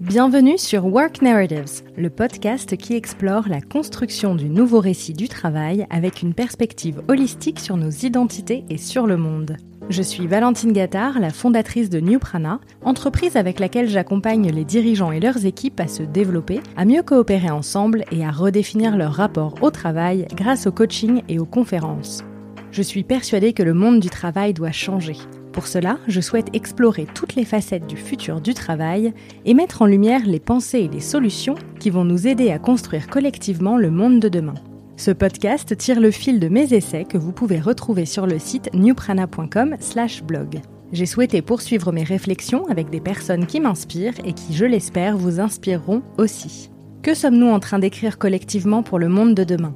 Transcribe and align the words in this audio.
Bienvenue 0.00 0.56
sur 0.56 0.86
Work 0.86 1.20
Narratives, 1.20 1.82
le 1.94 2.08
podcast 2.08 2.74
qui 2.78 2.94
explore 2.94 3.50
la 3.50 3.60
construction 3.60 4.34
du 4.34 4.48
nouveau 4.48 4.80
récit 4.80 5.12
du 5.12 5.28
travail 5.28 5.86
avec 5.90 6.22
une 6.22 6.32
perspective 6.32 7.02
holistique 7.08 7.60
sur 7.60 7.76
nos 7.76 7.90
identités 7.90 8.64
et 8.70 8.78
sur 8.78 9.06
le 9.06 9.18
monde. 9.18 9.58
Je 9.90 10.00
suis 10.00 10.26
Valentine 10.26 10.72
Gattard, 10.72 11.20
la 11.20 11.28
fondatrice 11.28 11.90
de 11.90 12.00
New 12.00 12.18
Prana, 12.18 12.60
entreprise 12.82 13.36
avec 13.36 13.60
laquelle 13.60 13.90
j'accompagne 13.90 14.50
les 14.50 14.64
dirigeants 14.64 15.12
et 15.12 15.20
leurs 15.20 15.44
équipes 15.44 15.80
à 15.80 15.86
se 15.86 16.02
développer, 16.02 16.60
à 16.78 16.86
mieux 16.86 17.02
coopérer 17.02 17.50
ensemble 17.50 18.06
et 18.10 18.24
à 18.24 18.30
redéfinir 18.30 18.96
leur 18.96 19.12
rapport 19.12 19.56
au 19.60 19.70
travail 19.70 20.26
grâce 20.34 20.66
au 20.66 20.72
coaching 20.72 21.20
et 21.28 21.38
aux 21.38 21.44
conférences. 21.44 22.24
Je 22.72 22.80
suis 22.80 23.04
persuadée 23.04 23.52
que 23.52 23.62
le 23.62 23.74
monde 23.74 24.00
du 24.00 24.08
travail 24.08 24.54
doit 24.54 24.72
changer 24.72 25.16
pour 25.52 25.66
cela, 25.66 25.98
je 26.06 26.20
souhaite 26.20 26.54
explorer 26.54 27.06
toutes 27.12 27.34
les 27.34 27.44
facettes 27.44 27.86
du 27.86 27.96
futur 27.96 28.40
du 28.40 28.54
travail 28.54 29.12
et 29.44 29.54
mettre 29.54 29.82
en 29.82 29.86
lumière 29.86 30.24
les 30.24 30.38
pensées 30.38 30.80
et 30.80 30.88
les 30.88 31.00
solutions 31.00 31.56
qui 31.80 31.90
vont 31.90 32.04
nous 32.04 32.28
aider 32.28 32.50
à 32.50 32.58
construire 32.58 33.08
collectivement 33.08 33.76
le 33.76 33.90
monde 33.90 34.20
de 34.20 34.28
demain. 34.28 34.54
Ce 34.96 35.10
podcast 35.10 35.76
tire 35.76 35.98
le 35.98 36.10
fil 36.10 36.38
de 36.40 36.48
mes 36.48 36.72
essais 36.72 37.04
que 37.04 37.18
vous 37.18 37.32
pouvez 37.32 37.58
retrouver 37.58 38.06
sur 38.06 38.26
le 38.26 38.38
site 38.38 38.70
newprana.com/blog. 38.74 40.60
J'ai 40.92 41.06
souhaité 41.06 41.42
poursuivre 41.42 41.90
mes 41.90 42.04
réflexions 42.04 42.66
avec 42.66 42.90
des 42.90 43.00
personnes 43.00 43.46
qui 43.46 43.60
m'inspirent 43.60 44.18
et 44.24 44.32
qui, 44.32 44.54
je 44.54 44.64
l'espère, 44.64 45.16
vous 45.16 45.40
inspireront 45.40 46.02
aussi. 46.18 46.70
Que 47.02 47.14
sommes-nous 47.14 47.48
en 47.48 47.60
train 47.60 47.78
d'écrire 47.78 48.18
collectivement 48.18 48.82
pour 48.82 48.98
le 48.98 49.08
monde 49.08 49.34
de 49.34 49.44
demain? 49.44 49.74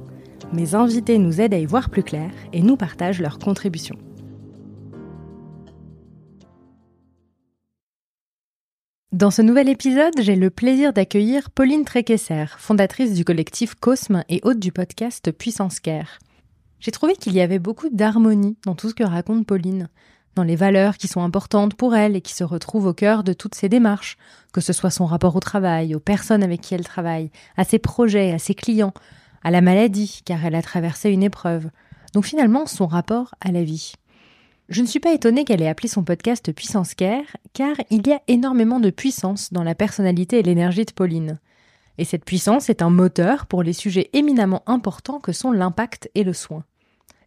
Mes 0.53 0.75
invités 0.75 1.17
nous 1.17 1.41
aident 1.41 1.55
à 1.55 1.59
y 1.59 1.65
voir 1.65 1.89
plus 1.89 2.03
clair 2.03 2.29
et 2.53 2.61
nous 2.61 2.77
partagent 2.77 3.21
leurs 3.21 3.39
contributions. 3.39 3.97
Dans 9.15 9.31
ce 9.31 9.41
nouvel 9.41 9.69
épisode, 9.69 10.19
j'ai 10.19 10.35
le 10.35 10.49
plaisir 10.49 10.91
d'accueillir 10.91 11.49
Pauline 11.49 11.85
Tréquesser, 11.85 12.47
fondatrice 12.57 13.13
du 13.13 13.23
collectif 13.23 13.73
Cosme 13.73 14.25
et 14.27 14.41
hôte 14.43 14.59
du 14.59 14.73
podcast 14.73 15.31
Puissance 15.31 15.79
Care. 15.79 16.19
J'ai 16.81 16.91
trouvé 16.91 17.15
qu'il 17.15 17.31
y 17.31 17.39
avait 17.39 17.57
beaucoup 17.57 17.87
d'harmonie 17.87 18.57
dans 18.65 18.75
tout 18.75 18.89
ce 18.89 18.93
que 18.93 19.05
raconte 19.05 19.47
Pauline, 19.47 19.87
dans 20.35 20.43
les 20.43 20.57
valeurs 20.57 20.97
qui 20.97 21.07
sont 21.07 21.21
importantes 21.21 21.75
pour 21.75 21.95
elle 21.95 22.17
et 22.17 22.21
qui 22.21 22.33
se 22.33 22.43
retrouvent 22.43 22.87
au 22.87 22.93
cœur 22.93 23.23
de 23.23 23.31
toutes 23.31 23.55
ses 23.55 23.69
démarches, 23.69 24.17
que 24.51 24.59
ce 24.59 24.73
soit 24.73 24.89
son 24.89 25.05
rapport 25.05 25.37
au 25.37 25.39
travail, 25.39 25.95
aux 25.95 26.01
personnes 26.01 26.43
avec 26.43 26.59
qui 26.59 26.75
elle 26.75 26.83
travaille, 26.83 27.31
à 27.55 27.63
ses 27.63 27.79
projets, 27.79 28.33
à 28.33 28.37
ses 28.37 28.53
clients, 28.53 28.93
à 29.45 29.49
la 29.49 29.61
maladie, 29.61 30.23
car 30.25 30.45
elle 30.45 30.55
a 30.55 30.61
traversé 30.61 31.09
une 31.09 31.23
épreuve, 31.23 31.69
donc 32.13 32.25
finalement 32.25 32.65
son 32.65 32.85
rapport 32.85 33.33
à 33.39 33.53
la 33.53 33.63
vie. 33.63 33.93
Je 34.67 34.81
ne 34.81 34.87
suis 34.87 34.99
pas 34.99 35.13
étonnée 35.13 35.45
qu'elle 35.45 35.61
ait 35.61 35.67
appelé 35.67 35.87
son 35.87 36.03
podcast 36.03 36.51
Puissance 36.51 36.95
Care, 36.95 37.37
car 37.53 37.75
il 37.91 38.07
y 38.07 38.13
a 38.13 38.21
énormément 38.27 38.79
de 38.79 38.89
puissance 38.89 39.53
dans 39.53 39.63
la 39.63 39.75
personnalité 39.75 40.39
et 40.39 40.43
l'énergie 40.43 40.85
de 40.85 40.91
Pauline. 40.91 41.39
Et 41.99 42.03
cette 42.03 42.25
puissance 42.25 42.67
est 42.69 42.81
un 42.81 42.89
moteur 42.89 43.45
pour 43.45 43.61
les 43.61 43.73
sujets 43.73 44.09
éminemment 44.13 44.63
importants 44.65 45.19
que 45.19 45.33
sont 45.33 45.51
l'impact 45.51 46.09
et 46.15 46.23
le 46.23 46.33
soin. 46.33 46.63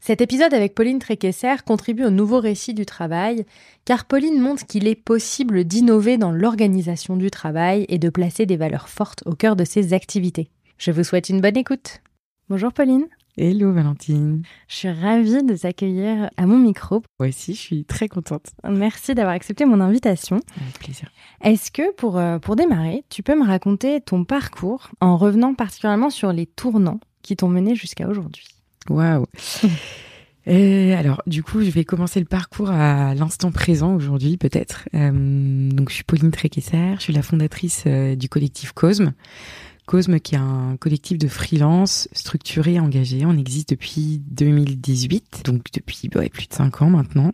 Cet 0.01 0.21
épisode 0.21 0.53
avec 0.53 0.75
Pauline 0.75 0.99
Tréquesser 0.99 1.55
contribue 1.65 2.05
au 2.05 2.11
nouveau 2.11 2.41
récit 2.41 2.75
du 2.75 2.85
travail, 2.85 3.47
car 3.85 4.05
Pauline 4.05 4.41
montre 4.41 4.67
qu'il 4.67 4.89
est 4.89 4.97
possible 4.97 5.63
d'innover 5.63 6.19
dans 6.19 6.33
l'organisation 6.33 7.17
du 7.17 7.31
travail 7.31 7.87
et 7.89 7.99
de 7.99 8.11
placer 8.11 8.47
des 8.47 8.57
valeurs 8.57 8.89
fortes 8.89 9.23
au 9.27 9.35
cœur 9.35 9.55
de 9.55 9.65
ses 9.65 9.93
activités. 9.93 10.51
Je 10.77 10.91
vous 10.91 11.05
souhaite 11.05 11.29
une 11.29 11.41
bonne 11.41 11.57
écoute. 11.57 12.01
Bonjour 12.49 12.73
Pauline. 12.73 13.07
Hello 13.41 13.73
Valentine. 13.73 14.43
Je 14.67 14.75
suis 14.75 14.91
ravie 14.91 15.45
de 15.45 15.55
t'accueillir 15.57 16.29
à 16.37 16.47
mon 16.47 16.59
micro. 16.59 17.05
Moi 17.21 17.29
aussi, 17.29 17.55
je 17.55 17.61
suis 17.61 17.85
très 17.85 18.09
contente. 18.09 18.47
Merci 18.69 19.15
d'avoir 19.15 19.33
accepté 19.33 19.65
mon 19.65 19.81
invitation. 19.81 20.41
Avec 20.61 20.81
plaisir. 20.81 21.09
Est-ce 21.41 21.71
que 21.71 21.95
pour, 21.95 22.19
euh, 22.19 22.41
pour 22.41 22.57
démarrer, 22.57 23.05
tu 23.11 23.23
peux 23.23 23.39
me 23.39 23.47
raconter 23.47 24.01
ton 24.01 24.25
parcours 24.25 24.91
en 25.01 25.17
revenant 25.17 25.55
particulièrement 25.55 26.11
sur 26.11 26.33
les 26.33 26.47
tournants 26.47 26.99
qui 27.23 27.37
t'ont 27.37 27.47
mené 27.47 27.77
jusqu'à 27.77 28.09
aujourd'hui? 28.09 28.45
Waouh 28.91 29.27
euh, 30.49 30.99
alors, 30.99 31.23
du 31.29 31.45
coup, 31.45 31.63
je 31.63 31.71
vais 31.71 31.85
commencer 31.85 32.19
le 32.19 32.27
parcours 32.27 32.73
à 32.73 33.15
l'instant 33.15 33.53
présent 33.53 33.95
aujourd'hui, 33.95 34.37
peut-être. 34.37 34.89
Euh, 34.95 35.71
donc, 35.71 35.91
je 35.91 35.95
suis 35.95 36.05
Pauline 36.05 36.33
Tréquesser, 36.33 36.95
je 36.97 37.03
suis 37.03 37.13
la 37.13 37.23
fondatrice 37.23 37.87
du 37.87 38.29
collectif 38.29 38.73
Cosme. 38.73 39.13
Cosme, 39.89 40.21
qui 40.21 40.35
est 40.35 40.39
un 40.39 40.77
collectif 40.79 41.17
de 41.17 41.29
freelance 41.29 42.11
structuré, 42.13 42.79
engagé. 42.79 43.25
On 43.25 43.39
existe 43.39 43.71
depuis 43.71 44.21
2018, 44.31 45.45
donc 45.47 45.63
depuis 45.73 46.11
plus 46.11 46.47
de 46.47 46.53
cinq 46.53 46.83
ans 46.83 46.91
maintenant. 46.91 47.33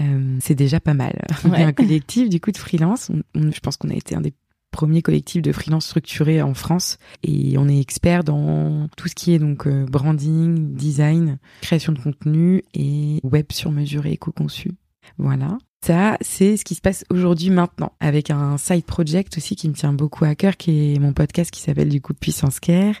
Euh, 0.00 0.38
c'est 0.40 0.54
déjà 0.54 0.80
pas 0.80 0.94
mal. 0.94 1.20
On 1.44 1.52
est 1.52 1.62
un 1.62 1.74
collectif 1.74 2.30
du 2.30 2.40
coup 2.40 2.50
de 2.50 2.56
freelance. 2.56 3.12
je 3.34 3.60
pense 3.60 3.76
qu'on 3.76 3.90
a 3.90 3.94
été 3.94 4.14
un 4.14 4.22
des 4.22 4.32
premiers 4.70 5.02
collectifs 5.02 5.42
de 5.42 5.52
freelance 5.52 5.84
structurés 5.84 6.40
en 6.40 6.54
France 6.54 6.96
et 7.22 7.58
on 7.58 7.68
est 7.68 7.78
expert 7.78 8.24
dans 8.24 8.88
tout 8.96 9.06
ce 9.06 9.14
qui 9.14 9.34
est 9.34 9.38
donc 9.38 9.66
euh, 9.66 9.84
branding, 9.84 10.74
design, 10.74 11.38
création 11.60 11.92
de 11.92 11.98
contenu 11.98 12.64
et 12.72 13.20
web 13.22 13.44
sur 13.52 13.70
mesure 13.70 14.06
et 14.06 14.12
éco-conçu. 14.12 14.70
Voilà. 15.18 15.58
Ça, 15.84 16.16
c'est 16.20 16.56
ce 16.56 16.64
qui 16.64 16.76
se 16.76 16.80
passe 16.80 17.04
aujourd'hui 17.10 17.50
maintenant, 17.50 17.92
avec 17.98 18.30
un 18.30 18.56
side 18.56 18.84
project 18.84 19.36
aussi 19.36 19.56
qui 19.56 19.68
me 19.68 19.74
tient 19.74 19.92
beaucoup 19.92 20.24
à 20.24 20.34
cœur, 20.36 20.56
qui 20.56 20.94
est 20.94 20.98
mon 21.00 21.12
podcast 21.12 21.50
qui 21.50 21.60
s'appelle 21.60 21.88
du 21.88 22.00
coup 22.00 22.14
Puissance 22.14 22.60
Care, 22.60 22.94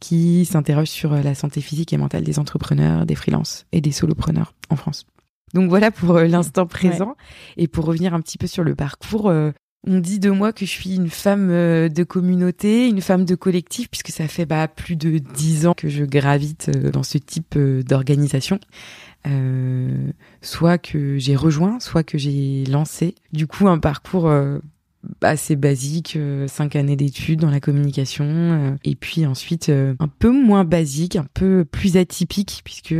qui 0.00 0.46
s'interroge 0.46 0.88
sur 0.88 1.14
la 1.14 1.34
santé 1.34 1.60
physique 1.60 1.92
et 1.92 1.98
mentale 1.98 2.24
des 2.24 2.38
entrepreneurs, 2.38 3.04
des 3.04 3.14
freelances 3.14 3.66
et 3.72 3.80
des 3.80 3.92
solopreneurs 3.92 4.54
en 4.70 4.76
France. 4.76 5.06
Donc 5.54 5.68
voilà 5.68 5.90
pour 5.90 6.16
euh, 6.16 6.26
l'instant 6.26 6.66
présent. 6.66 7.16
Et 7.56 7.68
pour 7.68 7.84
revenir 7.84 8.14
un 8.14 8.20
petit 8.20 8.38
peu 8.38 8.46
sur 8.46 8.64
le 8.64 8.74
parcours, 8.74 9.28
euh, 9.28 9.52
on 9.86 9.98
dit 9.98 10.18
de 10.18 10.30
moi 10.30 10.52
que 10.52 10.64
je 10.64 10.70
suis 10.70 10.94
une 10.94 11.10
femme 11.10 11.50
euh, 11.50 11.88
de 11.88 12.04
communauté, 12.04 12.88
une 12.88 13.00
femme 13.00 13.24
de 13.24 13.34
collectif, 13.34 13.90
puisque 13.90 14.10
ça 14.10 14.28
fait 14.28 14.46
bah, 14.46 14.68
plus 14.68 14.96
de 14.96 15.18
dix 15.18 15.66
ans 15.66 15.74
que 15.74 15.88
je 15.88 16.04
gravite 16.04 16.70
dans 16.70 17.02
ce 17.02 17.18
type 17.18 17.58
d'organisation 17.58 18.56
euh, 18.56 19.11
soit 20.42 20.78
que 20.78 21.18
j'ai 21.18 21.36
rejoint, 21.36 21.80
soit 21.80 22.02
que 22.02 22.18
j'ai 22.18 22.64
lancé. 22.64 23.14
Du 23.32 23.46
coup, 23.46 23.68
un 23.68 23.78
parcours 23.78 24.28
euh, 24.28 24.58
assez 25.20 25.56
basique, 25.56 26.14
euh, 26.16 26.46
cinq 26.48 26.76
années 26.76 26.96
d'études 26.96 27.40
dans 27.40 27.50
la 27.50 27.60
communication, 27.60 28.24
euh, 28.26 28.76
et 28.84 28.94
puis 28.94 29.26
ensuite 29.26 29.70
un 29.70 30.08
peu 30.08 30.30
moins 30.30 30.64
basique, 30.64 31.16
un 31.16 31.26
peu 31.34 31.64
plus 31.64 31.96
atypique, 31.96 32.62
puisque 32.64 32.94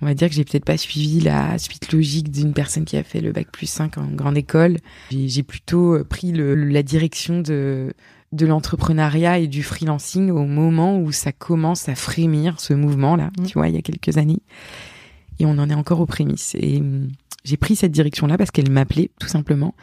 on 0.00 0.06
va 0.06 0.14
dire 0.14 0.28
que 0.28 0.34
j'ai 0.34 0.44
peut-être 0.44 0.64
pas 0.64 0.76
suivi 0.76 1.20
la 1.20 1.58
suite 1.58 1.92
logique 1.92 2.30
d'une 2.30 2.52
personne 2.52 2.84
qui 2.84 2.96
a 2.96 3.02
fait 3.02 3.20
le 3.20 3.32
bac 3.32 3.48
plus 3.50 3.66
5 3.66 3.98
en 3.98 4.06
grande 4.08 4.36
école. 4.36 4.78
J'ai 5.10 5.42
plutôt 5.42 6.02
pris 6.04 6.32
le, 6.32 6.54
la 6.54 6.82
direction 6.82 7.40
de 7.40 7.92
de 8.32 8.44
l'entrepreneuriat 8.44 9.38
et 9.38 9.46
du 9.46 9.62
freelancing 9.62 10.32
au 10.32 10.44
moment 10.44 10.98
où 10.98 11.12
ça 11.12 11.30
commence 11.30 11.88
à 11.88 11.94
frémir 11.94 12.58
ce 12.58 12.74
mouvement 12.74 13.14
là, 13.14 13.30
mmh. 13.38 13.46
tu 13.46 13.52
vois, 13.54 13.68
il 13.68 13.76
y 13.76 13.78
a 13.78 13.82
quelques 13.82 14.18
années 14.18 14.40
et 15.38 15.46
on 15.46 15.58
en 15.58 15.70
est 15.70 15.74
encore 15.74 16.00
aux 16.00 16.06
prémices. 16.06 16.54
Et 16.58 16.78
hum, 16.78 17.08
j'ai 17.46 17.56
pris 17.56 17.76
cette 17.76 17.92
direction-là 17.92 18.36
parce 18.36 18.50
qu'elle 18.50 18.70
m'appelait 18.70 19.10
tout 19.20 19.28
simplement. 19.28 19.74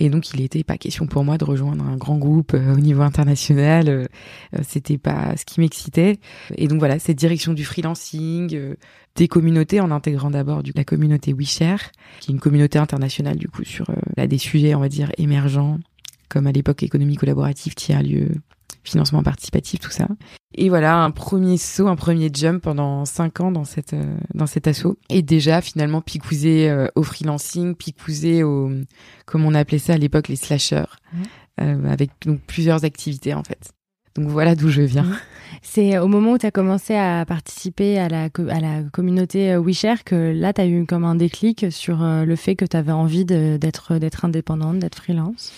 Et 0.00 0.08
donc 0.08 0.30
il 0.30 0.40
n'était 0.40 0.64
pas 0.64 0.78
question 0.78 1.06
pour 1.06 1.22
moi 1.22 1.36
de 1.36 1.44
rejoindre 1.44 1.84
un 1.84 1.96
grand 1.96 2.16
groupe 2.16 2.54
euh, 2.54 2.74
au 2.74 2.78
niveau 2.78 3.02
international. 3.02 3.88
Euh, 3.88 4.06
euh, 4.54 4.60
c'était 4.66 4.98
pas 4.98 5.36
ce 5.36 5.44
qui 5.44 5.60
m'excitait. 5.60 6.18
Et 6.56 6.66
donc 6.66 6.78
voilà, 6.78 6.98
cette 6.98 7.18
direction 7.18 7.52
du 7.52 7.64
freelancing, 7.64 8.58
des 9.16 9.28
communautés 9.28 9.80
en 9.80 9.90
intégrant 9.90 10.30
d'abord 10.30 10.62
la 10.74 10.84
communauté 10.84 11.34
WeShare, 11.34 11.92
qui 12.20 12.30
est 12.30 12.34
une 12.34 12.40
communauté 12.40 12.78
internationale 12.78 13.36
du 13.36 13.48
coup 13.48 13.64
sur 13.64 13.86
là, 14.16 14.26
des 14.26 14.38
sujets 14.38 14.74
on 14.74 14.80
va 14.80 14.88
dire 14.88 15.12
émergents, 15.18 15.78
comme 16.34 16.48
à 16.48 16.52
l'époque 16.52 16.82
économie 16.82 17.14
collaborative, 17.14 17.76
tiers 17.76 18.02
lieu, 18.02 18.28
financement 18.82 19.22
participatif, 19.22 19.78
tout 19.78 19.92
ça. 19.92 20.08
Et 20.56 20.68
voilà, 20.68 20.96
un 20.96 21.12
premier 21.12 21.56
saut, 21.56 21.86
un 21.86 21.94
premier 21.94 22.28
jump 22.32 22.60
pendant 22.60 23.04
cinq 23.04 23.40
ans 23.40 23.52
dans 23.52 23.64
cette 23.64 23.94
euh, 23.94 24.16
dans 24.34 24.48
cet 24.48 24.66
assaut. 24.66 24.98
Et 25.08 25.22
déjà 25.22 25.60
finalement 25.60 26.00
picousé 26.00 26.68
euh, 26.68 26.88
au 26.96 27.04
freelancing, 27.04 27.76
picousé 27.76 28.42
au 28.42 28.72
comme 29.26 29.44
on 29.44 29.54
appelait 29.54 29.78
ça 29.78 29.94
à 29.94 29.96
l'époque 29.96 30.26
les 30.26 30.36
slashers, 30.36 30.82
mmh. 31.12 31.22
euh, 31.60 31.88
avec 31.88 32.10
donc 32.26 32.40
plusieurs 32.40 32.84
activités 32.84 33.32
en 33.32 33.44
fait. 33.44 33.70
Donc 34.16 34.28
voilà 34.28 34.56
d'où 34.56 34.68
je 34.68 34.82
viens. 34.82 35.06
C'est 35.62 35.98
au 35.98 36.08
moment 36.08 36.32
où 36.32 36.38
tu 36.38 36.46
as 36.46 36.50
commencé 36.50 36.94
à 36.94 37.24
participer 37.26 37.98
à 37.98 38.08
la, 38.08 38.28
à 38.48 38.60
la 38.60 38.82
communauté 38.92 39.56
WeShare 39.56 40.04
que 40.04 40.32
là, 40.32 40.52
tu 40.52 40.60
as 40.60 40.66
eu 40.66 40.84
comme 40.84 41.04
un 41.04 41.16
déclic 41.16 41.66
sur 41.72 41.98
le 42.00 42.36
fait 42.36 42.54
que 42.54 42.64
tu 42.64 42.76
avais 42.76 42.92
envie 42.92 43.24
d'être 43.24 44.24
indépendante, 44.24 44.78
d'être 44.78 45.02
freelance? 45.02 45.52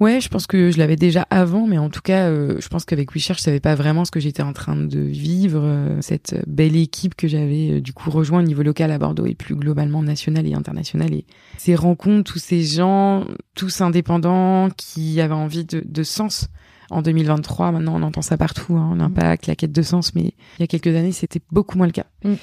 Ouais, 0.00 0.20
je 0.20 0.28
pense 0.28 0.46
que 0.46 0.70
je 0.70 0.78
l'avais 0.78 0.94
déjà 0.94 1.26
avant, 1.28 1.66
mais 1.66 1.78
en 1.78 1.90
tout 1.90 2.02
cas, 2.02 2.28
euh, 2.28 2.56
je 2.60 2.68
pense 2.68 2.84
qu'avec 2.84 3.12
WeShare, 3.12 3.36
je 3.36 3.42
savais 3.42 3.58
pas 3.58 3.74
vraiment 3.74 4.04
ce 4.04 4.12
que 4.12 4.20
j'étais 4.20 4.44
en 4.44 4.52
train 4.52 4.76
de 4.76 5.00
vivre, 5.00 5.60
euh, 5.64 6.00
cette 6.02 6.44
belle 6.46 6.76
équipe 6.76 7.16
que 7.16 7.26
j'avais 7.26 7.72
euh, 7.72 7.80
du 7.80 7.92
coup 7.92 8.10
rejoint 8.10 8.38
au 8.38 8.46
niveau 8.46 8.62
local 8.62 8.92
à 8.92 8.98
Bordeaux 8.98 9.26
et 9.26 9.34
plus 9.34 9.56
globalement 9.56 10.02
national 10.02 10.46
et 10.46 10.54
international. 10.54 11.12
Et 11.12 11.24
ces 11.56 11.74
rencontres, 11.74 12.32
tous 12.32 12.38
ces 12.38 12.62
gens, 12.62 13.24
tous 13.56 13.80
indépendants 13.80 14.68
qui 14.76 15.20
avaient 15.20 15.34
envie 15.34 15.64
de, 15.64 15.82
de 15.84 16.02
sens. 16.04 16.48
En 16.90 17.02
2023, 17.02 17.72
maintenant 17.72 17.96
on 17.96 18.02
entend 18.02 18.22
ça 18.22 18.38
partout, 18.38 18.76
hein, 18.76 18.94
l'impact, 18.96 19.46
la 19.46 19.56
quête 19.56 19.72
de 19.72 19.82
sens, 19.82 20.14
mais 20.14 20.32
il 20.58 20.60
y 20.60 20.62
a 20.62 20.66
quelques 20.66 20.96
années 20.96 21.12
c'était 21.12 21.42
beaucoup 21.50 21.76
moins 21.76 21.86
le 21.86 21.92
cas. 21.92 22.06
Mm. 22.24 22.34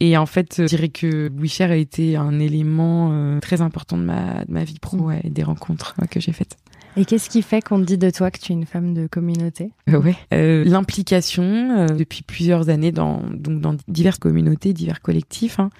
Et 0.00 0.16
en 0.16 0.26
fait, 0.26 0.56
je 0.58 0.64
dirais 0.64 0.88
que 0.88 1.30
WeShare 1.38 1.70
a 1.70 1.76
été 1.76 2.16
un 2.16 2.40
élément 2.40 3.38
très 3.40 3.60
important 3.60 3.96
de 3.96 4.02
ma, 4.02 4.44
de 4.44 4.52
ma 4.52 4.64
vie 4.64 4.80
pro, 4.80 4.96
mm. 4.96 5.04
ouais, 5.04 5.22
des 5.26 5.44
rencontres 5.44 5.94
que 6.10 6.18
j'ai 6.18 6.32
faites. 6.32 6.56
Et 6.96 7.04
qu'est-ce 7.04 7.28
qui 7.28 7.42
fait 7.42 7.60
qu'on 7.60 7.78
dit 7.78 7.98
de 7.98 8.10
toi 8.10 8.30
que 8.30 8.38
tu 8.38 8.52
es 8.52 8.54
une 8.54 8.66
femme 8.66 8.94
de 8.94 9.06
communauté 9.06 9.70
Ouais. 9.88 10.16
L'implication 10.30 11.86
depuis 11.86 12.22
plusieurs 12.22 12.68
années 12.68 12.92
dans, 12.92 13.22
donc 13.32 13.60
dans 13.60 13.76
diverses 13.88 14.18
communautés, 14.18 14.72
divers 14.72 15.00
collectifs. 15.00 15.58
Hein 15.58 15.70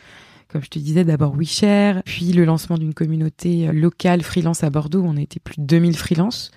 comme 0.54 0.62
je 0.62 0.70
te 0.70 0.78
disais, 0.78 1.04
d'abord 1.04 1.34
WeShare, 1.36 2.04
puis 2.04 2.32
le 2.32 2.44
lancement 2.44 2.78
d'une 2.78 2.94
communauté 2.94 3.72
locale 3.72 4.22
freelance 4.22 4.62
à 4.62 4.70
Bordeaux. 4.70 5.02
On 5.04 5.16
était 5.16 5.40
plus 5.40 5.56
de 5.58 5.64
2000 5.64 5.96
freelances. 5.96 6.52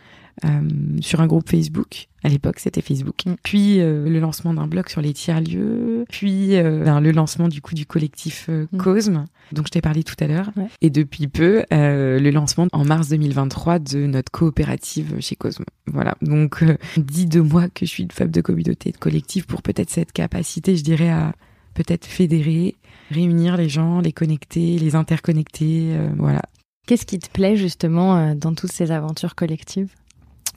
Euh, 0.45 0.61
sur 1.01 1.19
un 1.21 1.27
groupe 1.27 1.49
Facebook. 1.49 2.07
À 2.23 2.29
l'époque, 2.29 2.59
c'était 2.59 2.81
Facebook. 2.81 3.25
Mm. 3.25 3.35
Puis 3.41 3.79
euh, 3.79 4.07
le 4.07 4.19
lancement 4.19 4.53
d'un 4.53 4.67
blog 4.67 4.87
sur 4.89 5.01
les 5.01 5.13
tiers-lieux. 5.13 6.05
Puis 6.09 6.55
euh, 6.55 6.83
ben, 6.83 7.01
le 7.01 7.11
lancement 7.11 7.47
du 7.47 7.61
coup 7.61 7.73
du 7.73 7.85
collectif 7.85 8.49
mm. 8.49 8.77
Cosme, 8.77 9.25
dont 9.51 9.63
je 9.65 9.71
t'ai 9.71 9.81
parlé 9.81 10.03
tout 10.03 10.15
à 10.19 10.27
l'heure. 10.27 10.51
Et 10.81 10.89
depuis 10.89 11.27
peu, 11.27 11.63
le 11.71 12.29
lancement 12.29 12.67
en 12.71 12.85
mars 12.85 13.09
2023 13.09 13.79
de 13.79 14.05
notre 14.05 14.31
coopérative 14.31 15.15
chez 15.19 15.35
Cosme. 15.35 15.65
Voilà. 15.87 16.15
Donc, 16.21 16.63
dis 16.97 17.25
de 17.25 17.41
moi 17.41 17.67
que 17.69 17.85
je 17.85 17.91
suis 17.91 18.03
une 18.03 18.11
femme 18.11 18.31
de 18.31 18.41
communauté, 18.41 18.91
de 18.91 18.97
collectif, 18.97 19.47
pour 19.47 19.61
peut-être 19.61 19.89
cette 19.89 20.11
capacité, 20.11 20.75
je 20.75 20.83
dirais, 20.83 21.09
à 21.09 21.33
peut-être 21.73 22.05
fédérer, 22.05 22.75
réunir 23.11 23.57
les 23.57 23.69
gens, 23.69 24.01
les 24.01 24.11
connecter, 24.11 24.77
les 24.77 24.95
interconnecter. 24.95 25.97
voilà. 26.17 26.41
Qu'est-ce 26.85 27.05
qui 27.05 27.19
te 27.19 27.29
plaît 27.29 27.57
justement 27.57 28.33
dans 28.35 28.53
toutes 28.53 28.71
ces 28.71 28.91
aventures 28.91 29.35
collectives? 29.35 29.89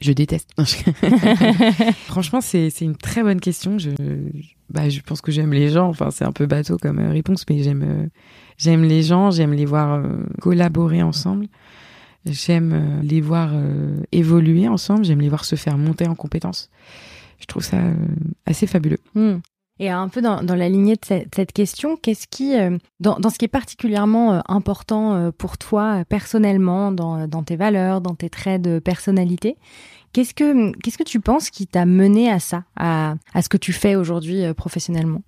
Je 0.00 0.12
déteste. 0.12 0.50
Franchement, 2.06 2.40
c'est 2.40 2.80
une 2.80 2.96
très 2.96 3.22
bonne 3.22 3.40
question. 3.40 3.78
Je, 3.78 3.90
bah, 4.70 4.88
je 4.88 5.00
pense 5.00 5.20
que 5.20 5.32
j'aime 5.32 5.52
les 5.52 5.68
gens. 5.68 5.88
Enfin, 5.88 6.10
c'est 6.10 6.24
un 6.24 6.32
peu 6.32 6.46
bateau 6.46 6.78
comme 6.78 6.98
euh, 6.98 7.10
réponse, 7.10 7.44
mais 7.48 7.62
j'aime 7.62 7.82
euh, 7.82 8.06
j'aime 8.56 8.84
les 8.84 9.02
gens. 9.02 9.30
J'aime 9.30 9.52
les 9.52 9.66
voir 9.66 9.94
euh, 9.94 10.24
collaborer 10.40 11.02
ensemble. 11.02 11.46
J'aime 12.26 13.00
les 13.02 13.22
voir 13.22 13.50
évoluer 14.12 14.68
ensemble. 14.68 15.06
J'aime 15.06 15.22
les 15.22 15.30
voir 15.30 15.46
se 15.46 15.56
faire 15.56 15.78
monter 15.78 16.06
en 16.06 16.14
compétences. 16.14 16.68
Je 17.38 17.46
trouve 17.46 17.64
ça 17.64 17.78
assez 18.44 18.66
fabuleux. 18.66 18.98
Hmm. 19.14 19.38
Et 19.80 19.88
un 19.88 20.08
peu 20.08 20.20
dans, 20.20 20.42
la 20.42 20.68
lignée 20.68 20.94
de 20.94 21.00
cette, 21.04 21.52
question, 21.52 21.96
qu'est-ce 21.96 22.28
qui, 22.28 22.54
dans, 23.00 23.18
dans, 23.18 23.30
ce 23.30 23.38
qui 23.38 23.46
est 23.46 23.48
particulièrement 23.48 24.42
important 24.46 25.32
pour 25.38 25.56
toi 25.56 26.04
personnellement, 26.06 26.92
dans, 26.92 27.42
tes 27.42 27.56
valeurs, 27.56 28.02
dans 28.02 28.14
tes 28.14 28.28
traits 28.28 28.60
de 28.60 28.78
personnalité, 28.78 29.56
Qu'est-ce 30.12 30.34
que 30.34 30.76
qu'est-ce 30.78 30.98
que 30.98 31.04
tu 31.04 31.20
penses 31.20 31.50
qui 31.50 31.66
t'a 31.66 31.86
mené 31.86 32.30
à 32.30 32.40
ça, 32.40 32.64
à, 32.76 33.14
ce 33.40 33.48
que 33.48 33.56
tu 33.56 33.72
fais 33.72 33.94
aujourd'hui 33.94 34.44
euh, 34.44 34.54
professionnellement? 34.54 35.22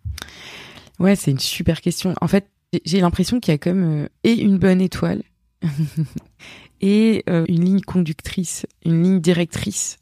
Ouais, 0.99 1.15
c'est 1.15 1.31
une 1.31 1.39
super 1.39 1.81
question. 1.81 2.15
En 2.21 2.27
fait, 2.27 2.49
j'ai 2.85 3.01
l'impression 3.01 3.39
qu'il 3.39 3.53
y 3.53 3.55
a 3.55 3.59
comme 3.59 4.03
euh, 4.03 4.09
et 4.25 4.33
une 4.33 4.59
bonne 4.59 4.81
étoile 4.81 5.23
et 6.81 7.23
euh, 7.29 7.45
une 7.49 7.65
ligne 7.65 7.81
conductrice, 7.81 8.67
une 8.85 9.03
ligne 9.03 9.21
directrice. 9.21 9.99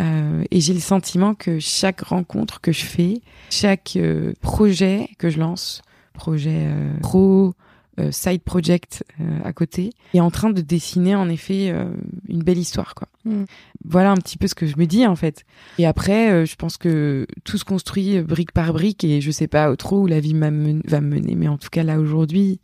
Et 0.00 0.60
j'ai 0.60 0.74
le 0.74 0.80
sentiment 0.80 1.34
que 1.34 1.58
chaque 1.58 2.02
rencontre 2.02 2.60
que 2.60 2.72
je 2.72 2.84
fais, 2.84 3.20
chaque 3.50 3.98
projet 4.40 5.08
que 5.18 5.28
je 5.28 5.38
lance, 5.38 5.82
projet 6.12 6.68
pro, 7.02 7.54
euh, 7.98 8.12
side 8.12 8.42
project 8.42 9.04
euh, 9.20 9.24
à 9.44 9.52
côté 9.52 9.90
est 10.14 10.20
en 10.20 10.30
train 10.30 10.50
de 10.50 10.60
dessiner 10.60 11.16
en 11.16 11.28
effet 11.28 11.70
euh, 11.70 11.90
une 12.28 12.42
belle 12.44 12.58
histoire 12.58 12.94
quoi. 12.94 13.08
Mm. 13.24 13.44
Voilà 13.84 14.12
un 14.12 14.16
petit 14.16 14.36
peu 14.36 14.46
ce 14.46 14.54
que 14.54 14.66
je 14.66 14.76
me 14.76 14.86
dis 14.86 15.04
en 15.04 15.16
fait. 15.16 15.44
Et 15.78 15.86
après 15.86 16.46
je 16.46 16.54
pense 16.54 16.76
que 16.76 17.26
tout 17.44 17.58
se 17.58 17.64
construit 17.64 18.20
brique 18.20 18.52
par 18.52 18.72
brique 18.72 19.02
et 19.02 19.20
je 19.20 19.30
sais 19.32 19.48
pas 19.48 19.74
trop 19.74 20.02
où 20.02 20.06
la 20.06 20.20
vie 20.20 20.34
va 20.34 20.50
me 20.50 20.80
mener 21.00 21.34
mais 21.34 21.48
en 21.48 21.58
tout 21.58 21.70
cas 21.70 21.82
là 21.82 21.98
aujourd'hui 21.98 22.60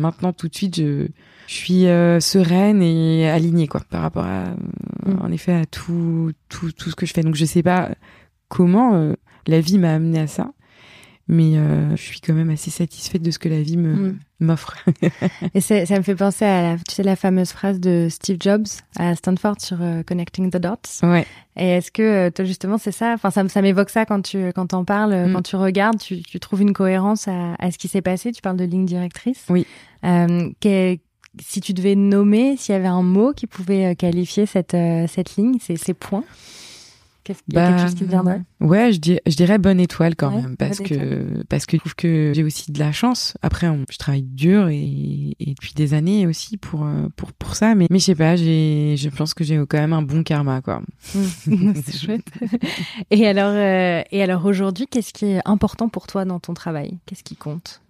maintenant 0.00 0.32
tout 0.32 0.48
de 0.48 0.54
suite 0.54 0.76
je, 0.76 1.06
je 1.46 1.54
suis 1.54 1.84
sereine 2.20 2.82
et 2.82 3.28
alignée 3.28 3.68
quoi 3.68 3.80
par 3.88 4.02
rapport 4.02 4.24
à 4.24 4.46
mm. 5.06 5.20
en 5.20 5.30
effet 5.30 5.52
à 5.52 5.66
tout, 5.66 6.32
tout 6.48 6.72
tout 6.72 6.90
ce 6.90 6.96
que 6.96 7.06
je 7.06 7.12
fais 7.12 7.22
donc 7.22 7.34
je 7.34 7.44
sais 7.44 7.62
pas 7.62 7.90
comment 8.48 9.14
la 9.46 9.60
vie 9.60 9.78
m'a 9.78 9.94
amené 9.94 10.20
à 10.20 10.26
ça 10.26 10.50
mais 11.30 11.56
euh, 11.56 11.94
je 11.94 12.02
suis 12.02 12.20
quand 12.20 12.32
même 12.34 12.50
assez 12.50 12.72
satisfaite 12.72 13.22
de 13.22 13.30
ce 13.30 13.38
que 13.38 13.48
la 13.48 13.62
vie 13.62 13.76
me 13.76 13.94
mm. 13.94 14.18
m'offre. 14.40 14.76
et 15.54 15.60
ça 15.60 15.96
me 15.96 16.02
fait 16.02 16.16
penser 16.16 16.44
à 16.44 16.62
la, 16.62 16.76
tu 16.76 16.92
sais, 16.92 17.04
la 17.04 17.14
fameuse 17.14 17.52
phrase 17.52 17.78
de 17.78 18.08
Steve 18.10 18.38
Jobs 18.40 18.66
à 18.98 19.14
Stanford 19.14 19.60
sur 19.60 19.80
euh, 19.80 20.02
Connecting 20.02 20.50
the 20.50 20.56
Dots. 20.56 21.04
Ouais. 21.04 21.24
Et 21.56 21.68
est-ce 21.68 21.92
que 21.92 22.02
euh, 22.02 22.30
toi 22.30 22.44
justement 22.44 22.78
c'est 22.78 22.90
ça? 22.90 23.12
Enfin, 23.14 23.30
ça, 23.30 23.48
ça 23.48 23.62
m'évoque 23.62 23.90
ça 23.90 24.06
quand 24.06 24.22
tu 24.22 24.52
quand 24.52 24.74
en 24.74 24.84
parles, 24.84 25.28
mm. 25.28 25.32
quand 25.32 25.42
tu 25.42 25.54
regardes, 25.54 25.98
tu, 26.00 26.20
tu, 26.20 26.40
trouves 26.40 26.62
une 26.62 26.72
cohérence 26.72 27.28
à, 27.28 27.54
à, 27.60 27.70
ce 27.70 27.78
qui 27.78 27.86
s'est 27.86 28.02
passé. 28.02 28.32
Tu 28.32 28.42
parles 28.42 28.56
de 28.56 28.64
ligne 28.64 28.84
directrice. 28.84 29.44
Oui. 29.48 29.64
si 30.02 31.60
tu 31.60 31.72
devais 31.74 31.94
nommer, 31.94 32.56
s'il 32.56 32.72
y 32.72 32.76
avait 32.76 32.88
un 32.88 33.02
mot 33.02 33.32
qui 33.32 33.46
pouvait 33.46 33.94
qualifier 33.94 34.46
cette 34.46 34.76
cette 35.06 35.36
ligne, 35.36 35.58
ces 35.60 35.94
points. 35.94 36.24
Qu'est-ce 37.22 37.42
qu'il 37.42 37.54
y 37.54 37.58
a 37.58 37.68
quelque 37.68 37.82
chose 37.82 37.94
qui 37.94 38.04
te 38.04 38.10
viendrait 38.10 38.42
Ouais, 38.60 38.92
je 38.92 38.98
dirais, 38.98 39.20
je 39.26 39.36
dirais 39.36 39.58
bonne 39.58 39.78
étoile 39.78 40.16
quand 40.16 40.30
même 40.30 40.56
parce 40.56 40.78
que 40.78 41.42
parce 41.48 41.66
que 41.66 41.76
je 41.76 41.80
trouve 41.80 41.94
que 41.94 42.32
j'ai 42.34 42.42
aussi 42.42 42.72
de 42.72 42.78
la 42.78 42.92
chance. 42.92 43.36
Après, 43.42 43.68
je 43.90 43.98
travaille 43.98 44.22
dur 44.22 44.68
et, 44.68 45.36
et, 45.38 45.54
depuis 45.54 45.74
des 45.74 45.92
années 45.94 46.26
aussi 46.26 46.56
pour 46.56 46.84
euh, 46.84 47.08
pour 47.16 47.32
pour 47.32 47.56
ça, 47.56 47.74
mais 47.74 47.86
mais 47.90 47.98
je 47.98 48.04
sais 48.04 48.14
pas, 48.14 48.36
je 48.36 49.08
pense 49.08 49.34
que 49.34 49.44
j'ai 49.44 49.58
quand 49.68 49.78
même 49.78 49.92
un 49.92 50.02
bon 50.02 50.22
karma 50.22 50.62
quoi. 50.62 50.82
C'est 51.02 51.96
chouette. 51.96 52.26
et 53.10 53.26
alors 53.26 53.52
euh, 53.54 54.02
et 54.10 54.22
alors 54.22 54.46
aujourd'hui, 54.46 54.86
qu'est-ce 54.86 55.12
qui 55.12 55.26
est 55.26 55.40
important 55.44 55.88
pour 55.88 56.06
toi 56.06 56.24
dans 56.24 56.40
ton 56.40 56.54
travail? 56.54 56.98
Qu'est-ce 57.06 57.24
qui 57.24 57.36
compte? 57.36 57.82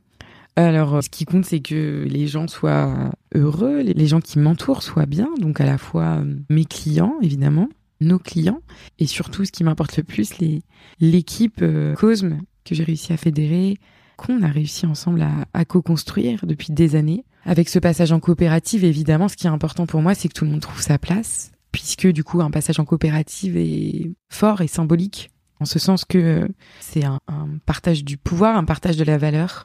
Alors, 0.56 1.02
ce 1.02 1.08
qui 1.08 1.24
compte, 1.24 1.44
c'est 1.44 1.60
que 1.60 2.04
les 2.08 2.26
gens 2.26 2.48
soient 2.48 3.12
heureux, 3.34 3.80
les 3.80 4.06
gens 4.06 4.20
qui 4.20 4.38
m'entourent 4.38 4.82
soient 4.82 5.06
bien, 5.06 5.28
donc 5.38 5.60
à 5.60 5.64
la 5.64 5.78
fois 5.78 6.18
euh, 6.18 6.34
mes 6.50 6.64
clients, 6.64 7.14
évidemment, 7.22 7.68
nos 8.00 8.18
clients 8.18 8.60
et 8.98 9.06
surtout 9.06 9.44
ce 9.44 9.52
qui 9.52 9.64
m'importe 9.64 9.96
le 9.96 10.02
plus, 10.02 10.38
les, 10.38 10.62
l'équipe 11.00 11.60
euh, 11.62 11.94
Cosme 11.94 12.38
que 12.64 12.74
j'ai 12.74 12.84
réussi 12.84 13.12
à 13.12 13.16
fédérer, 13.16 13.78
qu'on 14.16 14.42
a 14.42 14.48
réussi 14.48 14.86
ensemble 14.86 15.22
à, 15.22 15.46
à 15.54 15.64
co-construire 15.64 16.46
depuis 16.46 16.72
des 16.72 16.96
années. 16.96 17.24
Avec 17.44 17.68
ce 17.68 17.78
passage 17.78 18.12
en 18.12 18.20
coopérative, 18.20 18.84
évidemment, 18.84 19.28
ce 19.28 19.36
qui 19.36 19.46
est 19.46 19.50
important 19.50 19.86
pour 19.86 20.02
moi, 20.02 20.14
c'est 20.14 20.28
que 20.28 20.34
tout 20.34 20.44
le 20.44 20.50
monde 20.50 20.60
trouve 20.60 20.80
sa 20.80 20.98
place, 20.98 21.52
puisque 21.72 22.06
du 22.06 22.22
coup, 22.22 22.42
un 22.42 22.50
passage 22.50 22.78
en 22.78 22.84
coopérative 22.84 23.56
est 23.56 24.10
fort 24.30 24.60
et 24.60 24.66
symbolique, 24.66 25.30
en 25.58 25.64
ce 25.64 25.78
sens 25.78 26.04
que 26.04 26.48
c'est 26.80 27.04
un, 27.04 27.20
un 27.28 27.48
partage 27.64 28.04
du 28.04 28.18
pouvoir, 28.18 28.56
un 28.56 28.64
partage 28.64 28.96
de 28.96 29.04
la 29.04 29.16
valeur, 29.16 29.64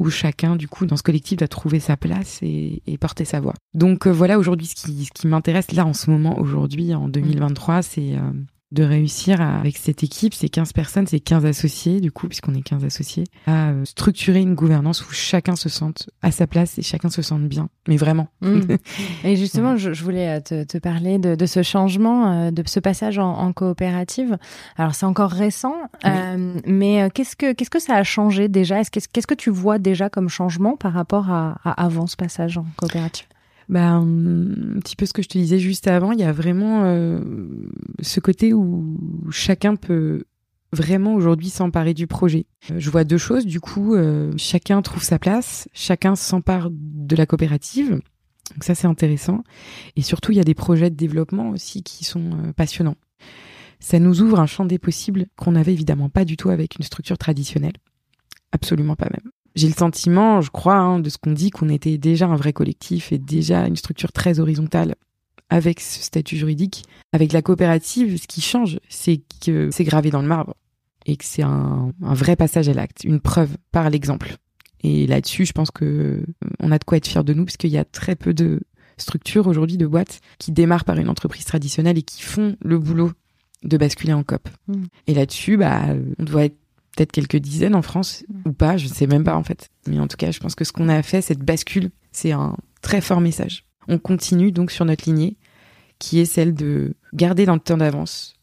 où 0.00 0.10
chacun, 0.10 0.56
du 0.56 0.66
coup, 0.66 0.86
dans 0.86 0.96
ce 0.96 1.02
collectif, 1.02 1.38
doit 1.38 1.48
trouver 1.48 1.78
sa 1.78 1.96
place 1.96 2.40
et, 2.42 2.82
porter 3.00 3.24
sa 3.24 3.40
voix. 3.40 3.54
Donc 3.74 4.06
euh, 4.06 4.10
voilà, 4.10 4.38
aujourd'hui, 4.38 4.66
ce 4.66 4.74
qui, 4.74 5.04
ce 5.04 5.10
qui 5.12 5.26
m'intéresse 5.28 5.72
là 5.72 5.86
en 5.86 5.94
ce 5.94 6.10
moment, 6.10 6.38
aujourd'hui, 6.38 6.94
en 6.94 7.08
2023, 7.08 7.82
c'est 7.82 8.14
euh, 8.14 8.32
de 8.72 8.84
réussir 8.84 9.40
avec 9.40 9.76
cette 9.76 10.04
équipe, 10.04 10.32
ces 10.32 10.48
15 10.48 10.72
personnes, 10.72 11.06
ces 11.06 11.18
15 11.18 11.44
associés, 11.44 12.00
du 12.00 12.12
coup, 12.12 12.28
puisqu'on 12.28 12.54
est 12.54 12.62
15 12.62 12.84
associés, 12.84 13.24
à 13.46 13.70
euh, 13.70 13.84
structurer 13.84 14.40
une 14.40 14.54
gouvernance 14.54 15.04
où 15.04 15.12
chacun 15.12 15.56
se 15.56 15.68
sente 15.68 16.08
à 16.22 16.30
sa 16.30 16.46
place 16.46 16.78
et 16.78 16.82
chacun 16.82 17.10
se 17.10 17.20
sente 17.20 17.42
bien. 17.48 17.68
Mais 17.88 17.96
vraiment. 17.96 18.28
Mmh. 18.42 18.60
Et 19.24 19.36
justement, 19.36 19.76
je, 19.76 19.90
voulais 20.02 20.38
euh, 20.38 20.40
te, 20.40 20.64
te 20.64 20.78
parler 20.78 21.18
de, 21.18 21.34
de, 21.34 21.46
ce 21.46 21.62
changement, 21.62 22.32
euh, 22.32 22.50
de 22.52 22.62
ce 22.64 22.78
passage 22.78 23.18
en, 23.18 23.32
en 23.32 23.52
coopérative. 23.52 24.38
Alors, 24.76 24.94
c'est 24.94 25.06
encore 25.06 25.32
récent, 25.32 25.76
mais 26.66 27.08
qu'est-ce 27.12 27.34
que, 27.34 27.52
qu'est-ce 27.52 27.70
que 27.70 27.80
ça 27.80 27.96
a 27.96 28.04
changé 28.04 28.48
déjà? 28.48 28.80
Est-ce, 28.80 28.90
qu'est-ce 28.90 29.26
que 29.26 29.34
tu 29.34 29.50
vois 29.50 29.78
déjà 29.78 30.08
comme 30.10 30.28
changement 30.28 30.76
par 30.76 30.92
rapport 30.92 31.30
à, 31.30 31.58
à 31.64 31.84
avant 31.84 32.06
ce 32.06 32.16
passage 32.16 32.56
en 32.56 32.66
coopérative? 32.76 33.26
Bah, 33.70 33.92
un 33.92 34.80
petit 34.80 34.96
peu 34.96 35.06
ce 35.06 35.12
que 35.12 35.22
je 35.22 35.28
te 35.28 35.38
disais 35.38 35.60
juste 35.60 35.86
avant, 35.86 36.10
il 36.10 36.18
y 36.18 36.24
a 36.24 36.32
vraiment 36.32 36.82
euh, 36.86 37.20
ce 38.02 38.18
côté 38.18 38.52
où 38.52 38.98
chacun 39.30 39.76
peut 39.76 40.24
vraiment 40.72 41.14
aujourd'hui 41.14 41.50
s'emparer 41.50 41.94
du 41.94 42.08
projet. 42.08 42.46
Euh, 42.72 42.80
je 42.80 42.90
vois 42.90 43.04
deux 43.04 43.16
choses, 43.16 43.46
du 43.46 43.60
coup, 43.60 43.94
euh, 43.94 44.32
chacun 44.36 44.82
trouve 44.82 45.04
sa 45.04 45.20
place, 45.20 45.68
chacun 45.72 46.16
s'empare 46.16 46.68
de 46.72 47.14
la 47.14 47.26
coopérative. 47.26 47.90
Donc 47.90 48.64
ça, 48.64 48.74
c'est 48.74 48.88
intéressant. 48.88 49.44
Et 49.94 50.02
surtout, 50.02 50.32
il 50.32 50.38
y 50.38 50.40
a 50.40 50.44
des 50.44 50.54
projets 50.54 50.90
de 50.90 50.96
développement 50.96 51.50
aussi 51.50 51.84
qui 51.84 52.04
sont 52.04 52.52
passionnants. 52.56 52.96
Ça 53.78 54.00
nous 54.00 54.20
ouvre 54.20 54.40
un 54.40 54.46
champ 54.46 54.64
des 54.64 54.80
possibles 54.80 55.26
qu'on 55.36 55.52
n'avait 55.52 55.72
évidemment 55.72 56.08
pas 56.08 56.24
du 56.24 56.36
tout 56.36 56.50
avec 56.50 56.74
une 56.76 56.84
structure 56.84 57.18
traditionnelle. 57.18 57.76
Absolument 58.50 58.96
pas 58.96 59.08
même 59.12 59.30
j'ai 59.54 59.68
le 59.68 59.74
sentiment, 59.74 60.40
je 60.40 60.50
crois, 60.50 60.76
hein, 60.76 61.00
de 61.00 61.08
ce 61.08 61.18
qu'on 61.18 61.32
dit, 61.32 61.50
qu'on 61.50 61.68
était 61.68 61.98
déjà 61.98 62.26
un 62.26 62.36
vrai 62.36 62.52
collectif 62.52 63.12
et 63.12 63.18
déjà 63.18 63.66
une 63.66 63.76
structure 63.76 64.12
très 64.12 64.40
horizontale 64.40 64.94
avec 65.48 65.80
ce 65.80 66.02
statut 66.02 66.36
juridique. 66.36 66.84
Avec 67.12 67.32
la 67.32 67.42
coopérative, 67.42 68.20
ce 68.20 68.26
qui 68.26 68.40
change, 68.40 68.78
c'est 68.88 69.20
que 69.44 69.70
c'est 69.72 69.84
gravé 69.84 70.10
dans 70.10 70.22
le 70.22 70.28
marbre 70.28 70.54
et 71.06 71.16
que 71.16 71.24
c'est 71.24 71.42
un, 71.42 71.92
vrai 72.00 72.36
passage 72.36 72.68
à 72.68 72.74
l'acte, 72.74 73.04
une 73.04 73.20
preuve 73.20 73.56
par 73.72 73.90
l'exemple. 73.90 74.36
Et 74.82 75.06
là-dessus, 75.06 75.44
je 75.44 75.52
pense 75.52 75.70
que 75.70 75.84
euh, 75.84 76.24
on 76.60 76.70
a 76.70 76.78
de 76.78 76.84
quoi 76.84 76.98
être 76.98 77.06
fier 77.06 77.24
de 77.24 77.34
nous, 77.34 77.44
puisqu'il 77.44 77.70
y 77.70 77.78
a 77.78 77.84
très 77.84 78.16
peu 78.16 78.32
de 78.32 78.60
structures 78.96 79.46
aujourd'hui, 79.46 79.76
de 79.76 79.86
boîtes, 79.86 80.20
qui 80.38 80.52
démarrent 80.52 80.84
par 80.84 80.98
une 80.98 81.08
entreprise 81.08 81.44
traditionnelle 81.44 81.98
et 81.98 82.02
qui 82.02 82.22
font 82.22 82.56
le 82.62 82.78
boulot 82.78 83.12
de 83.62 83.76
basculer 83.76 84.12
en 84.12 84.22
COP. 84.22 84.48
Mmh. 84.68 84.84
Et 85.06 85.14
là-dessus, 85.14 85.56
bah, 85.56 85.82
on 86.18 86.24
doit 86.24 86.44
être 86.44 86.56
peut-être 86.96 87.12
quelques 87.12 87.36
dizaines 87.36 87.74
en 87.74 87.82
France 87.82 88.24
ou 88.44 88.52
pas, 88.52 88.76
je 88.76 88.88
ne 88.88 88.92
sais 88.92 89.06
même 89.06 89.24
pas 89.24 89.36
en 89.36 89.42
fait. 89.42 89.68
Mais 89.86 89.98
en 89.98 90.08
tout 90.08 90.16
cas, 90.16 90.30
je 90.30 90.40
pense 90.40 90.54
que 90.54 90.64
ce 90.64 90.72
qu'on 90.72 90.88
a 90.88 91.02
fait, 91.02 91.22
cette 91.22 91.40
bascule, 91.40 91.90
c'est 92.12 92.32
un 92.32 92.56
très 92.82 93.00
fort 93.00 93.20
message. 93.20 93.64
On 93.88 93.98
continue 93.98 94.52
donc 94.52 94.70
sur 94.70 94.84
notre 94.84 95.08
lignée 95.08 95.36
qui 95.98 96.18
est 96.18 96.24
celle 96.24 96.54
de 96.54 96.94
garder 97.12 97.46
dans 97.46 97.54
le 97.54 97.60
temps 97.60 97.76
d'avance, 97.76 98.34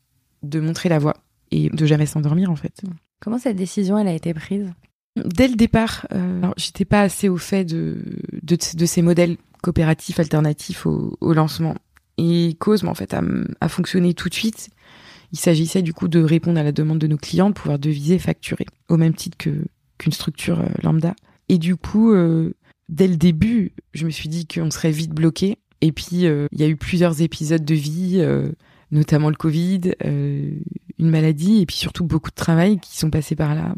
de 0.44 0.60
montrer 0.60 0.89
la 0.89 1.00
voie 1.00 1.16
et 1.51 1.70
de 1.70 1.86
jamais 1.86 2.06
s'endormir 2.06 2.51
en 2.51 2.56
fait. 2.56 2.82
Comment 3.20 3.39
cette 3.39 3.56
décision 3.56 3.98
elle 3.98 4.08
a 4.08 4.13
été 4.13 4.34
prise? 4.34 4.72
Dès 5.16 5.48
le 5.48 5.56
départ, 5.56 6.06
euh, 6.13 6.42
j'étais 6.58 6.86
pas 6.86 7.01
assez 7.01 7.27
au 7.27 7.38
fait 7.38 7.66
de, 7.66 7.98
de, 8.44 8.86
ces 8.86 9.01
modèles 9.01 9.38
coopératifs 9.63 10.20
alternatifs 10.20 10.86
au, 10.86 11.34
lancement. 11.34 11.75
Et 12.20 12.56
Cosme, 12.60 12.88
en 12.88 12.94
fait, 12.94 13.16
a, 13.16 13.22
a, 13.62 13.70
fonctionné 13.70 14.13
tout 14.13 14.30
de 14.30 14.34
suite. 14.36 14.70
Il 15.34 15.39
s'agissait 15.39 15.81
du 15.81 15.93
coup 15.93 16.07
de 16.07 16.22
répondre 16.22 16.60
à 16.60 16.63
la 16.63 16.72
demande 16.72 17.00
de 17.00 17.07
nos 17.07 17.17
clients, 17.17 17.50
de 17.50 17.53
pouvoir 17.53 17.79
deviser 17.79 18.19
facturer, 18.19 18.65
au 18.89 18.98
même 18.98 19.13
titre 19.13 19.38
que 19.38 19.65
qu'une 19.98 20.12
structure 20.12 20.60
euh, 20.60 20.69
lambda. 20.84 21.15
Et 21.50 21.57
du 21.57 21.75
coup, 21.75 22.12
euh, 22.12 22.53
dès 22.89 23.07
le 23.07 23.17
début, 23.17 23.74
je 23.93 24.05
me 24.05 24.12
suis 24.12 24.29
dit 24.29 24.48
qu'on 24.48 24.72
serait 24.72 24.91
vite 24.91 25.12
bloqué. 25.12 25.57
Et 25.81 25.91
puis, 25.91 26.25
euh, 26.25 26.48
il 26.51 26.60
y 26.60 26.63
a 26.63 26.67
eu 26.67 26.75
plusieurs 26.75 27.22
épisodes 27.22 27.63
de 27.63 27.75
vie, 27.75 28.24
notamment 28.91 29.29
le 29.29 29.36
Covid, 29.36 29.93
une 30.03 31.10
maladie, 31.10 31.62
et 31.62 31.65
puis 31.65 31.75
surtout 31.75 32.03
beaucoup 32.03 32.31
de 32.31 32.36
travail 32.36 32.79
qui 32.79 32.98
sont 32.98 33.10
passés 33.10 33.36
par 33.36 33.55
là. 33.55 33.75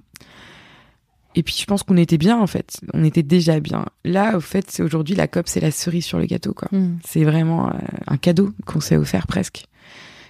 Et 1.35 1.43
puis 1.43 1.55
je 1.59 1.65
pense 1.65 1.83
qu'on 1.83 1.95
était 1.95 2.17
bien 2.17 2.39
en 2.39 2.47
fait, 2.47 2.81
on 2.93 3.03
était 3.03 3.21
déjà 3.21 3.59
bien. 3.59 3.85
Là, 4.03 4.35
au 4.35 4.39
fait, 4.39 4.65
c'est 4.71 4.81
aujourd'hui 4.81 5.13
la 5.13 5.27
COP, 5.27 5.47
c'est 5.47 5.59
la 5.59 5.69
cerise 5.69 6.03
sur 6.03 6.17
le 6.17 6.25
gâteau 6.25 6.53
quoi. 6.53 6.69
Hmm. 6.71 6.97
C'est 7.05 7.23
vraiment 7.23 7.71
un 8.07 8.17
cadeau 8.17 8.51
qu'on 8.65 8.79
s'est 8.79 8.97
offert 8.97 9.27
presque 9.27 9.65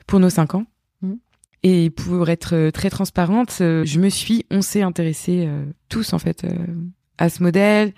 pour 0.07 0.19
nos 0.19 0.29
cinq 0.29 0.55
ans. 0.55 0.65
Et 1.63 1.89
pour 1.89 2.29
être 2.29 2.69
très 2.69 2.89
transparente, 2.89 3.55
je 3.59 3.99
me 3.99 4.09
suis, 4.09 4.45
on 4.49 4.61
s'est 4.61 4.81
intéressé 4.81 5.49
tous 5.89 6.13
en 6.13 6.19
fait 6.19 6.45
à 7.17 7.29
ce 7.29 7.43
modèle. 7.43 7.93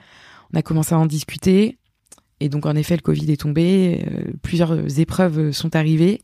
On 0.53 0.57
a 0.57 0.61
commencé 0.61 0.93
à 0.93 0.99
en 0.99 1.05
discuter. 1.05 1.77
Et 2.41 2.49
donc, 2.49 2.65
en 2.65 2.75
effet, 2.75 2.95
le 2.95 3.01
Covid 3.01 3.31
est 3.31 3.41
tombé. 3.41 4.03
Euh, 4.11 4.31
plusieurs 4.41 4.99
épreuves 4.99 5.51
sont 5.51 5.75
arrivées. 5.75 6.21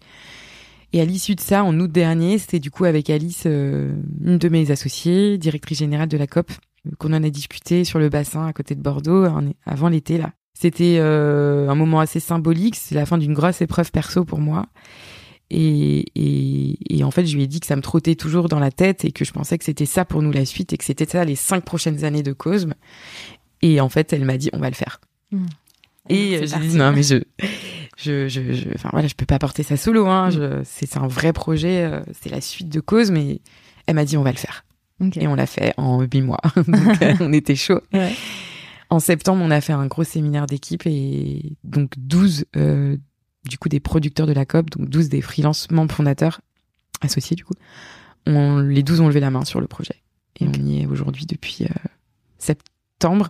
Et 0.91 0.99
à 0.99 1.05
l'issue 1.05 1.35
de 1.35 1.41
ça, 1.41 1.63
en 1.63 1.79
août 1.79 1.91
dernier, 1.91 2.39
c'était 2.39 2.59
du 2.59 2.71
coup 2.71 2.85
avec 2.85 3.09
Alice, 3.09 3.43
euh, 3.45 3.93
une 4.23 4.37
de 4.37 4.49
mes 4.49 4.71
associées, 4.71 5.37
directrice 5.37 5.77
générale 5.77 6.07
de 6.07 6.17
la 6.17 6.27
COP, 6.27 6.51
qu'on 6.97 7.13
en 7.13 7.23
a 7.23 7.29
discuté 7.29 7.83
sur 7.83 7.99
le 7.99 8.09
bassin 8.09 8.47
à 8.47 8.53
côté 8.53 8.73
de 8.73 8.81
Bordeaux 8.81 9.25
avant 9.65 9.89
l'été 9.89 10.17
là. 10.17 10.31
C'était 10.59 10.97
euh, 10.99 11.69
un 11.69 11.75
moment 11.75 11.99
assez 11.99 12.19
symbolique. 12.19 12.75
C'est 12.75 12.95
la 12.95 13.05
fin 13.05 13.19
d'une 13.19 13.35
grosse 13.35 13.61
épreuve 13.61 13.91
perso 13.91 14.25
pour 14.25 14.39
moi. 14.39 14.65
Et, 15.49 16.05
et, 16.15 16.97
et, 16.97 17.03
en 17.03 17.11
fait, 17.11 17.25
je 17.25 17.35
lui 17.35 17.43
ai 17.43 17.47
dit 17.47 17.59
que 17.59 17.67
ça 17.67 17.75
me 17.75 17.81
trottait 17.81 18.15
toujours 18.15 18.49
dans 18.49 18.59
la 18.59 18.71
tête 18.71 19.05
et 19.05 19.11
que 19.11 19.23
je 19.23 19.31
pensais 19.31 19.57
que 19.57 19.63
c'était 19.63 19.85
ça 19.85 20.03
pour 20.03 20.21
nous 20.21 20.31
la 20.31 20.45
suite 20.45 20.73
et 20.73 20.77
que 20.77 20.83
c'était 20.83 21.05
ça 21.05 21.23
les 21.23 21.35
cinq 21.35 21.63
prochaines 21.63 22.03
années 22.03 22.23
de 22.23 22.33
Cosme. 22.33 22.73
Et 23.61 23.79
en 23.79 23.89
fait, 23.89 24.11
elle 24.11 24.25
m'a 24.25 24.37
dit, 24.37 24.49
on 24.53 24.59
va 24.59 24.69
le 24.69 24.75
faire. 24.75 24.99
Mmh. 25.31 25.45
Et, 26.09 26.47
j'ai 26.47 26.59
dit, 26.59 26.75
non, 26.75 26.91
mais 26.91 27.03
je, 27.03 27.23
je, 27.97 28.27
je, 28.27 28.53
je, 28.53 28.69
enfin 28.75 28.89
voilà, 28.91 29.07
je 29.07 29.15
peux 29.15 29.25
pas 29.25 29.39
porter 29.39 29.63
ça 29.63 29.77
solo, 29.77 30.07
hein. 30.07 30.29
Mmh. 30.29 30.63
C'est 30.65 30.97
un 30.97 31.07
vrai 31.07 31.33
projet, 31.33 31.83
euh, 31.83 32.01
c'est 32.19 32.29
la 32.29 32.41
suite 32.41 32.69
de 32.69 32.79
Cosme 32.79 33.13
mais 33.13 33.41
elle 33.87 33.95
m'a 33.95 34.05
dit, 34.05 34.17
on 34.17 34.23
va 34.23 34.31
le 34.31 34.37
faire. 34.37 34.65
Et 35.15 35.27
on 35.27 35.35
l'a 35.35 35.45
fait 35.45 35.73
en 35.77 36.01
huit 36.01 36.21
mois. 36.21 36.41
donc, 36.55 37.01
euh, 37.01 37.13
on 37.19 37.33
était 37.33 37.55
chaud. 37.55 37.81
Ouais. 37.93 38.13
En 38.89 38.99
septembre, 38.99 39.43
on 39.43 39.51
a 39.51 39.59
fait 39.59 39.73
un 39.73 39.85
gros 39.87 40.05
séminaire 40.05 40.45
d'équipe 40.45 40.83
et 40.85 41.57
donc 41.65 41.91
12, 41.97 42.45
euh, 42.55 42.95
du 43.47 43.57
coup 43.57 43.69
des 43.69 43.79
producteurs 43.79 44.27
de 44.27 44.33
la 44.33 44.45
COP, 44.45 44.69
donc 44.69 44.89
12 44.89 45.09
des 45.09 45.21
freelance 45.21 45.69
membres 45.71 45.93
fondateurs 45.93 46.41
associés 47.01 47.35
du 47.35 47.45
coup. 47.45 47.53
On, 48.25 48.59
les 48.59 48.83
12 48.83 49.01
ont 49.01 49.07
levé 49.07 49.19
la 49.19 49.31
main 49.31 49.45
sur 49.45 49.61
le 49.61 49.67
projet. 49.67 49.95
Et 50.39 50.47
on 50.47 50.53
y 50.53 50.81
est 50.81 50.85
aujourd'hui 50.85 51.25
depuis 51.25 51.63
euh, 51.63 51.89
septembre 52.37 53.29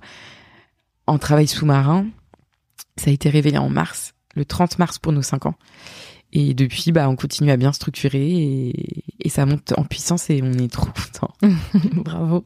en 1.05 1.17
travail 1.17 1.47
sous-marin. 1.47 2.07
Ça 2.97 3.09
a 3.09 3.13
été 3.13 3.29
révélé 3.29 3.57
en 3.57 3.69
mars, 3.69 4.13
le 4.35 4.43
30 4.43 4.79
mars 4.79 4.99
pour 4.99 5.11
nos 5.11 5.21
5 5.21 5.45
ans. 5.45 5.55
Et 6.33 6.53
depuis, 6.53 6.91
bah, 6.91 7.09
on 7.09 7.15
continue 7.15 7.51
à 7.51 7.57
bien 7.57 7.71
structurer 7.71 8.29
et, 8.29 9.03
et 9.19 9.29
ça 9.29 9.45
monte 9.45 9.73
en 9.77 9.83
puissance 9.83 10.29
et 10.29 10.41
on 10.43 10.51
est 10.53 10.71
trop 10.71 10.87
content. 10.91 11.33
Bravo. 11.93 12.43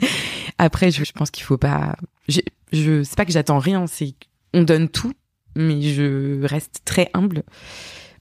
Après, 0.57 0.91
je, 0.91 1.03
je 1.03 1.11
pense 1.13 1.31
qu'il 1.31 1.43
faut 1.43 1.57
pas. 1.57 1.95
Je, 2.27 2.41
je 2.71 3.03
sais 3.03 3.15
pas 3.15 3.25
que 3.25 3.31
j'attends 3.31 3.59
rien, 3.59 3.87
c'est 3.87 4.13
on 4.53 4.63
donne 4.63 4.89
tout 4.89 5.13
mais 5.55 5.81
je 5.81 6.43
reste 6.45 6.81
très 6.85 7.09
humble 7.13 7.43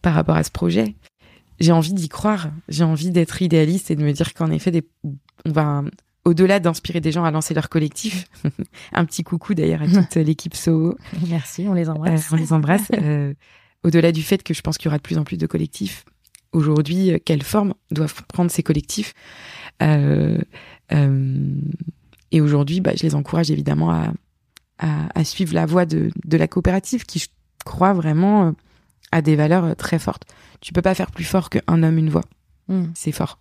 par 0.02 0.14
rapport 0.14 0.36
à 0.36 0.44
ce 0.44 0.50
projet. 0.50 0.94
J'ai 1.58 1.72
envie 1.72 1.92
d'y 1.92 2.08
croire, 2.08 2.50
j'ai 2.68 2.84
envie 2.84 3.10
d'être 3.10 3.42
idéaliste 3.42 3.90
et 3.90 3.96
de 3.96 4.02
me 4.02 4.12
dire 4.12 4.32
qu'en 4.34 4.50
effet, 4.50 4.70
des, 4.70 4.88
on 5.04 5.52
va 5.52 5.82
au-delà 6.24 6.60
d'inspirer 6.60 7.00
des 7.00 7.12
gens 7.12 7.24
à 7.24 7.30
lancer 7.30 7.54
leur 7.54 7.68
collectif. 7.68 8.26
un 8.92 9.04
petit 9.04 9.24
coucou 9.24 9.54
d'ailleurs 9.54 9.82
à 9.82 9.88
toute 9.88 10.14
l'équipe 10.16 10.54
SOHO. 10.54 10.96
Merci, 11.28 11.66
on 11.68 11.74
les 11.74 11.88
embrasse. 11.88 12.32
Euh, 12.32 12.36
on 12.36 12.36
les 12.36 12.52
embrasse. 12.52 12.88
Euh, 13.00 13.34
au-delà 13.82 14.12
du 14.12 14.22
fait 14.22 14.42
que 14.42 14.52
je 14.52 14.60
pense 14.60 14.76
qu'il 14.76 14.86
y 14.86 14.88
aura 14.88 14.98
de 14.98 15.02
plus 15.02 15.16
en 15.16 15.24
plus 15.24 15.38
de 15.38 15.46
collectifs. 15.46 16.04
Aujourd'hui, 16.52 17.12
euh, 17.12 17.18
quelle 17.24 17.42
forme 17.42 17.72
doivent 17.90 18.26
prendre 18.26 18.50
ces 18.50 18.62
collectifs? 18.62 19.14
Et 19.80 20.36
aujourd'hui, 22.40 22.80
bah, 22.80 22.92
je 22.94 23.02
les 23.02 23.14
encourage 23.14 23.50
évidemment 23.50 23.90
à, 23.90 24.12
à, 24.80 25.24
suivre 25.24 25.54
la 25.54 25.66
voie 25.66 25.86
de, 25.86 26.10
de, 26.24 26.36
la 26.36 26.48
coopérative 26.48 27.04
qui, 27.04 27.18
je 27.18 27.28
crois 27.64 27.92
vraiment, 27.92 28.46
euh, 28.46 28.52
a 29.12 29.22
des 29.22 29.36
valeurs 29.36 29.64
euh, 29.64 29.74
très 29.74 29.98
fortes. 29.98 30.24
Tu 30.60 30.72
peux 30.72 30.82
pas 30.82 30.94
faire 30.94 31.10
plus 31.10 31.24
fort 31.24 31.50
qu'un 31.50 31.82
homme, 31.82 31.98
une 31.98 32.10
voix. 32.10 32.24
Hmm. 32.68 32.86
C'est 32.94 33.12
fort. 33.12 33.38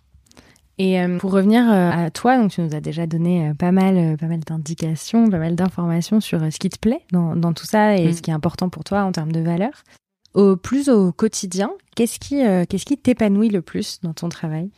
Et 0.78 1.00
euh, 1.00 1.18
pour 1.18 1.32
revenir 1.32 1.68
à 1.68 2.10
toi, 2.10 2.38
donc 2.38 2.52
tu 2.52 2.62
nous 2.62 2.74
as 2.74 2.80
déjà 2.80 3.06
donné 3.06 3.52
pas 3.58 3.70
mal, 3.70 4.16
pas 4.16 4.26
mal 4.26 4.40
d'indications, 4.40 5.28
pas 5.28 5.38
mal 5.38 5.54
d'informations 5.54 6.20
sur 6.20 6.40
ce 6.50 6.58
qui 6.58 6.70
te 6.70 6.78
plaît 6.78 7.02
dans, 7.12 7.36
dans 7.36 7.52
tout 7.52 7.66
ça 7.66 7.96
et 7.96 8.08
hmm. 8.08 8.12
ce 8.14 8.22
qui 8.22 8.30
est 8.30 8.34
important 8.34 8.70
pour 8.70 8.84
toi 8.84 9.02
en 9.02 9.12
termes 9.12 9.32
de 9.32 9.40
valeurs. 9.40 9.84
Au 10.32 10.56
plus 10.56 10.88
au 10.88 11.12
quotidien, 11.12 11.70
qu'est-ce 11.96 12.18
qui, 12.18 12.36
qu'est-ce 12.68 12.86
qui 12.86 12.96
t'épanouit 12.96 13.50
le 13.50 13.60
plus 13.60 14.00
dans 14.02 14.14
ton 14.14 14.28
travail? 14.30 14.70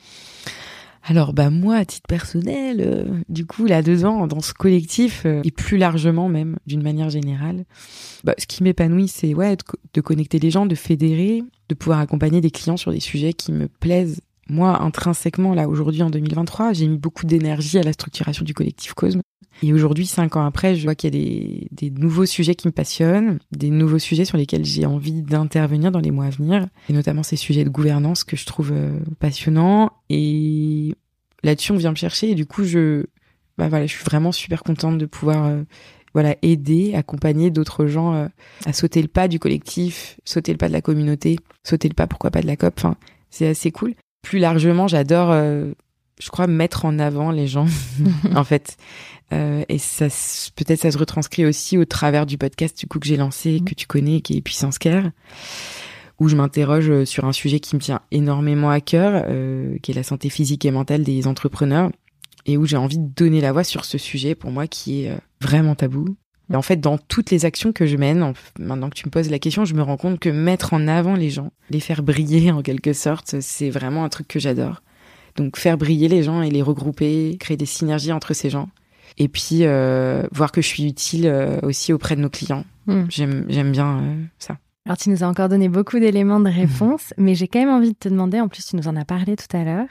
Alors 1.04 1.32
bah 1.32 1.50
moi 1.50 1.76
à 1.76 1.84
titre 1.84 2.06
personnel, 2.06 2.80
euh, 2.80 3.04
du 3.28 3.44
coup 3.44 3.66
là-dedans 3.66 4.26
dans 4.26 4.40
ce 4.40 4.54
collectif 4.54 5.22
euh, 5.26 5.42
et 5.44 5.50
plus 5.50 5.76
largement 5.76 6.28
même 6.28 6.58
d'une 6.66 6.82
manière 6.82 7.10
générale, 7.10 7.64
bah, 8.22 8.34
ce 8.38 8.46
qui 8.46 8.62
m'épanouit 8.62 9.08
c'est 9.08 9.34
ouais 9.34 9.56
de, 9.94 10.00
connecter 10.00 10.38
les 10.38 10.50
gens, 10.50 10.66
de 10.66 10.74
fédérer, 10.74 11.42
de 11.68 11.74
pouvoir 11.74 11.98
accompagner 11.98 12.40
des 12.40 12.50
clients 12.50 12.76
sur 12.76 12.92
des 12.92 13.00
sujets 13.00 13.32
qui 13.32 13.52
me 13.52 13.68
plaisent. 13.68 14.20
Moi 14.48 14.82
intrinsèquement 14.82 15.54
là 15.54 15.68
aujourd'hui 15.68 16.02
en 16.02 16.10
2023, 16.10 16.72
j'ai 16.72 16.86
mis 16.86 16.98
beaucoup 16.98 17.26
d'énergie 17.26 17.78
à 17.78 17.82
la 17.82 17.92
structuration 17.92 18.44
du 18.44 18.54
collectif 18.54 18.94
Cosme 18.94 19.22
et 19.62 19.72
aujourd'hui, 19.72 20.06
cinq 20.06 20.36
ans 20.36 20.44
après, 20.44 20.74
je 20.74 20.82
vois 20.82 20.94
qu'il 20.94 21.14
y 21.14 21.16
a 21.16 21.20
des, 21.20 21.68
des, 21.70 21.90
nouveaux 21.90 22.26
sujets 22.26 22.54
qui 22.54 22.66
me 22.66 22.72
passionnent, 22.72 23.38
des 23.52 23.70
nouveaux 23.70 24.00
sujets 24.00 24.24
sur 24.24 24.36
lesquels 24.36 24.64
j'ai 24.64 24.86
envie 24.86 25.22
d'intervenir 25.22 25.92
dans 25.92 26.00
les 26.00 26.10
mois 26.10 26.26
à 26.26 26.30
venir, 26.30 26.66
et 26.88 26.92
notamment 26.92 27.22
ces 27.22 27.36
sujets 27.36 27.62
de 27.62 27.68
gouvernance 27.68 28.24
que 28.24 28.36
je 28.36 28.44
trouve 28.44 28.72
euh, 28.72 28.98
passionnants. 29.20 29.92
Et 30.10 30.94
là-dessus, 31.44 31.72
on 31.72 31.76
vient 31.76 31.90
me 31.90 31.96
chercher, 31.96 32.30
et 32.30 32.34
du 32.34 32.44
coup, 32.44 32.64
je, 32.64 33.04
bah 33.56 33.68
voilà, 33.68 33.86
je 33.86 33.92
suis 33.94 34.04
vraiment 34.04 34.32
super 34.32 34.64
contente 34.64 34.98
de 34.98 35.06
pouvoir, 35.06 35.46
euh, 35.46 35.62
voilà, 36.12 36.34
aider, 36.42 36.94
accompagner 36.94 37.50
d'autres 37.50 37.86
gens 37.86 38.14
euh, 38.14 38.26
à 38.66 38.72
sauter 38.72 39.00
le 39.00 39.08
pas 39.08 39.28
du 39.28 39.38
collectif, 39.38 40.18
sauter 40.24 40.50
le 40.50 40.58
pas 40.58 40.68
de 40.68 40.72
la 40.72 40.82
communauté, 40.82 41.38
sauter 41.62 41.88
le 41.88 41.94
pas, 41.94 42.08
pourquoi 42.08 42.32
pas 42.32 42.42
de 42.42 42.48
la 42.48 42.56
COP. 42.56 42.74
Enfin, 42.78 42.96
c'est 43.30 43.46
assez 43.46 43.70
cool. 43.70 43.94
Plus 44.22 44.38
largement, 44.38 44.88
j'adore 44.88 45.32
je 46.22 46.28
crois 46.30 46.46
mettre 46.46 46.84
en 46.84 46.98
avant 46.98 47.30
les 47.30 47.46
gens 47.46 47.66
en 48.34 48.44
fait 48.44 48.76
euh, 49.32 49.64
et 49.68 49.78
ça, 49.78 50.06
peut-être 50.56 50.80
ça 50.80 50.90
se 50.90 50.98
retranscrit 50.98 51.46
aussi 51.46 51.78
au 51.78 51.84
travers 51.84 52.26
du 52.26 52.36
podcast 52.36 52.78
du 52.78 52.86
coup 52.86 52.98
que 52.98 53.06
j'ai 53.06 53.16
lancé, 53.16 53.60
mm. 53.60 53.64
que 53.64 53.74
tu 53.74 53.86
connais, 53.86 54.20
qui 54.20 54.36
est 54.36 54.40
Puissance 54.40 54.78
Care, 54.78 55.10
où 56.18 56.28
je 56.28 56.36
m'interroge 56.36 56.90
euh, 56.90 57.04
sur 57.04 57.24
un 57.24 57.32
sujet 57.32 57.58
qui 57.58 57.74
me 57.74 57.80
tient 57.80 58.02
énormément 58.10 58.70
à 58.70 58.80
cœur, 58.80 59.24
euh, 59.28 59.78
qui 59.82 59.92
est 59.92 59.94
la 59.94 60.02
santé 60.02 60.28
physique 60.28 60.64
et 60.64 60.70
mentale 60.70 61.02
des 61.02 61.26
entrepreneurs, 61.26 61.90
et 62.44 62.58
où 62.58 62.66
j'ai 62.66 62.76
envie 62.76 62.98
de 62.98 63.08
donner 63.08 63.40
la 63.40 63.52
voix 63.52 63.64
sur 63.64 63.84
ce 63.84 63.96
sujet 63.96 64.34
pour 64.34 64.50
moi 64.50 64.66
qui 64.66 65.04
est 65.04 65.16
vraiment 65.40 65.74
tabou. 65.74 66.16
Et 66.52 66.56
en 66.56 66.62
fait, 66.62 66.76
dans 66.76 66.98
toutes 66.98 67.30
les 67.30 67.44
actions 67.44 67.72
que 67.72 67.86
je 67.86 67.96
mène, 67.96 68.34
maintenant 68.58 68.90
que 68.90 68.94
tu 68.94 69.06
me 69.06 69.10
poses 69.10 69.30
la 69.30 69.38
question, 69.38 69.64
je 69.64 69.74
me 69.74 69.82
rends 69.82 69.96
compte 69.96 70.18
que 70.18 70.28
mettre 70.28 70.74
en 70.74 70.86
avant 70.86 71.14
les 71.14 71.30
gens, 71.30 71.50
les 71.70 71.80
faire 71.80 72.02
briller 72.02 72.52
en 72.52 72.62
quelque 72.62 72.92
sorte, 72.92 73.40
c'est 73.40 73.70
vraiment 73.70 74.04
un 74.04 74.08
truc 74.08 74.28
que 74.28 74.38
j'adore. 74.38 74.82
Donc 75.36 75.56
faire 75.56 75.78
briller 75.78 76.08
les 76.08 76.22
gens 76.22 76.42
et 76.42 76.50
les 76.50 76.62
regrouper, 76.62 77.36
créer 77.40 77.56
des 77.56 77.66
synergies 77.66 78.12
entre 78.12 78.34
ces 78.34 78.50
gens 78.50 78.68
et 79.18 79.28
puis 79.28 79.60
euh, 79.62 80.24
voir 80.32 80.52
que 80.52 80.62
je 80.62 80.66
suis 80.66 80.84
utile 80.84 81.26
euh, 81.26 81.58
aussi 81.62 81.92
auprès 81.92 82.16
de 82.16 82.20
nos 82.20 82.30
clients. 82.30 82.64
Hmm. 82.86 83.04
J'aime 83.08 83.72
bien 83.72 83.98
euh, 83.98 84.24
ça. 84.38 84.58
Alors 84.84 84.98
tu 84.98 85.10
nous 85.10 85.22
as 85.22 85.28
encore 85.28 85.48
donné 85.48 85.68
beaucoup 85.68 86.00
d'éléments 86.00 86.40
de 86.40 86.50
réponse, 86.50 87.14
mais 87.16 87.34
j'ai 87.36 87.46
quand 87.46 87.60
même 87.60 87.68
envie 87.68 87.92
de 87.92 87.98
te 87.98 88.08
demander, 88.08 88.40
en 88.40 88.48
plus 88.48 88.66
tu 88.66 88.76
nous 88.76 88.88
en 88.88 88.96
as 88.96 89.04
parlé 89.04 89.36
tout 89.36 89.56
à 89.56 89.62
l'heure, 89.62 89.86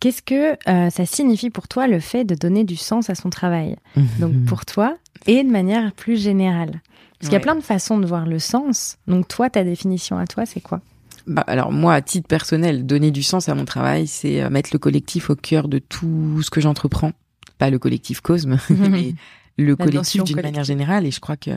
qu'est-ce 0.00 0.22
que 0.22 0.56
ça 0.90 1.06
signifie 1.06 1.50
pour 1.50 1.68
toi 1.68 1.86
le 1.86 2.00
fait 2.00 2.24
de 2.24 2.34
donner 2.34 2.64
du 2.64 2.76
sens 2.76 3.10
à 3.10 3.14
son 3.14 3.30
travail? 3.30 3.76
Donc 4.18 4.44
pour 4.46 4.64
toi 4.64 4.96
et 5.26 5.44
de 5.44 5.50
manière 5.50 5.92
plus 5.92 6.20
générale. 6.20 6.80
Parce 7.18 7.30
qu'il 7.30 7.32
y 7.32 7.36
a 7.36 7.40
plein 7.40 7.54
de 7.54 7.62
façons 7.62 7.98
de 7.98 8.06
voir 8.06 8.26
le 8.26 8.38
sens. 8.40 8.98
Donc 9.06 9.28
toi, 9.28 9.48
ta 9.48 9.62
définition 9.62 10.18
à 10.18 10.26
toi, 10.26 10.44
c'est 10.46 10.60
quoi? 10.60 10.80
Bah, 11.26 11.44
alors 11.46 11.72
moi, 11.72 11.94
à 11.94 12.02
titre 12.02 12.28
personnel, 12.28 12.84
donner 12.84 13.12
du 13.12 13.22
sens 13.22 13.48
à 13.48 13.54
mon 13.54 13.64
travail, 13.64 14.06
c'est 14.06 14.50
mettre 14.50 14.70
le 14.72 14.78
collectif 14.78 15.30
au 15.30 15.36
cœur 15.36 15.68
de 15.68 15.78
tout 15.78 16.42
ce 16.42 16.50
que 16.50 16.60
j'entreprends 16.60 17.12
pas 17.58 17.70
le 17.70 17.78
collectif 17.78 18.20
Cosme, 18.20 18.58
mais 18.70 19.14
le 19.56 19.76
collectif 19.76 20.24
d'une 20.24 20.40
manière 20.40 20.64
générale. 20.64 21.06
Et 21.06 21.10
je 21.10 21.20
crois 21.20 21.36
que 21.36 21.52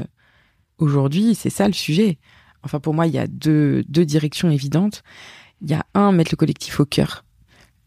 aujourd'hui, 0.78 1.36
c'est 1.36 1.50
ça 1.50 1.68
le 1.68 1.74
sujet. 1.74 2.18
Enfin, 2.68 2.82
pour 2.82 2.94
moi, 2.94 3.08
il 3.08 3.14
y 3.14 3.18
a 3.18 3.28
deux, 3.28 3.84
deux 3.88 4.06
directions 4.06 4.50
évidentes. 4.52 5.02
Il 5.62 5.72
y 5.72 5.74
a 5.74 5.86
un, 5.94 6.12
mettre 6.12 6.32
le 6.34 6.36
collectif 6.36 6.80
au 6.82 6.86
cœur. 6.86 7.24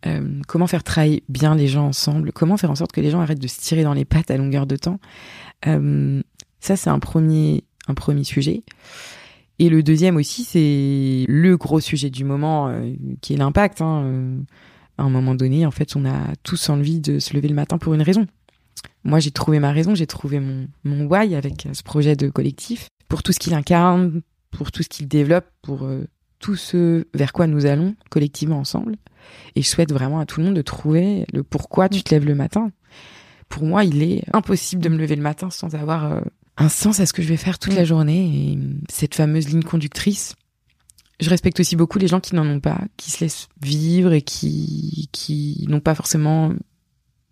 Euh, 0.07 0.41
comment 0.49 0.67
faire 0.67 0.83
travailler 0.83 1.23
bien 1.29 1.55
les 1.55 1.69
gens 1.69 1.87
ensemble? 1.89 2.33
Comment 2.33 2.57
faire 2.57 2.71
en 2.71 2.75
sorte 2.75 2.93
que 2.93 3.03
les 3.03 3.11
gens 3.11 3.21
arrêtent 3.21 3.43
de 3.43 3.47
se 3.47 3.61
tirer 3.61 3.83
dans 3.83 3.93
les 3.93 4.07
pattes 4.07 4.31
à 4.31 4.39
longueur 4.39 4.67
de 4.67 4.77
temps? 4.77 4.99
Euh, 5.67 6.23
Ça, 6.61 6.77
c'est 6.77 6.91
un 6.91 6.99
premier, 6.99 7.65
un 7.87 7.95
premier 7.95 8.25
sujet. 8.25 8.63
Et 9.59 9.69
le 9.69 9.83
deuxième 9.83 10.17
aussi, 10.17 10.45
c'est 10.45 11.27
le 11.29 11.57
gros 11.59 11.81
sujet 11.81 12.09
du 12.09 12.25
moment, 12.25 12.69
euh, 12.69 12.95
qui 13.21 13.35
est 13.35 13.37
l'impact. 13.37 13.83
Hein. 13.83 14.43
À 14.97 15.03
un 15.03 15.11
moment 15.11 15.35
donné, 15.35 15.67
en 15.67 15.71
fait, 15.71 15.97
on 15.97 16.07
a 16.07 16.35
tous 16.43 16.71
envie 16.71 17.01
de 17.01 17.19
se 17.19 17.35
lever 17.35 17.49
le 17.49 17.55
matin 17.55 17.79
pour 17.79 17.93
une 17.93 18.03
raison. 18.03 18.27
Moi, 19.05 19.21
j'ai 19.21 19.31
trouvé 19.31 19.59
ma 19.59 19.73
raison, 19.73 19.95
j'ai 19.95 20.07
trouvé 20.07 20.41
mon, 20.41 20.67
mon 20.85 21.07
why 21.07 21.35
avec 21.35 21.69
ce 21.73 21.83
projet 21.83 22.17
de 22.17 22.29
collectif, 22.31 22.89
pour 23.09 23.23
tout 23.23 23.33
ce 23.33 23.39
qu'il 23.39 23.55
incarne, 23.55 24.23
pour 24.51 24.73
tout 24.73 24.83
ce 24.83 24.89
qu'il 24.89 25.09
développe, 25.09 25.47
pour 25.63 25.85
euh, 25.85 26.07
tout 26.39 26.57
ce 26.57 27.07
vers 27.15 27.33
quoi 27.33 27.47
nous 27.47 27.67
allons 27.67 27.95
collectivement 28.11 28.59
ensemble. 28.59 28.97
Et 29.55 29.63
je 29.63 29.69
souhaite 29.69 29.93
vraiment 29.93 30.21
à 30.21 30.27
tout 30.27 30.41
le 30.41 30.47
monde 30.47 30.57
de 30.57 30.63
trouver 30.63 31.27
le 31.33 31.43
pourquoi 31.43 31.89
tu 31.89 32.03
te 32.03 32.15
lèves 32.15 32.27
le 32.27 32.35
matin. 32.35 32.73
Pour 33.49 33.65
moi, 33.65 33.85
il 33.85 34.03
est 34.03 34.25
impossible 34.33 34.83
de 34.83 34.89
me 34.89 34.97
lever 34.97 35.17
le 35.17 35.23
matin 35.23 35.51
sans 35.51 35.75
avoir 35.75 36.13
euh, 36.13 36.21
un 36.57 36.69
sens 36.69 37.01
à 37.01 37.07
ce 37.07 37.13
que 37.13 37.23
je 37.23 37.29
vais 37.29 37.37
faire 37.37 37.59
toute 37.59 37.75
la 37.75 37.85
journée. 37.85 38.53
Et 38.53 38.59
cette 38.89 39.15
fameuse 39.15 39.49
ligne 39.49 39.63
conductrice, 39.63 40.35
je 41.21 41.29
respecte 41.29 41.61
aussi 41.61 41.77
beaucoup 41.77 41.99
les 41.99 42.09
gens 42.09 42.21
qui 42.21 42.35
n'en 42.35 42.47
ont 42.47 42.61
pas, 42.61 42.81
qui 42.97 43.11
se 43.11 43.23
laissent 43.23 43.49
vivre 43.61 44.13
et 44.13 44.23
qui, 44.23 45.09
qui 45.13 45.67
n'ont 45.69 45.81
pas 45.81 45.95
forcément 45.95 46.51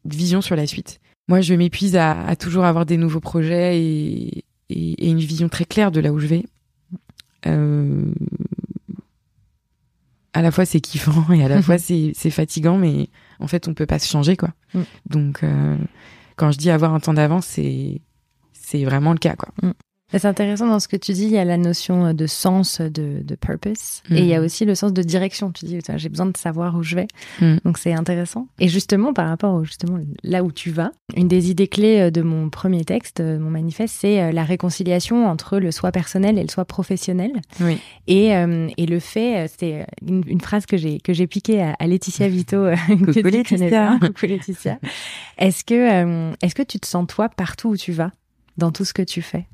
de 0.04 0.16
vision 0.16 0.40
sur 0.40 0.56
la 0.56 0.66
suite. 0.66 1.00
Moi, 1.28 1.40
je 1.40 1.54
m'épuise 1.54 1.96
à, 1.96 2.20
à, 2.26 2.36
toujours 2.36 2.64
avoir 2.64 2.86
des 2.86 2.96
nouveaux 2.96 3.20
projets 3.20 3.80
et, 3.80 4.44
et, 4.70 5.06
et, 5.06 5.10
une 5.10 5.18
vision 5.18 5.48
très 5.48 5.66
claire 5.66 5.90
de 5.90 6.00
là 6.00 6.12
où 6.12 6.18
je 6.18 6.26
vais. 6.26 6.44
Euh, 7.46 8.12
à 10.32 10.42
la 10.42 10.50
fois 10.50 10.64
c'est 10.64 10.80
kiffant 10.80 11.32
et 11.32 11.44
à 11.44 11.48
la 11.48 11.62
fois 11.62 11.78
c'est 11.78 12.30
fatigant, 12.30 12.78
mais 12.78 13.08
en 13.40 13.46
fait 13.46 13.68
on 13.68 13.74
peut 13.74 13.86
pas 13.86 13.98
se 13.98 14.08
changer 14.08 14.36
quoi. 14.36 14.50
Mm. 14.74 14.82
Donc 15.06 15.42
euh, 15.42 15.76
quand 16.36 16.50
je 16.52 16.58
dis 16.58 16.70
avoir 16.70 16.94
un 16.94 17.00
temps 17.00 17.14
d'avance, 17.14 17.46
c'est 17.46 18.00
c'est 18.52 18.84
vraiment 18.84 19.12
le 19.12 19.18
cas 19.18 19.36
quoi. 19.36 19.50
Mm. 19.62 19.72
C'est 20.10 20.24
intéressant 20.24 20.66
dans 20.66 20.80
ce 20.80 20.88
que 20.88 20.96
tu 20.96 21.12
dis, 21.12 21.24
il 21.24 21.32
y 21.32 21.38
a 21.38 21.44
la 21.44 21.58
notion 21.58 22.14
de 22.14 22.26
sens, 22.26 22.80
de, 22.80 23.20
de 23.22 23.34
purpose, 23.34 24.02
et 24.10 24.20
il 24.20 24.26
y 24.26 24.34
a 24.34 24.40
aussi 24.40 24.64
le 24.64 24.74
sens 24.74 24.94
de 24.94 25.02
direction. 25.02 25.52
Tu 25.52 25.66
dis, 25.66 25.78
j'ai 25.96 26.08
besoin 26.08 26.26
de 26.26 26.36
savoir 26.36 26.76
où 26.76 26.82
je 26.82 26.94
vais, 26.94 27.08
mm. 27.42 27.58
donc 27.64 27.76
c'est 27.76 27.92
intéressant. 27.92 28.48
Et 28.58 28.68
justement, 28.68 29.12
par 29.12 29.28
rapport 29.28 29.52
au, 29.52 29.64
justement 29.64 29.98
là 30.22 30.42
où 30.44 30.50
tu 30.50 30.70
vas, 30.70 30.92
une 31.14 31.28
des 31.28 31.50
idées 31.50 31.68
clés 31.68 32.10
de 32.10 32.22
mon 32.22 32.48
premier 32.48 32.84
texte, 32.84 33.20
mon 33.20 33.50
manifeste, 33.50 33.96
c'est 34.00 34.32
la 34.32 34.44
réconciliation 34.44 35.26
entre 35.26 35.58
le 35.58 35.70
soi 35.70 35.92
personnel 35.92 36.38
et 36.38 36.42
le 36.42 36.48
soi 36.48 36.64
professionnel. 36.64 37.32
Oui. 37.60 37.78
Et, 38.06 38.34
euh, 38.34 38.68
et 38.78 38.86
le 38.86 39.00
fait, 39.00 39.50
c'est 39.58 39.86
une, 40.06 40.22
une, 40.26 40.40
phrase 40.40 40.64
que 40.64 40.78
j'ai 40.78 41.00
que 41.00 41.12
j'ai 41.12 41.26
piquée 41.26 41.62
à, 41.62 41.74
à, 41.78 41.86
Laetitia 41.86 42.28
Vito. 42.28 42.64
Coucou 42.88 43.28
Laetitia. 43.28 43.98
Coucou 44.00 44.26
Laetitia. 44.26 44.78
Est-ce 45.36 45.64
que 45.64 45.74
euh, 45.74 46.32
est-ce 46.42 46.54
que 46.54 46.62
tu 46.62 46.80
te 46.80 46.86
sens 46.86 47.06
toi 47.06 47.28
partout 47.28 47.68
où 47.68 47.76
tu 47.76 47.92
vas, 47.92 48.10
dans 48.56 48.72
tout 48.72 48.86
ce 48.86 48.94
que 48.94 49.02
tu 49.02 49.20
fais? 49.20 49.46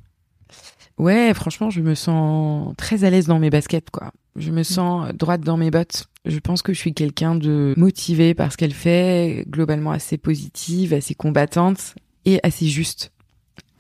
Ouais, 0.99 1.33
franchement, 1.35 1.71
je 1.71 1.81
me 1.81 1.95
sens 1.95 2.73
très 2.77 3.05
à 3.05 3.11
l'aise 3.11 3.27
dans 3.27 3.39
mes 3.39 3.51
baskets, 3.51 3.91
quoi. 3.91 4.13
Je 4.37 4.51
me 4.51 4.63
sens 4.63 5.13
droite 5.15 5.41
dans 5.43 5.57
mes 5.57 5.71
bottes. 5.71 6.07
Je 6.25 6.39
pense 6.39 6.63
que 6.63 6.73
je 6.73 6.79
suis 6.79 6.95
quelqu'un 6.95 7.35
de 7.35 7.75
motivé 7.77 8.35
par 8.35 8.53
ce 8.53 8.57
qu'elle 8.57 8.73
fait, 8.73 9.45
globalement 9.49 9.91
assez 9.91 10.19
positive, 10.19 10.95
assez 10.95 11.15
combattante 11.15 11.95
et 12.25 12.41
assez 12.43 12.67
juste. 12.67 13.13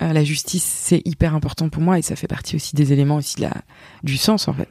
Euh, 0.02 0.12
la 0.12 0.24
justice, 0.24 0.64
c'est 0.64 1.02
hyper 1.04 1.34
important 1.34 1.68
pour 1.68 1.82
moi 1.82 1.98
et 1.98 2.02
ça 2.02 2.16
fait 2.16 2.26
partie 2.26 2.56
aussi 2.56 2.74
des 2.74 2.92
éléments 2.92 3.16
aussi 3.16 3.36
de 3.36 3.42
la, 3.42 3.54
du 4.02 4.16
sens, 4.16 4.48
en 4.48 4.52
fait. 4.52 4.68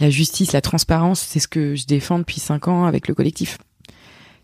La 0.00 0.10
justice, 0.10 0.52
la 0.52 0.60
transparence, 0.60 1.20
c'est 1.20 1.40
ce 1.40 1.48
que 1.48 1.74
je 1.74 1.86
défends 1.86 2.18
depuis 2.18 2.40
cinq 2.40 2.68
ans 2.68 2.84
avec 2.84 3.08
le 3.08 3.14
collectif. 3.14 3.58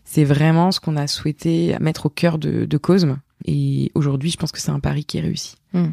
C'est 0.03 0.23
vraiment 0.23 0.71
ce 0.71 0.79
qu'on 0.79 0.97
a 0.97 1.07
souhaité 1.07 1.75
mettre 1.79 2.05
au 2.05 2.09
cœur 2.09 2.37
de, 2.37 2.65
de 2.65 2.77
Cosme. 2.77 3.19
Et 3.45 3.91
aujourd'hui, 3.95 4.31
je 4.31 4.37
pense 4.37 4.51
que 4.51 4.59
c'est 4.59 4.71
un 4.71 4.79
pari 4.79 5.05
qui 5.05 5.17
est 5.17 5.21
réussi. 5.21 5.55
Mmh. 5.73 5.89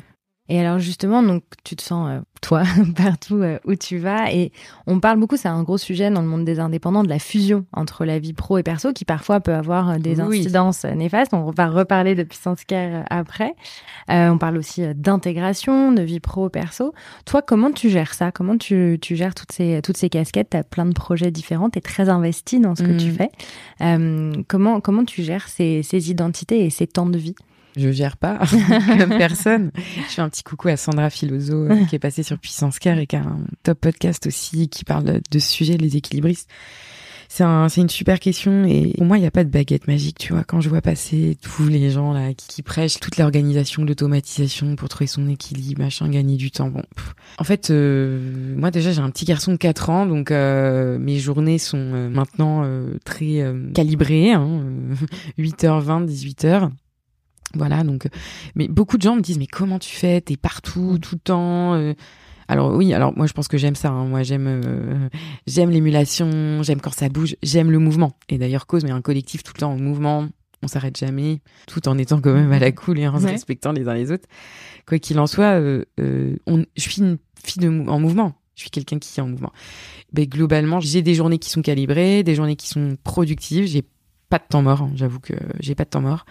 Et 0.53 0.61
alors 0.61 0.79
justement, 0.79 1.23
donc 1.23 1.45
tu 1.65 1.77
te 1.77 1.83
sens 1.83 2.11
euh, 2.11 2.21
toi 2.43 2.63
partout 2.97 3.37
euh, 3.37 3.59
où 3.65 3.75
tu 3.75 3.97
vas 3.97 4.31
et 4.31 4.53
on 4.87 5.01
parle 5.01 5.19
beaucoup, 5.19 5.39
c'est 5.39 5.49
un 5.49 5.63
gros 5.63 5.79
sujet 5.79 6.11
dans 6.11 6.21
le 6.21 6.29
monde 6.29 6.45
des 6.45 6.61
indépendants 6.61 7.03
de 7.03 7.09
la 7.09 7.19
fusion 7.19 7.65
entre 7.73 8.05
la 8.05 8.19
vie 8.19 8.35
pro 8.35 8.59
et 8.59 8.63
perso 8.63 8.93
qui 8.93 9.07
parfois 9.07 9.41
peut 9.41 9.55
avoir 9.55 9.89
euh, 9.89 9.97
des 9.97 10.21
oui. 10.21 10.41
incidences 10.41 10.85
néfastes. 10.85 11.33
On 11.33 11.51
va 11.53 11.71
reparler 11.71 12.15
de 12.15 12.23
puissance 12.23 12.65
care 12.65 13.07
après. 13.09 13.55
Euh, 14.11 14.29
on 14.29 14.37
parle 14.37 14.59
aussi 14.59 14.83
d'intégration 14.95 15.91
de 15.91 16.03
vie 16.03 16.21
pro 16.21 16.51
perso. 16.51 16.93
Toi, 17.25 17.41
comment 17.41 17.73
tu 17.73 17.89
gères 17.89 18.13
ça? 18.13 18.31
Comment 18.31 18.59
tu, 18.59 18.99
tu 19.01 19.17
gères 19.17 19.35
toutes 19.35 19.53
ces 19.53 19.81
toutes 19.83 19.97
ces 19.97 20.11
casquettes? 20.11 20.51
Tu 20.51 20.59
as 20.59 20.65
plein 20.65 20.85
de 20.85 20.93
projets 20.93 21.31
différents, 21.31 21.71
tu 21.71 21.79
es 21.79 21.83
très 21.83 22.11
investi 22.11 22.61
dans 22.61 22.75
ce 22.75 22.83
que 22.83 22.99
tu 22.99 23.11
fais. 23.11 23.31
Euh, 23.81 24.35
comment 24.49 24.83
comment 24.83 25.07
tu 25.07 25.23
gères 25.23 25.49
ces, 25.49 25.83
ces 25.83 26.11
identités 26.11 26.67
et 26.67 26.69
ces 26.69 26.87
temps 26.87 27.07
de 27.07 27.17
vie? 27.17 27.37
Je 27.77 27.91
gère 27.91 28.17
pas 28.17 28.41
comme 28.99 29.17
personne. 29.17 29.71
Je 29.77 30.15
fais 30.15 30.23
un 30.23 30.29
petit 30.29 30.43
coucou 30.43 30.69
à 30.69 30.77
Sandra 30.77 31.11
Filoso 31.11 31.65
euh, 31.65 31.85
qui 31.87 31.97
est 31.97 32.01
passée 32.01 32.23
sur 32.23 32.39
Puissance 32.39 32.79
Care 32.79 32.99
et 32.99 33.07
qui 33.07 33.17
a 33.17 33.21
un 33.21 33.41
top 33.63 33.81
podcast 33.81 34.27
aussi 34.27 34.69
qui 34.69 34.85
parle 34.85 35.21
de 35.31 35.39
ce 35.39 35.49
sujet, 35.49 35.77
les 35.77 35.97
équilibristes. 35.97 36.49
C'est 37.35 37.45
un, 37.45 37.69
une 37.69 37.89
super 37.89 38.21
question 38.21 38.67
et 38.67 38.93
pour 38.99 39.07
moi 39.07 39.17
il 39.17 39.23
n'y 39.23 39.27
a 39.27 39.31
pas 39.31 39.43
de 39.43 39.49
baguette 39.49 39.89
magique, 39.89 40.19
tu 40.19 40.35
vois. 40.35 40.45
Quand 40.45 40.61
je 40.61 40.69
vois 40.69 40.83
passer 40.83 41.39
tous 41.41 41.67
les 41.67 41.89
gens 41.89 42.13
là 42.13 42.35
qui, 42.35 42.47
qui 42.47 42.63
prêchent 42.63 43.01
toute 43.01 43.17
l'organisation, 43.17 43.87
l'automatisation 43.87 44.77
pour 44.77 44.91
trouver 44.91 45.07
son 45.07 45.27
équilibre, 45.31 45.81
machin, 45.81 46.11
gagner 46.11 46.37
du 46.37 46.51
temps. 46.51 46.69
Bon, 46.69 46.83
pff. 46.95 47.15
en 47.39 47.45
fait, 47.45 47.71
euh, 47.71 48.55
moi 48.55 48.71
déjà 48.71 48.93
j'ai 48.93 49.01
un 49.01 49.09
petit 49.09 49.25
garçon 49.25 49.53
de 49.53 49.57
4 49.57 49.89
ans, 49.89 50.05
donc 50.05 50.31
euh, 50.31 50.99
mes 50.99 51.19
journées 51.19 51.57
sont 51.57 51.79
euh, 51.79 52.11
maintenant 52.11 52.65
euh, 52.67 52.99
très 53.07 53.43
calibrées, 53.73 54.33
hein, 54.33 54.61
8h20, 55.39 56.05
18h. 56.07 56.69
Voilà, 57.55 57.85
donc, 57.85 58.09
mais 58.55 58.69
beaucoup 58.69 58.97
de 58.97 59.03
gens 59.03 59.17
me 59.17 59.21
disent, 59.21 59.39
mais 59.39 59.47
comment 59.47 59.79
tu 59.79 59.95
fais? 59.95 60.21
T'es 60.21 60.37
partout, 60.37 60.99
tout 61.01 61.17
le 61.17 61.21
temps. 61.21 61.75
Euh... 61.75 61.95
Alors 62.49 62.75
oui, 62.75 62.93
alors 62.93 63.17
moi 63.17 63.27
je 63.27 63.33
pense 63.33 63.49
que 63.49 63.57
j'aime 63.57 63.77
ça. 63.77 63.91
Hein. 63.91 64.07
Moi 64.07 64.23
j'aime, 64.23 64.47
euh, 64.47 65.09
j'aime 65.47 65.71
l'émulation, 65.71 66.63
j'aime 66.63 66.81
quand 66.81 66.93
ça 66.93 67.09
bouge, 67.09 67.37
j'aime 67.43 67.71
le 67.71 67.79
mouvement. 67.79 68.13
Et 68.29 68.37
d'ailleurs, 68.39 68.67
cause, 68.67 68.85
mais 68.85 68.91
un 68.91 69.01
collectif 69.01 69.43
tout 69.43 69.53
le 69.55 69.61
temps 69.61 69.73
en 69.73 69.79
mouvement, 69.79 70.29
on 70.63 70.69
s'arrête 70.69 70.97
jamais, 70.97 71.41
tout 71.67 71.89
en 71.89 71.99
étant 71.99 72.21
quand 72.21 72.33
même 72.33 72.53
à 72.53 72.59
la 72.59 72.73
cool 72.73 72.99
et 72.99 73.09
en 73.09 73.19
se 73.19 73.27
respectant 73.27 73.73
les 73.73 73.89
uns 73.89 73.95
les 73.95 74.13
autres. 74.13 74.29
Quoi 74.87 74.99
qu'il 74.99 75.19
en 75.19 75.27
soit, 75.27 75.61
euh, 75.61 75.85
on, 76.47 76.65
je 76.77 76.83
suis 76.83 77.01
une 77.01 77.19
fille 77.43 77.63
de 77.63 77.89
en 77.89 78.01
mouvement. 78.01 78.35
Je 78.55 78.63
suis 78.63 78.71
quelqu'un 78.71 78.99
qui 78.99 79.19
est 79.19 79.23
en 79.23 79.29
mouvement. 79.29 79.53
Mais 80.15 80.27
globalement, 80.27 80.79
j'ai 80.79 81.01
des 81.01 81.15
journées 81.15 81.39
qui 81.39 81.49
sont 81.49 81.63
calibrées, 81.63 82.23
des 82.23 82.35
journées 82.35 82.57
qui 82.57 82.69
sont 82.69 82.97
productives. 83.03 83.67
J'ai 83.67 83.83
pas 84.33 84.39
de 84.39 84.45
temps 84.49 84.63
mort. 84.63 84.81
Hein. 84.81 84.93
J'avoue 84.95 85.21
que 85.21 85.35
j'ai 85.61 85.75
pas 85.75 85.85
de 85.85 85.91
temps 85.91 86.01
mort. 86.01 86.25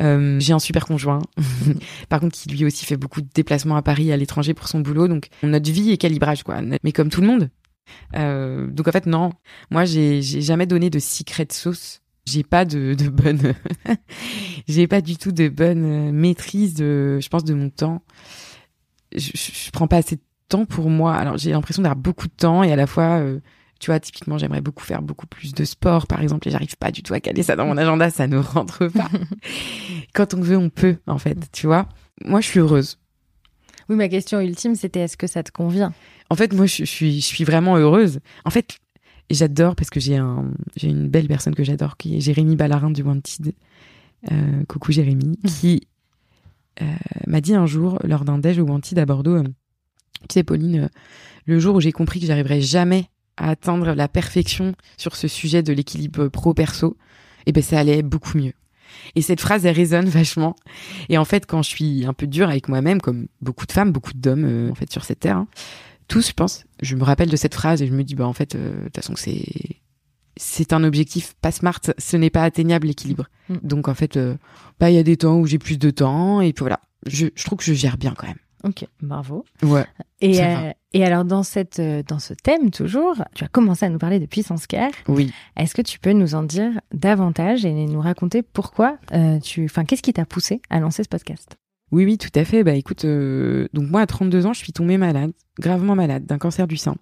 Euh, 0.00 0.40
j'ai 0.40 0.52
un 0.52 0.58
super 0.58 0.84
conjoint, 0.84 1.22
par 2.08 2.18
contre, 2.18 2.36
qui 2.36 2.48
lui 2.48 2.64
aussi 2.64 2.84
fait 2.84 2.96
beaucoup 2.96 3.20
de 3.20 3.28
déplacements 3.32 3.76
à 3.76 3.82
Paris, 3.82 4.10
à 4.10 4.16
l'étranger 4.16 4.52
pour 4.52 4.66
son 4.66 4.80
boulot. 4.80 5.06
Donc, 5.06 5.28
notre 5.44 5.70
vie 5.70 5.92
est 5.92 5.96
calibrage, 5.96 6.42
quoi. 6.42 6.60
Mais 6.82 6.90
comme 6.90 7.08
tout 7.08 7.20
le 7.20 7.28
monde. 7.28 7.50
Euh, 8.16 8.66
donc, 8.66 8.88
en 8.88 8.90
fait, 8.90 9.06
non. 9.06 9.30
Moi, 9.70 9.84
j'ai 9.84 10.22
jamais 10.22 10.66
donné 10.66 10.90
de 10.90 10.98
secret 10.98 11.46
sauce. 11.52 12.02
J'ai 12.26 12.42
pas 12.42 12.64
de, 12.64 12.94
de 12.94 13.08
bonne, 13.08 13.54
j'ai 14.68 14.88
pas 14.88 15.00
du 15.00 15.16
tout 15.16 15.30
de 15.30 15.48
bonne 15.48 16.10
maîtrise 16.10 16.74
de, 16.74 17.20
je 17.20 17.28
pense, 17.28 17.44
de 17.44 17.54
mon 17.54 17.70
temps. 17.70 18.02
Je, 19.14 19.30
je, 19.34 19.70
prends 19.70 19.86
pas 19.86 19.98
assez 19.98 20.16
de 20.16 20.22
temps 20.48 20.64
pour 20.64 20.90
moi. 20.90 21.14
Alors, 21.14 21.38
j'ai 21.38 21.52
l'impression 21.52 21.84
d'avoir 21.84 21.94
beaucoup 21.94 22.26
de 22.26 22.32
temps 22.36 22.64
et 22.64 22.72
à 22.72 22.76
la 22.76 22.88
fois, 22.88 23.20
euh, 23.20 23.38
tu 23.78 23.90
vois, 23.90 24.00
typiquement, 24.00 24.38
j'aimerais 24.38 24.60
beaucoup 24.60 24.84
faire 24.84 25.02
beaucoup 25.02 25.26
plus 25.26 25.52
de 25.52 25.64
sport, 25.64 26.06
par 26.06 26.22
exemple, 26.22 26.48
et 26.48 26.50
j'arrive 26.50 26.76
pas 26.76 26.90
du 26.90 27.02
tout 27.02 27.14
à 27.14 27.20
caler 27.20 27.42
ça 27.42 27.56
dans 27.56 27.66
mon 27.66 27.76
agenda, 27.76 28.10
ça 28.10 28.26
ne 28.26 28.38
rentre 28.38 28.88
pas. 28.88 29.10
Quand 30.14 30.34
on 30.34 30.40
veut, 30.40 30.56
on 30.56 30.70
peut, 30.70 30.96
en 31.06 31.18
fait, 31.18 31.38
tu 31.52 31.66
vois. 31.66 31.88
Moi, 32.24 32.40
je 32.40 32.46
suis 32.46 32.60
heureuse. 32.60 32.98
Oui, 33.88 33.96
ma 33.96 34.08
question 34.08 34.40
ultime, 34.40 34.74
c'était 34.74 35.00
est-ce 35.00 35.16
que 35.16 35.26
ça 35.26 35.42
te 35.42 35.52
convient? 35.52 35.92
En 36.30 36.34
fait, 36.34 36.52
moi, 36.52 36.66
je, 36.66 36.78
je, 36.78 36.90
suis, 36.90 37.20
je 37.20 37.26
suis 37.26 37.44
vraiment 37.44 37.76
heureuse. 37.76 38.20
En 38.44 38.50
fait, 38.50 38.78
j'adore 39.30 39.76
parce 39.76 39.90
que 39.90 40.00
j'ai 40.00 40.16
un, 40.16 40.50
j'ai 40.76 40.88
une 40.88 41.08
belle 41.08 41.28
personne 41.28 41.54
que 41.54 41.64
j'adore, 41.64 41.96
qui 41.96 42.16
est 42.16 42.20
Jérémy 42.20 42.56
Ballarin 42.56 42.90
du 42.90 43.02
Wanted. 43.02 43.54
Euh, 44.32 44.64
coucou 44.68 44.92
Jérémy, 44.92 45.38
qui 45.60 45.86
euh, 46.82 46.86
m'a 47.26 47.40
dit 47.40 47.54
un 47.54 47.66
jour, 47.66 47.98
lors 48.04 48.24
d'un 48.24 48.38
déj 48.38 48.58
au 48.58 48.64
Wanted 48.64 48.98
à 48.98 49.06
Bordeaux, 49.06 49.36
euh, 49.36 49.44
tu 50.28 50.34
sais, 50.34 50.42
Pauline, 50.42 50.88
le 51.44 51.58
jour 51.60 51.76
où 51.76 51.80
j'ai 51.80 51.92
compris 51.92 52.20
que 52.20 52.26
j'arriverais 52.26 52.60
jamais 52.60 53.08
à 53.36 53.50
atteindre 53.50 53.92
la 53.92 54.08
perfection 54.08 54.74
sur 54.96 55.16
ce 55.16 55.28
sujet 55.28 55.62
de 55.62 55.72
l'équilibre 55.72 56.28
pro-perso, 56.28 56.96
et 57.40 57.50
eh 57.50 57.52
ben 57.52 57.62
ça 57.62 57.78
allait 57.78 58.02
beaucoup 58.02 58.36
mieux. 58.36 58.54
Et 59.14 59.22
cette 59.22 59.40
phrase, 59.40 59.66
elle 59.66 59.76
résonne 59.76 60.08
vachement. 60.08 60.56
Et 61.08 61.18
en 61.18 61.24
fait, 61.24 61.46
quand 61.46 61.62
je 61.62 61.68
suis 61.68 62.04
un 62.06 62.12
peu 62.12 62.26
dure 62.26 62.48
avec 62.48 62.68
moi-même, 62.68 63.00
comme 63.00 63.26
beaucoup 63.40 63.66
de 63.66 63.72
femmes, 63.72 63.92
beaucoup 63.92 64.12
d'hommes, 64.14 64.44
euh, 64.44 64.70
en 64.70 64.74
fait, 64.74 64.90
sur 64.90 65.04
cette 65.04 65.20
terre, 65.20 65.36
hein, 65.36 65.48
tous, 66.08 66.28
je 66.28 66.32
pense, 66.32 66.64
je 66.82 66.96
me 66.96 67.04
rappelle 67.04 67.28
de 67.28 67.36
cette 67.36 67.54
phrase 67.54 67.82
et 67.82 67.86
je 67.86 67.92
me 67.92 68.04
dis, 68.04 68.14
bah 68.14 68.26
en 68.26 68.32
fait, 68.32 68.54
euh, 68.54 68.78
de 68.78 68.84
toute 68.84 68.96
façon, 68.96 69.14
c'est 69.16 69.44
c'est 70.38 70.74
un 70.74 70.84
objectif 70.84 71.32
pas 71.40 71.50
smart, 71.50 71.80
ce 71.96 72.16
n'est 72.16 72.30
pas 72.30 72.42
atteignable 72.42 72.86
l'équilibre. 72.86 73.28
Mm. 73.48 73.56
Donc 73.62 73.88
en 73.88 73.94
fait, 73.94 74.16
euh, 74.16 74.36
bah 74.78 74.90
il 74.90 74.94
y 74.94 74.98
a 74.98 75.02
des 75.02 75.16
temps 75.16 75.38
où 75.38 75.46
j'ai 75.46 75.58
plus 75.58 75.78
de 75.78 75.90
temps 75.90 76.40
et 76.40 76.52
puis 76.52 76.62
voilà. 76.62 76.80
Je, 77.06 77.28
je 77.34 77.44
trouve 77.44 77.58
que 77.58 77.64
je 77.64 77.72
gère 77.72 77.96
bien 77.96 78.14
quand 78.16 78.26
même. 78.26 78.36
Ok, 78.64 78.86
bravo. 79.00 79.44
Ouais. 79.62 79.84
Et, 80.20 80.42
euh, 80.42 80.72
et 80.92 81.04
alors 81.04 81.24
dans 81.24 81.42
cette 81.42 81.78
euh, 81.78 82.02
dans 82.06 82.18
ce 82.18 82.32
thème 82.34 82.70
toujours, 82.70 83.16
tu 83.34 83.44
as 83.44 83.48
commencé 83.48 83.84
à 83.84 83.90
nous 83.90 83.98
parler 83.98 84.18
de 84.18 84.26
puissance 84.26 84.66
care. 84.66 84.90
Oui. 85.08 85.32
Est-ce 85.56 85.74
que 85.74 85.82
tu 85.82 85.98
peux 85.98 86.12
nous 86.12 86.34
en 86.34 86.42
dire 86.42 86.72
davantage 86.92 87.64
et 87.64 87.72
nous 87.72 88.00
raconter 88.00 88.42
pourquoi 88.42 88.96
euh, 89.12 89.38
tu, 89.40 89.64
enfin, 89.64 89.84
qu'est-ce 89.84 90.02
qui 90.02 90.12
t'a 90.12 90.24
poussé 90.24 90.62
à 90.70 90.80
lancer 90.80 91.02
ce 91.02 91.08
podcast? 91.08 91.56
Oui, 91.92 92.04
oui, 92.04 92.18
tout 92.18 92.30
à 92.34 92.44
fait. 92.44 92.64
Bah 92.64 92.72
écoute, 92.72 93.06
donc 93.06 93.90
moi 93.90 94.00
à 94.00 94.06
32 94.06 94.46
ans, 94.46 94.52
je 94.52 94.58
suis 94.58 94.72
tombée 94.72 94.98
malade, 94.98 95.30
gravement 95.60 95.94
malade, 95.94 96.26
d'un 96.26 96.38
cancer 96.38 96.66
du 96.66 96.76
sein. 96.76 96.96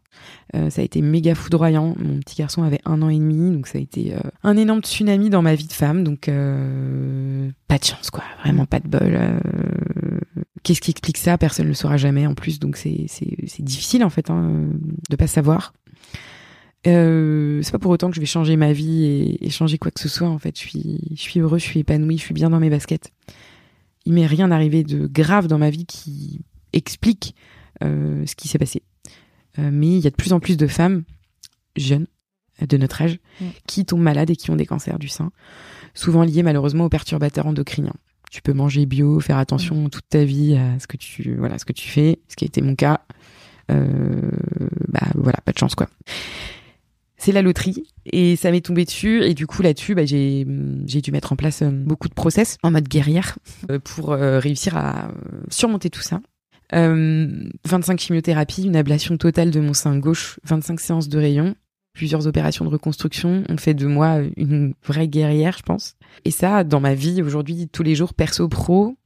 ça 0.52 0.82
a 0.82 0.84
été 0.84 1.00
méga 1.00 1.34
foudroyant. 1.34 1.94
Mon 1.98 2.18
petit 2.18 2.36
garçon 2.36 2.64
avait 2.64 2.82
un 2.84 3.00
an 3.00 3.08
et 3.08 3.18
demi, 3.18 3.50
donc 3.50 3.66
ça 3.66 3.78
a 3.78 3.80
été 3.80 4.14
un 4.42 4.56
énorme 4.58 4.82
tsunami 4.82 5.30
dans 5.30 5.40
ma 5.40 5.54
vie 5.54 5.68
de 5.68 5.72
femme. 5.72 6.04
Donc 6.04 6.26
pas 6.26 7.78
de 7.78 7.84
chance, 7.84 8.10
quoi. 8.10 8.24
Vraiment 8.42 8.66
pas 8.66 8.80
de 8.80 8.88
bol. 8.88 9.18
Qu'est-ce 10.64 10.80
qui 10.80 10.90
explique 10.90 11.18
ça? 11.18 11.38
Personne 11.38 11.66
ne 11.66 11.70
le 11.70 11.74
saura 11.74 11.98
jamais 11.98 12.26
en 12.26 12.34
plus, 12.34 12.58
donc 12.58 12.76
c'est 12.76 13.06
difficile 13.60 14.02
en 14.02 14.10
fait 14.10 14.30
hein, 14.30 14.70
de 15.10 15.16
pas 15.16 15.26
savoir. 15.26 15.74
Euh, 16.86 17.60
c'est 17.62 17.72
pas 17.72 17.78
pour 17.78 17.90
autant 17.90 18.08
que 18.08 18.16
je 18.16 18.20
vais 18.20 18.26
changer 18.26 18.56
ma 18.56 18.72
vie 18.72 19.36
et, 19.40 19.50
changer 19.50 19.78
quoi 19.78 19.90
que 19.90 20.00
ce 20.00 20.08
soit. 20.08 20.28
En 20.28 20.38
fait, 20.38 20.58
je 20.58 20.66
suis, 20.66 21.00
je 21.14 21.20
suis 21.20 21.40
heureux, 21.40 21.58
je 21.58 21.64
suis 21.64 21.80
épanoui, 21.80 22.18
je 22.18 22.22
suis 22.22 22.34
bien 22.34 22.50
dans 22.50 22.60
mes 22.60 22.70
baskets. 22.70 23.12
Il 24.06 24.14
m'est 24.14 24.26
rien 24.26 24.50
arrivé 24.50 24.84
de 24.84 25.06
grave 25.06 25.46
dans 25.46 25.58
ma 25.58 25.70
vie 25.70 25.86
qui 25.86 26.40
explique 26.72 27.34
euh, 27.82 28.24
ce 28.26 28.34
qui 28.34 28.48
s'est 28.48 28.58
passé. 28.58 28.82
Euh, 29.58 29.70
mais 29.72 29.88
il 29.88 30.00
y 30.00 30.06
a 30.06 30.10
de 30.10 30.16
plus 30.16 30.32
en 30.32 30.40
plus 30.40 30.56
de 30.56 30.66
femmes 30.66 31.04
jeunes 31.76 32.06
de 32.66 32.76
notre 32.76 33.02
âge 33.02 33.18
mm. 33.40 33.46
qui 33.66 33.84
tombent 33.84 34.02
malades 34.02 34.30
et 34.30 34.36
qui 34.36 34.50
ont 34.50 34.56
des 34.56 34.66
cancers 34.66 34.98
du 34.98 35.08
sein, 35.08 35.30
souvent 35.94 36.22
liés 36.22 36.42
malheureusement 36.42 36.84
aux 36.84 36.90
perturbateurs 36.90 37.46
endocriniens 37.46 37.94
tu 38.34 38.42
peux 38.42 38.52
manger 38.52 38.84
bio, 38.84 39.20
faire 39.20 39.38
attention 39.38 39.76
mm. 39.76 39.90
toute 39.90 40.08
ta 40.08 40.24
vie 40.24 40.56
à 40.56 40.80
ce 40.80 40.88
que 40.88 40.96
tu 40.96 41.36
voilà 41.36 41.56
ce 41.56 41.64
que 41.64 41.72
tu 41.72 41.88
fais, 41.88 42.18
ce 42.28 42.34
qui 42.34 42.44
a 42.44 42.48
été 42.48 42.60
mon 42.62 42.74
cas. 42.74 43.02
Euh, 43.70 44.30
bah 44.88 45.06
voilà, 45.14 45.38
pas 45.44 45.52
de 45.52 45.58
chance 45.58 45.76
quoi. 45.76 45.86
C'est 47.16 47.30
la 47.30 47.42
loterie 47.42 47.84
et 48.06 48.34
ça 48.34 48.50
m'est 48.50 48.60
tombé 48.60 48.84
dessus 48.84 49.22
et 49.22 49.34
du 49.34 49.46
coup 49.46 49.62
là-dessus 49.62 49.94
bah, 49.94 50.04
j'ai 50.04 50.44
j'ai 50.84 51.00
dû 51.00 51.12
mettre 51.12 51.32
en 51.32 51.36
place 51.36 51.62
euh, 51.62 51.70
beaucoup 51.70 52.08
de 52.08 52.14
process 52.14 52.58
en 52.64 52.72
mode 52.72 52.88
guerrière 52.88 53.38
euh, 53.70 53.78
pour 53.78 54.08
réussir 54.08 54.76
à 54.76 55.12
surmonter 55.48 55.88
tout 55.88 56.02
ça. 56.02 56.20
25 56.72 58.00
chimiothérapies, 58.00 58.64
une 58.64 58.74
ablation 58.74 59.16
totale 59.16 59.52
de 59.52 59.60
mon 59.60 59.74
sein 59.74 59.96
gauche, 59.96 60.40
25 60.42 60.80
séances 60.80 61.08
de 61.08 61.18
rayons, 61.18 61.54
plusieurs 61.94 62.26
opérations 62.26 62.64
de 62.64 62.70
reconstruction 62.70 63.44
ont 63.48 63.56
fait 63.56 63.74
de 63.74 63.86
moi 63.86 64.18
une 64.36 64.74
vraie 64.84 65.08
guerrière, 65.08 65.56
je 65.56 65.62
pense. 65.62 65.96
Et 66.24 66.30
ça, 66.30 66.64
dans 66.64 66.80
ma 66.80 66.94
vie 66.94 67.22
aujourd'hui, 67.22 67.68
tous 67.68 67.82
les 67.82 67.94
jours, 67.94 68.14
perso, 68.14 68.48
pro, 68.48 68.96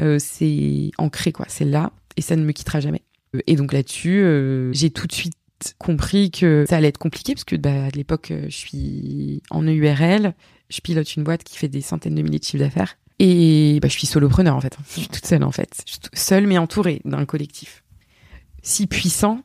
euh, 0.00 0.18
c'est 0.18 0.90
ancré, 0.98 1.32
quoi. 1.32 1.46
C'est 1.48 1.64
là 1.64 1.92
et 2.16 2.22
ça 2.22 2.36
ne 2.36 2.44
me 2.44 2.52
quittera 2.52 2.80
jamais. 2.80 3.02
Et 3.46 3.56
donc 3.56 3.72
là-dessus, 3.72 4.22
euh, 4.22 4.72
j'ai 4.72 4.90
tout 4.90 5.06
de 5.06 5.12
suite 5.12 5.34
compris 5.78 6.30
que 6.30 6.64
ça 6.68 6.76
allait 6.76 6.88
être 6.88 6.98
compliqué 6.98 7.34
parce 7.34 7.44
que 7.44 7.56
bah, 7.56 7.84
à 7.84 7.90
l'époque, 7.90 8.30
euh, 8.30 8.44
je 8.48 8.56
suis 8.56 9.42
en 9.50 9.62
EURL, 9.62 10.34
je 10.70 10.80
pilote 10.80 11.14
une 11.16 11.24
boîte 11.24 11.44
qui 11.44 11.58
fait 11.58 11.68
des 11.68 11.80
centaines 11.80 12.14
de 12.14 12.22
milliers 12.22 12.38
de 12.38 12.44
chiffres 12.44 12.62
d'affaires. 12.62 12.96
Et 13.18 13.78
bah, 13.80 13.88
je 13.88 13.92
suis 13.94 14.06
solopreneur 14.06 14.56
en 14.56 14.60
fait. 14.60 14.76
Je 14.88 15.00
suis 15.00 15.08
toute 15.08 15.26
seule 15.26 15.44
en 15.44 15.52
fait. 15.52 15.82
Je 15.86 15.92
suis 15.92 16.00
seule 16.12 16.46
mais 16.46 16.58
entourée 16.58 17.00
d'un 17.04 17.24
collectif 17.24 17.84
si 18.64 18.86
puissant 18.86 19.42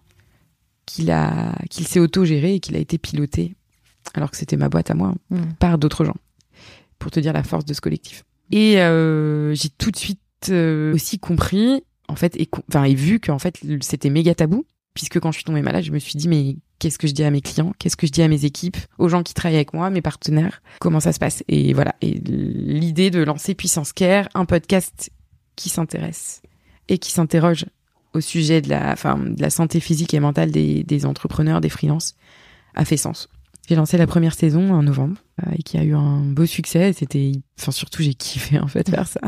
qu'il 0.89 1.11
a 1.11 1.55
qu'il 1.69 1.87
s'est 1.87 1.99
auto-géré 1.99 2.55
et 2.55 2.59
qu'il 2.59 2.75
a 2.75 2.79
été 2.79 2.97
piloté 2.97 3.55
alors 4.15 4.31
que 4.31 4.37
c'était 4.37 4.57
ma 4.57 4.69
boîte 4.69 4.89
à 4.89 4.95
moi 4.95 5.13
mm. 5.29 5.53
par 5.59 5.77
d'autres 5.77 6.03
gens 6.03 6.17
pour 6.97 7.11
te 7.11 7.19
dire 7.19 7.31
la 7.31 7.43
force 7.43 7.63
de 7.63 7.73
ce 7.73 7.79
collectif. 7.79 8.25
Et 8.51 8.81
euh, 8.81 9.53
j'ai 9.53 9.69
tout 9.69 9.91
de 9.91 9.97
suite 9.97 10.19
euh, 10.49 10.93
aussi 10.93 11.19
compris 11.19 11.83
en 12.07 12.15
fait 12.15 12.35
et 12.39 12.49
enfin 12.67 12.83
et 12.83 12.95
vu 12.95 13.19
qu'en 13.19 13.39
fait 13.39 13.59
c'était 13.81 14.09
méga 14.09 14.33
tabou 14.33 14.65
puisque 14.95 15.19
quand 15.19 15.31
je 15.31 15.37
suis 15.37 15.43
tombée 15.45 15.61
malade 15.61 15.83
je 15.83 15.91
me 15.91 15.99
suis 15.99 16.15
dit 16.15 16.27
mais 16.27 16.57
qu'est-ce 16.79 16.97
que 16.97 17.07
je 17.07 17.13
dis 17.13 17.23
à 17.23 17.29
mes 17.29 17.41
clients? 17.41 17.73
Qu'est-ce 17.77 17.97
que 17.97 18.07
je 18.07 18.11
dis 18.11 18.23
à 18.23 18.27
mes 18.27 18.45
équipes? 18.45 18.77
Aux 18.97 19.09
gens 19.09 19.21
qui 19.21 19.33
travaillent 19.33 19.57
avec 19.57 19.73
moi 19.73 19.89
mes 19.89 20.01
partenaires? 20.01 20.61
Comment 20.79 20.99
ça 20.99 21.13
se 21.13 21.19
passe? 21.19 21.43
Et 21.47 21.73
voilà. 21.73 21.95
Et 22.01 22.13
l'idée 22.25 23.11
de 23.11 23.21
lancer 23.21 23.53
Puissance 23.53 23.93
Care 23.93 24.27
un 24.33 24.45
podcast 24.45 25.11
qui 25.55 25.69
s'intéresse 25.69 26.41
et 26.87 26.97
qui 26.97 27.11
s'interroge 27.11 27.65
au 28.13 28.21
sujet 28.21 28.61
de 28.61 28.69
la, 28.69 28.91
enfin, 28.91 29.17
de 29.17 29.41
la 29.41 29.49
santé 29.49 29.79
physique 29.79 30.13
et 30.13 30.19
mentale 30.19 30.51
des, 30.51 30.83
des 30.83 31.05
entrepreneurs, 31.05 31.61
des 31.61 31.69
freelances, 31.69 32.15
a 32.75 32.85
fait 32.85 32.97
sens. 32.97 33.29
J'ai 33.67 33.75
lancé 33.75 33.97
la 33.97 34.07
première 34.07 34.33
saison 34.33 34.73
en 34.73 34.81
novembre 34.81 35.17
euh, 35.45 35.51
et 35.55 35.61
qui 35.61 35.77
a 35.77 35.83
eu 35.83 35.93
un 35.93 36.21
beau 36.21 36.47
succès. 36.47 36.91
C'était, 36.93 37.33
enfin 37.59 37.71
surtout 37.71 38.01
j'ai 38.01 38.15
kiffé 38.15 38.59
en 38.59 38.67
fait 38.67 38.89
faire 38.89 39.07
ça. 39.07 39.21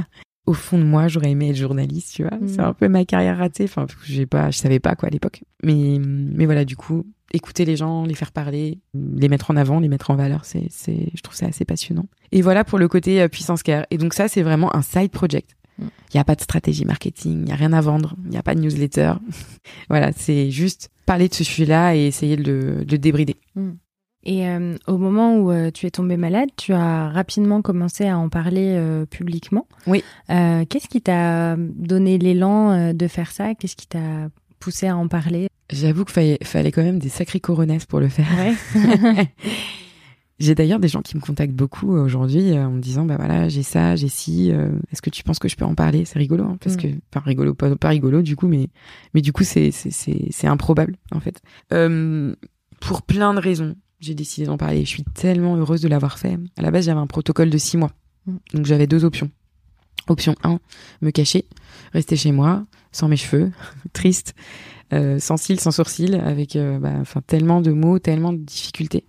Au 0.47 0.53
fond 0.53 0.79
de 0.79 0.83
moi, 0.83 1.07
j'aurais 1.07 1.29
aimé 1.29 1.51
être 1.51 1.55
journaliste, 1.55 2.15
tu 2.15 2.23
vois. 2.23 2.35
Mm. 2.35 2.47
C'est 2.47 2.59
un 2.59 2.73
peu 2.73 2.87
ma 2.87 3.05
carrière 3.05 3.37
ratée. 3.37 3.65
Enfin, 3.65 3.85
j'ai 4.03 4.25
pas, 4.25 4.49
je 4.49 4.57
savais 4.57 4.79
pas 4.79 4.95
quoi 4.95 5.07
à 5.07 5.11
l'époque. 5.11 5.43
Mais, 5.63 5.99
mais 5.99 6.45
voilà, 6.45 6.65
du 6.65 6.75
coup, 6.75 7.05
écouter 7.31 7.65
les 7.65 7.75
gens, 7.75 8.03
les 8.05 8.15
faire 8.15 8.31
parler, 8.31 8.79
les 8.95 9.29
mettre 9.29 9.51
en 9.51 9.55
avant, 9.55 9.79
les 9.79 9.87
mettre 9.87 10.09
en 10.09 10.15
valeur, 10.15 10.43
c'est, 10.43 10.65
c'est, 10.71 11.11
je 11.13 11.21
trouve 11.21 11.35
ça 11.35 11.45
assez 11.45 11.63
passionnant. 11.63 12.07
Et 12.31 12.41
voilà 12.41 12.63
pour 12.63 12.79
le 12.79 12.87
côté 12.87 13.21
euh, 13.21 13.27
puissance 13.27 13.61
care. 13.61 13.85
Et 13.91 13.99
donc 13.99 14.15
ça, 14.15 14.27
c'est 14.27 14.41
vraiment 14.41 14.75
un 14.75 14.81
side 14.81 15.11
project. 15.11 15.55
Il 15.81 16.15
n'y 16.15 16.19
a 16.19 16.23
pas 16.23 16.35
de 16.35 16.41
stratégie 16.41 16.85
marketing, 16.85 17.39
il 17.39 17.45
n'y 17.45 17.51
a 17.51 17.55
rien 17.55 17.73
à 17.73 17.81
vendre, 17.81 18.15
il 18.25 18.31
n'y 18.31 18.37
a 18.37 18.43
pas 18.43 18.55
de 18.55 18.61
newsletter. 18.61 19.13
voilà, 19.89 20.11
c'est 20.15 20.51
juste 20.51 20.89
parler 21.05 21.27
de 21.27 21.33
ce 21.33 21.43
sujet-là 21.43 21.95
et 21.95 22.07
essayer 22.07 22.37
de, 22.37 22.85
le 22.89 22.97
débrider. 22.97 23.35
Mm. 23.55 23.71
Et 24.23 24.47
euh, 24.47 24.75
au 24.87 24.97
moment 24.97 25.35
où 25.37 25.51
euh, 25.51 25.71
tu 25.71 25.87
es 25.87 25.91
tombée 25.91 26.17
malade, 26.17 26.49
tu 26.55 26.73
as 26.73 27.09
rapidement 27.09 27.61
commencé 27.61 28.07
à 28.07 28.19
en 28.19 28.29
parler 28.29 28.75
euh, 28.75 29.05
publiquement. 29.05 29.67
Oui. 29.87 30.03
Qu'est-ce 30.27 30.87
qui 30.87 31.01
t'a 31.01 31.55
donné 31.57 32.17
l'élan 32.17 32.93
de 32.93 33.07
faire 33.07 33.31
ça? 33.31 33.55
Qu'est-ce 33.55 33.75
qui 33.75 33.87
t'a 33.87 34.29
poussé 34.59 34.87
à 34.87 34.95
en 34.95 35.07
parler? 35.07 35.47
J'avoue 35.71 36.05
qu'il 36.05 36.13
fallait, 36.13 36.37
fallait, 36.43 36.71
quand 36.71 36.83
même 36.83 36.99
des 36.99 37.09
sacrés 37.09 37.39
coronesses 37.39 37.85
pour 37.85 37.99
le 37.99 38.09
faire. 38.09 38.27
Ouais. 38.37 39.27
J'ai 40.41 40.55
d'ailleurs 40.55 40.79
des 40.79 40.87
gens 40.87 41.03
qui 41.03 41.15
me 41.15 41.21
contactent 41.21 41.53
beaucoup 41.53 41.95
aujourd'hui 41.95 42.51
euh, 42.51 42.65
en 42.65 42.71
me 42.71 42.81
disant 42.81 43.05
bah 43.05 43.15
voilà 43.15 43.47
j'ai 43.47 43.61
ça 43.61 43.95
j'ai 43.95 44.07
ci 44.07 44.51
euh, 44.51 44.71
est-ce 44.91 45.01
que 45.01 45.11
tu 45.11 45.23
penses 45.23 45.37
que 45.37 45.47
je 45.47 45.55
peux 45.55 45.65
en 45.65 45.75
parler? 45.75 46.03
C'est 46.03 46.17
rigolo 46.17 46.45
hein, 46.45 46.57
parce 46.59 46.77
mm. 46.77 46.79
que 46.79 46.87
enfin 47.13 47.23
rigolo 47.23 47.53
pas, 47.53 47.75
pas 47.75 47.89
rigolo 47.89 48.23
du 48.23 48.35
coup 48.35 48.47
mais 48.47 48.69
mais 49.13 49.21
du 49.21 49.33
coup 49.33 49.43
c'est 49.43 49.69
c'est 49.69 49.91
c'est 49.91 50.47
improbable 50.47 50.97
en 51.11 51.19
fait. 51.19 51.41
Euh, 51.73 52.35
pour 52.79 53.03
plein 53.03 53.35
de 53.35 53.39
raisons 53.39 53.75
j'ai 53.99 54.15
décidé 54.15 54.47
d'en 54.47 54.57
parler. 54.57 54.83
Je 54.83 54.89
suis 54.89 55.03
tellement 55.03 55.57
heureuse 55.57 55.81
de 55.81 55.87
l'avoir 55.87 56.17
fait. 56.17 56.39
À 56.57 56.63
la 56.63 56.71
base 56.71 56.85
j'avais 56.85 56.99
un 56.99 57.07
protocole 57.07 57.51
de 57.51 57.57
six 57.59 57.77
mois. 57.77 57.91
Mm. 58.25 58.35
donc 58.55 58.65
j'avais 58.65 58.87
deux 58.87 59.05
options. 59.05 59.29
Option 60.07 60.35
1 60.43 60.59
me 61.01 61.11
cacher 61.11 61.45
rester 61.93 62.15
chez 62.15 62.31
moi 62.31 62.65
sans 62.91 63.07
mes 63.07 63.17
cheveux 63.17 63.51
triste 63.93 64.33
sans 65.19 65.37
cils 65.37 65.59
sans 65.59 65.71
sourcils 65.71 66.15
avec 66.15 66.57
bah, 66.57 66.95
enfin 66.99 67.21
tellement 67.25 67.61
de 67.61 67.71
mots 67.71 67.99
tellement 67.99 68.33
de 68.33 68.39
difficultés 68.39 69.05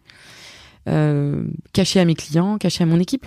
euh, 0.88 1.44
caché 1.72 2.00
à 2.00 2.04
mes 2.04 2.14
clients, 2.14 2.58
caché 2.58 2.82
à 2.82 2.86
mon 2.86 2.98
équipe. 2.98 3.26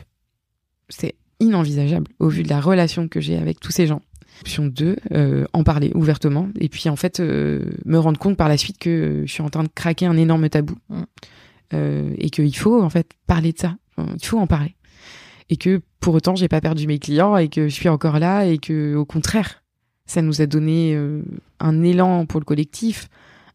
C'est 0.90 1.16
inenvisageable 1.40 2.08
au 2.20 2.30
vu 2.30 2.44
de 2.44 2.50
la 2.50 2.60
relation 2.60 3.08
que 3.08 3.20
j'ai 3.20 3.38
avec 3.38 3.60
tous 3.60 3.72
ces 3.72 3.88
gens. 3.88 4.02
Option 4.42 4.66
2, 4.66 4.98
euh, 5.12 5.46
en 5.54 5.64
parler 5.64 5.92
ouvertement 5.96 6.50
et 6.60 6.68
puis 6.68 6.90
en 6.90 6.98
fait 6.98 7.22
euh, 7.22 7.72
me 7.86 7.98
rendre 7.98 8.20
compte 8.20 8.36
par 8.36 8.50
la 8.50 8.58
suite 8.58 8.78
que 8.78 9.24
je 9.26 9.32
suis 9.32 9.42
en 9.42 9.50
train 9.50 9.64
de 9.64 9.70
craquer 9.74 10.08
un 10.08 10.18
énorme 10.18 10.50
tabou 10.50 10.76
mm. 10.90 11.04
et 12.18 12.30
qu'il 12.30 12.56
faut 12.56 12.82
en 12.82 12.90
fait 12.90 13.08
parler 13.28 13.54
de 13.54 13.60
ça. 13.60 13.78
Il 13.98 14.26
faut 14.26 14.38
en 14.38 14.48
parler 14.48 14.76
et 15.50 15.56
que 15.56 15.82
pour 16.02 16.16
autant 16.16 16.36
j'ai 16.36 16.50
pas 16.50 16.60
perdu 16.60 16.86
mes 16.86 17.00
clients 17.00 17.38
et 17.38 17.48
que 17.48 17.70
je 17.70 17.74
suis 17.74 17.88
encore 17.88 18.20
là 18.20 18.46
et 18.46 18.58
que 18.58 18.96
au 18.96 19.06
contraire 19.06 19.64
ça 20.06 20.22
nous 20.22 20.42
a 20.42 20.46
donné 20.48 21.00
un 21.62 21.84
élan 21.84 22.26
pour 22.26 22.42
le 22.42 22.46
collectif, 22.46 23.08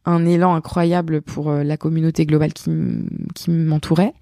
un 0.04 0.26
élan 0.26 0.54
incroyable 0.54 1.22
pour 1.22 1.50
euh, 1.50 1.62
la 1.62 1.76
communauté 1.76 2.26
globale 2.26 2.52
qui, 2.52 2.70
qui 3.34 3.50
m'entourait. 3.50 4.14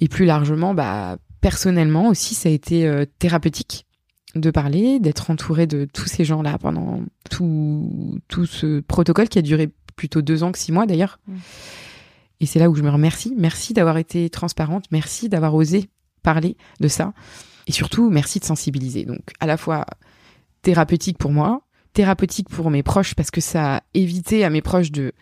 Et 0.00 0.08
plus 0.08 0.24
largement, 0.24 0.74
bah, 0.74 1.16
personnellement 1.40 2.08
aussi, 2.08 2.34
ça 2.34 2.48
a 2.48 2.52
été 2.52 2.86
euh, 2.86 3.04
thérapeutique 3.18 3.86
de 4.34 4.50
parler, 4.50 5.00
d'être 5.00 5.30
entouré 5.30 5.66
de 5.66 5.86
tous 5.90 6.06
ces 6.06 6.24
gens-là 6.24 6.58
pendant 6.58 7.00
tout, 7.30 8.20
tout 8.28 8.46
ce 8.46 8.80
protocole 8.80 9.28
qui 9.28 9.38
a 9.38 9.42
duré 9.42 9.70
plutôt 9.96 10.22
deux 10.22 10.42
ans 10.42 10.52
que 10.52 10.58
six 10.58 10.72
mois 10.72 10.86
d'ailleurs. 10.86 11.18
Mm. 11.26 11.34
Et 12.40 12.46
c'est 12.46 12.58
là 12.58 12.68
où 12.68 12.74
je 12.74 12.82
me 12.82 12.90
remercie. 12.90 13.34
Merci 13.36 13.72
d'avoir 13.72 13.96
été 13.96 14.28
transparente. 14.28 14.84
Merci 14.90 15.28
d'avoir 15.28 15.54
osé 15.54 15.88
parler 16.22 16.56
de 16.80 16.88
ça. 16.88 17.14
Et 17.66 17.72
surtout, 17.72 18.10
merci 18.10 18.40
de 18.40 18.44
sensibiliser. 18.44 19.04
Donc, 19.04 19.22
à 19.40 19.46
la 19.46 19.56
fois 19.56 19.86
thérapeutique 20.62 21.18
pour 21.18 21.32
moi, 21.32 21.62
thérapeutique 21.96 22.50
pour 22.50 22.70
mes 22.70 22.82
proches 22.82 23.14
parce 23.14 23.30
que 23.30 23.40
ça 23.40 23.76
a 23.76 23.82
évité 23.94 24.44
à 24.44 24.50
mes 24.50 24.60
proches 24.60 24.92
de 24.92 25.12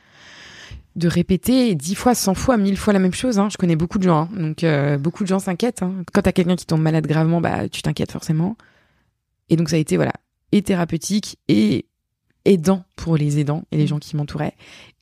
de 0.96 1.08
répéter 1.08 1.74
dix 1.74 1.96
fois, 1.96 2.14
cent 2.14 2.34
fois, 2.34 2.56
mille 2.56 2.76
fois 2.76 2.92
la 2.92 3.00
même 3.00 3.14
chose. 3.14 3.38
Hein. 3.38 3.48
Je 3.50 3.56
connais 3.56 3.74
beaucoup 3.74 3.98
de 3.98 4.04
gens, 4.04 4.22
hein. 4.22 4.28
donc 4.36 4.62
euh, 4.62 4.96
beaucoup 4.98 5.24
de 5.24 5.28
gens 5.28 5.38
s'inquiètent. 5.38 5.82
Hein. 5.82 6.02
Quand 6.12 6.22
t'as 6.22 6.32
quelqu'un 6.32 6.56
qui 6.56 6.66
tombe 6.66 6.80
malade 6.80 7.06
gravement, 7.06 7.40
bah 7.40 7.68
tu 7.68 7.80
t'inquiètes 7.82 8.10
forcément. 8.10 8.56
Et 9.50 9.56
donc 9.56 9.68
ça 9.68 9.76
a 9.76 9.78
été 9.78 9.96
voilà 9.96 10.12
et 10.50 10.62
thérapeutique 10.62 11.38
et 11.48 11.86
aidant 12.44 12.84
pour 12.96 13.16
les 13.16 13.38
aidants 13.38 13.64
et 13.70 13.76
les 13.76 13.86
gens 13.86 13.98
qui 13.98 14.16
m'entouraient, 14.16 14.54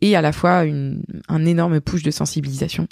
et 0.02 0.14
à 0.14 0.20
la 0.20 0.32
fois 0.32 0.64
une, 0.64 1.02
un 1.28 1.44
énorme 1.46 1.80
push 1.80 2.02
de 2.02 2.10
sensibilisation. 2.10 2.86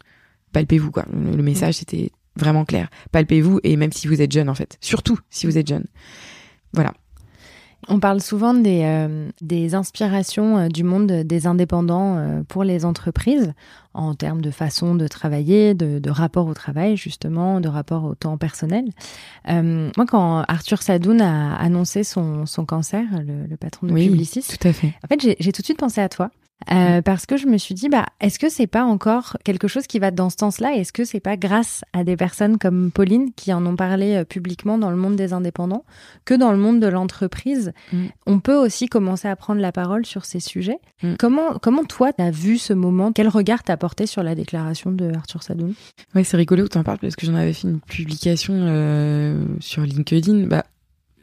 Palpez-vous 0.53 0.90
quoi. 0.90 1.05
Le, 1.12 1.43
message 1.43 1.75
c'était 1.75 2.11
vraiment 2.37 2.64
clair. 2.64 2.88
Palpez-vous 3.12 3.61
et 3.62 3.77
même 3.77 3.93
si 3.93 4.09
vous 4.09 4.21
êtes 4.23 4.33
jeune 4.33 4.49
en 4.49 4.55
fait, 4.55 4.79
surtout 4.81 5.19
si 5.29 5.47
vous 5.47 5.59
êtes 5.59 5.69
jeune. 5.69 5.87
Voilà. 6.73 6.95
On 7.88 7.99
parle 7.99 8.21
souvent 8.21 8.55
des, 8.55 8.83
euh, 8.85 9.29
des 9.40 9.75
inspirations 9.75 10.59
euh, 10.59 10.69
du 10.69 10.85
monde 10.85 11.07
des 11.11 11.47
indépendants 11.47 12.16
euh, 12.19 12.43
pour 12.47 12.62
les 12.62 12.85
entreprises 12.85 13.53
en 13.95 14.14
termes 14.14 14.43
de 14.43 14.51
façon 14.51 14.95
de 14.95 15.09
travailler, 15.09 15.75
de, 15.75 15.99
de, 15.99 16.11
rapport 16.11 16.47
au 16.47 16.55
travail 16.55 16.97
justement, 16.97 17.61
de 17.61 17.69
rapport 17.69 18.05
au 18.05 18.14
temps 18.14 18.37
personnel. 18.38 18.85
moi, 19.49 20.07
quand 20.07 20.45
Arthur 20.47 20.83
Sadoun 20.83 21.21
a 21.21 21.57
annoncé 21.57 22.05
son, 22.05 22.47
son 22.47 22.64
cancer, 22.64 23.03
le, 23.27 23.47
le 23.49 23.57
patron 23.57 23.88
de 23.88 23.93
oui, 23.93 24.09
Publicis, 24.09 24.43
tout 24.43 24.69
à 24.69 24.73
fait. 24.73 24.95
En 25.05 25.09
fait, 25.09 25.37
j'ai 25.40 25.53
tout 25.53 25.62
de 25.62 25.66
suite 25.66 25.79
pensé 25.79 26.01
à 26.01 26.09
toi 26.09 26.31
euh, 26.70 27.03
parce 27.03 27.27
que 27.27 27.37
je 27.37 27.46
me 27.46 27.59
suis 27.59 27.75
dit, 27.75 27.88
bah, 27.88 28.07
est-ce 28.20 28.38
que 28.38 28.49
c'est 28.49 28.66
pas 28.66 28.85
encore 28.85 29.37
quelque 29.44 29.68
chose 29.68 29.87
qui 29.87 29.99
va 29.99 30.11
dans 30.11 30.31
ce 30.31 30.37
sens-là? 30.38 30.75
Est-ce 30.75 30.92
que 30.92 31.05
c'est 31.05 31.20
pas 31.20 31.37
grâce 31.37 31.83
à 31.92 32.05
des 32.05 32.16
personnes 32.16 32.59
comme 32.59 32.90
Pauline 32.90 33.33
qui 33.35 33.53
en 33.53 33.64
ont 33.66 33.77
parlé 33.77 34.16
euh, 34.16 34.25
publiquement 34.25 34.79
dans 34.79 34.90
le 34.90 34.96
monde 34.96 35.16
des 35.16 35.33
indépendants 35.33 35.85
que 36.25 36.35
dans 36.35 36.53
le 36.53 36.59
monde 36.59 36.81
de 36.81 36.87
l'entreprise, 36.87 37.73
mm. 37.92 38.07
on 38.27 38.40
peut 38.40 38.57
aussi 38.57 38.88
commencer 38.88 39.29
à 39.29 39.37
prendre 39.37 39.61
la 39.61 39.73
parole 39.73 40.05
sur 40.05 40.25
ces 40.25 40.40
sujets? 40.40 40.79
Mm. 41.03 41.14
Comment, 41.18 41.59
comment 41.61 41.85
toi, 41.85 42.12
t'as 42.12 42.31
vu 42.31 42.59
ce 42.59 42.73
moment? 42.73 43.12
Quel 43.12 43.29
regard 43.29 43.62
t'as 43.62 43.77
porté 43.77 44.07
sur 44.07 44.23
la 44.23 44.35
déclaration 44.35 44.92
de 44.92 45.12
Arthur 45.14 45.42
Sadoun? 45.42 45.75
Ouais, 46.14 46.25
c'est 46.25 46.37
rigolo 46.37 46.64
que 46.64 46.68
t'en 46.68 46.85
parles 46.85 46.99
parce 46.99 47.16
que 47.16 47.27
j'en 47.27 47.35
avais 47.35 47.53
fait 47.53 47.68
une 47.68 47.81
publication 47.81 48.55
euh, 48.57 49.42
sur 49.61 49.83
LinkedIn. 49.83 50.46
Bah, 50.46 50.64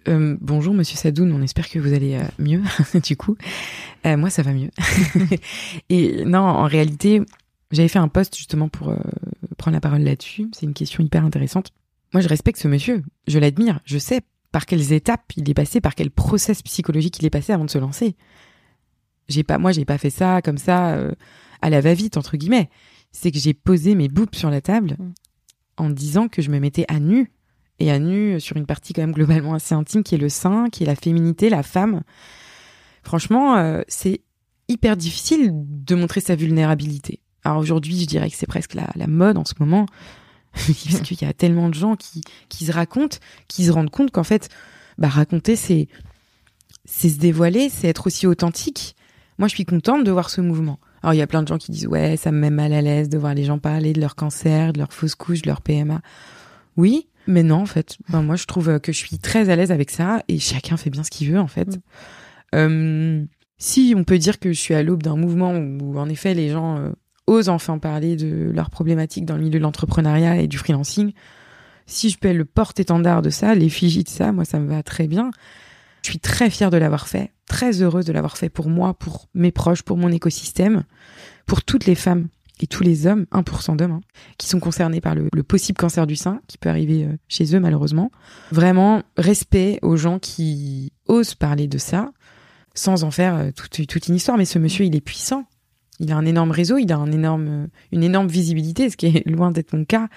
euh, 0.08 0.38
bonjour 0.42 0.74
Monsieur 0.74 0.98
Sadoun, 0.98 1.32
on 1.32 1.42
espère 1.42 1.70
que 1.70 1.80
vous 1.80 1.94
allez 1.94 2.16
euh, 2.16 2.24
mieux 2.40 2.62
du 3.04 3.18
coup. 3.18 3.36
Euh, 4.06 4.18
moi 4.18 4.30
ça 4.30 4.42
va 4.42 4.54
mieux. 4.54 4.70
et 5.90 6.24
non, 6.26 6.40
en 6.40 6.66
réalité, 6.66 7.22
j'avais 7.72 7.88
fait 7.88 8.00
un 8.00 8.08
post 8.08 8.36
justement 8.36 8.70
pour 8.70 8.94
prendre 9.58 9.76
la 9.76 9.82
parole 9.82 10.02
là-dessus. 10.02 10.48
C'est 10.54 10.66
une 10.66 10.74
question 10.74 11.04
hyper 11.04 11.26
intéressante. 11.26 11.72
Moi 12.14 12.22
je 12.22 12.28
respecte 12.28 12.60
ce 12.60 12.68
monsieur, 12.68 13.04
je 13.28 13.40
l'admire, 13.40 13.80
je 13.86 13.98
sais 13.98 14.22
par 14.52 14.66
quelles 14.66 14.94
étapes 14.94 15.34
il 15.36 15.50
est 15.50 15.54
passé, 15.54 15.82
par 15.82 15.94
quel 15.94 16.10
process 16.10 16.62
psychologique 16.62 17.20
il 17.20 17.26
est 17.26 17.30
passé 17.30 17.52
avant 17.52 17.66
de 17.66 17.70
se 17.70 17.78
lancer. 17.78 18.16
J'ai 19.28 19.44
pas, 19.44 19.58
moi 19.58 19.74
j'ai 19.74 19.84
pas 19.84 19.98
fait 19.98 20.10
ça 20.10 20.42
comme 20.42 20.58
ça 20.58 20.98
à 21.62 21.70
la 21.70 21.82
va-vite 21.82 22.18
entre 22.18 22.38
guillemets. 22.38 22.70
C'est 23.12 23.32
que 23.32 23.40
j'ai 23.40 23.54
posé 23.54 23.96
mes 23.96 24.08
boupes 24.08 24.36
sur 24.36 24.50
la 24.50 24.62
table 24.62 24.96
mm. 24.98 25.14
en 25.78 25.90
disant 25.90 26.28
que 26.28 26.42
je 26.42 26.50
me 26.50 26.60
mettais 26.60 26.86
à 26.88 27.00
nu 27.00 27.32
et 27.80 27.92
à 27.92 28.00
nu 28.00 28.40
sur 28.40 28.58
une 28.58 28.66
partie 28.66 28.94
quand 28.94 29.02
même 29.02 29.14
globalement 29.14 29.54
assez 29.54 29.76
intime 29.76 30.04
qui 30.04 30.16
est 30.16 30.20
le 30.20 30.30
sein, 30.30 30.70
qui 30.72 30.84
est 30.84 30.88
la 30.88 30.96
féminité, 30.96 31.50
la 31.50 31.64
femme. 31.64 32.02
Franchement, 33.04 33.58
euh, 33.58 33.82
c'est 33.88 34.22
hyper 34.68 34.98
difficile 34.98 35.52
de 35.54 35.96
montrer 35.96 36.22
sa 36.22 36.36
vulnérabilité. 36.36 37.22
Alors 37.44 37.60
aujourd'hui, 37.60 38.00
je 38.00 38.06
dirais 38.06 38.30
que 38.30 38.36
c'est 38.36 38.48
presque 38.48 38.74
la, 38.74 38.90
la, 38.96 39.08
mode 39.08 39.38
en 39.38 39.46
ce 39.46 39.54
moment, 39.60 39.86
parce 40.54 41.02
qu'il 41.02 41.22
y 41.22 41.26
a 41.26 41.34
tellement 41.34 41.70
de 41.70 41.74
gens 41.74 41.96
qui, 41.96 42.22
qui 42.50 42.66
se 42.66 42.72
racontent, 42.72 43.18
qui 43.48 43.66
se 43.66 43.72
rendent 43.72 43.90
compte 43.90 44.12
qu'en 44.12 44.24
fait, 44.24 44.50
bah, 44.98 45.08
raconter, 45.08 45.56
c'est, 45.56 45.88
c'est 46.86 47.10
se 47.10 47.20
dévoiler, 47.20 47.70
c'est 47.70 47.88
être 47.88 48.08
aussi 48.08 48.28
authentique. 48.28 48.96
Moi, 49.38 49.48
je 49.48 49.54
suis 49.54 49.66
contente 49.66 50.04
de 50.04 50.12
voir 50.12 50.30
ce 50.30 50.42
mouvement. 50.42 50.80
Alors, 51.04 51.14
il 51.14 51.18
y 51.18 51.22
a 51.22 51.28
plein 51.28 51.44
de 51.44 51.48
gens 51.48 51.58
qui 51.58 51.72
disent, 51.72 51.88
ouais, 51.88 52.18
ça 52.18 52.32
me 52.32 52.40
met 52.40 52.50
mal 52.50 52.74
à 52.74 52.82
l'aise 52.82 53.08
de 53.08 53.18
voir 53.18 53.36
les 53.36 53.44
gens 53.44 53.60
parler 53.60 53.94
de 53.94 54.02
leur 54.02 54.16
cancer, 54.16 54.74
de 54.74 54.80
leur 54.80 54.92
fausse 54.92 55.16
couche, 55.16 55.44
de 55.44 55.48
leur 55.48 55.62
PMA. 55.62 56.02
Oui, 56.76 57.08
mais 57.28 57.44
non, 57.44 57.62
en 57.62 57.66
fait. 57.66 57.98
Ben, 58.10 58.22
moi, 58.22 58.36
je 58.36 58.46
trouve 58.46 58.80
que 58.80 58.92
je 58.92 58.98
suis 58.98 59.20
très 59.20 59.50
à 59.50 59.56
l'aise 59.56 59.72
avec 59.72 59.92
ça 59.92 60.24
et 60.28 60.40
chacun 60.40 60.78
fait 60.78 60.90
bien 60.90 61.04
ce 61.04 61.12
qu'il 61.12 61.32
veut, 61.32 61.40
en 61.40 61.48
fait. 61.48 61.68
Mm. 61.68 61.82
Euh, 62.56 63.26
si 63.58 63.94
on 63.96 64.04
peut 64.04 64.18
dire 64.18 64.40
que 64.40 64.54
je 64.54 64.60
suis 64.60 64.74
à 64.74 64.84
l'aube 64.84 65.04
d'un 65.04 65.16
mouvement 65.16 65.54
où, 65.54 65.98
en 65.98 66.10
effet, 66.10 66.34
les 66.34 66.50
gens 66.50 66.78
euh, 66.78 66.92
osent 67.28 67.50
enfin 67.50 67.78
parler 67.78 68.16
de 68.16 68.52
leurs 68.54 68.70
problématiques 68.70 69.26
dans 69.26 69.36
le 69.36 69.42
milieu 69.42 69.60
de 69.60 69.64
l'entrepreneuriat 69.64 70.38
et 70.38 70.48
du 70.48 70.58
freelancing, 70.58 71.12
si 71.86 72.10
je 72.10 72.18
peux 72.18 72.30
être 72.30 72.38
le 72.38 72.46
porte-étendard 72.46 73.22
de 73.22 73.30
ça, 73.30 73.56
l'effigie 73.56 74.04
de 74.04 74.10
ça, 74.10 74.32
moi, 74.32 74.46
ça 74.46 74.60
me 74.60 74.70
va 74.70 74.84
très 74.84 75.08
bien. 75.08 75.32
Je 76.04 76.12
suis 76.12 76.20
très 76.20 76.50
fière 76.50 76.70
de 76.70 76.78
l'avoir 76.78 77.08
fait, 77.08 77.32
très 77.48 77.82
heureuse 77.82 78.06
de 78.06 78.14
l'avoir 78.14 78.38
fait 78.38 78.50
pour 78.50 78.70
moi, 78.70 78.94
pour 78.94 79.28
mes 79.34 79.52
proches, 79.52 79.82
pour 79.82 79.98
mon 79.98 80.12
écosystème, 80.12 80.84
pour 81.46 81.64
toutes 81.64 81.86
les 81.86 81.96
femmes 81.96 82.28
et 82.60 82.68
tous 82.68 82.84
les 82.84 83.08
hommes, 83.08 83.26
1% 83.32 83.76
d'hommes, 83.76 83.92
hein, 83.92 84.02
qui 84.38 84.48
sont 84.48 84.60
concernés 84.60 85.02
par 85.02 85.16
le, 85.16 85.30
possible 85.44 85.78
cancer 85.78 86.08
du 86.08 86.16
sein, 86.16 86.42
qui 86.48 86.58
peut 86.58 86.70
arriver 86.70 87.06
euh, 87.06 87.16
chez 87.28 87.56
eux 87.56 87.60
malheureusement. 87.60 88.12
Vraiment, 88.52 89.04
respect 89.18 89.80
aux 89.82 89.98
gens 89.98 90.20
qui 90.20 90.92
osent 91.08 91.36
parler 91.36 91.68
de 91.68 91.78
ça, 91.78 92.12
sans 92.74 93.04
en 93.04 93.12
faire 93.12 93.36
euh, 93.36 93.52
toute, 93.52 94.08
une 94.08 94.16
histoire. 94.16 94.38
Mais 94.38 94.46
ce 94.46 94.60
monsieur, 94.60 94.86
il 94.86 94.96
est 94.96 95.02
puissant. 95.02 95.46
Il 96.00 96.12
a 96.12 96.18
un 96.18 96.26
énorme 96.26 96.52
réseau, 96.52 96.78
il 96.78 96.92
a 96.92 96.98
énorme, 97.12 97.68
une 97.92 98.04
énorme 98.04 98.28
visibilité, 98.28 98.90
ce 98.90 98.98
qui 98.98 99.08
est 99.08 99.26
loin 99.30 99.52
d'être 99.52 99.74
mon 99.74 99.86
cas. 99.86 100.08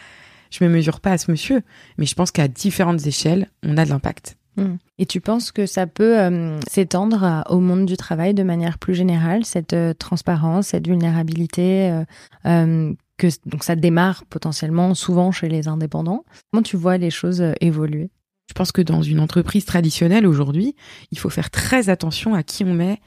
Je 0.50 0.64
me 0.64 0.68
mesure 0.68 1.00
pas 1.00 1.12
à 1.12 1.18
ce 1.18 1.30
monsieur, 1.30 1.62
mais 1.96 2.06
je 2.06 2.14
pense 2.14 2.32
qu'à 2.32 2.48
différentes 2.48 3.06
échelles, 3.06 3.48
on 3.62 3.76
a 3.76 3.84
de 3.84 3.90
l'impact. 3.90 4.36
Hmm. 4.60 4.76
Et 4.98 5.06
tu 5.06 5.22
penses 5.22 5.52
que 5.52 5.64
ça 5.64 5.86
peut 5.86 6.20
euh, 6.20 6.60
s'étendre 6.68 7.44
au 7.48 7.60
monde 7.60 7.86
du 7.86 7.96
travail 7.96 8.34
de 8.34 8.42
manière 8.42 8.78
plus 8.78 8.94
générale, 8.94 9.46
cette 9.46 9.72
euh, 9.72 9.94
transparence, 9.94 10.68
cette 10.68 10.86
vulnérabilité, 10.86 12.02
euh, 12.44 12.92
que 13.16 13.28
donc 13.46 13.64
ça 13.64 13.74
démarre 13.74 14.24
potentiellement 14.26 14.94
souvent 14.94 15.32
chez 15.32 15.48
les 15.48 15.66
indépendants. 15.66 16.26
Comment 16.52 16.62
tu 16.62 16.76
vois 16.76 16.98
les 16.98 17.10
choses 17.10 17.42
évoluer? 17.62 18.10
Je 18.48 18.54
pense 18.54 18.70
que 18.70 18.82
dans 18.82 19.00
une 19.00 19.20
entreprise 19.20 19.64
traditionnelle 19.64 20.26
aujourd'hui, 20.26 20.76
il 21.10 21.18
faut 21.18 21.30
faire 21.30 21.50
très 21.50 21.88
attention 21.88 22.34
à 22.34 22.42
qui 22.42 22.64
on 22.64 22.74
met 22.74 23.00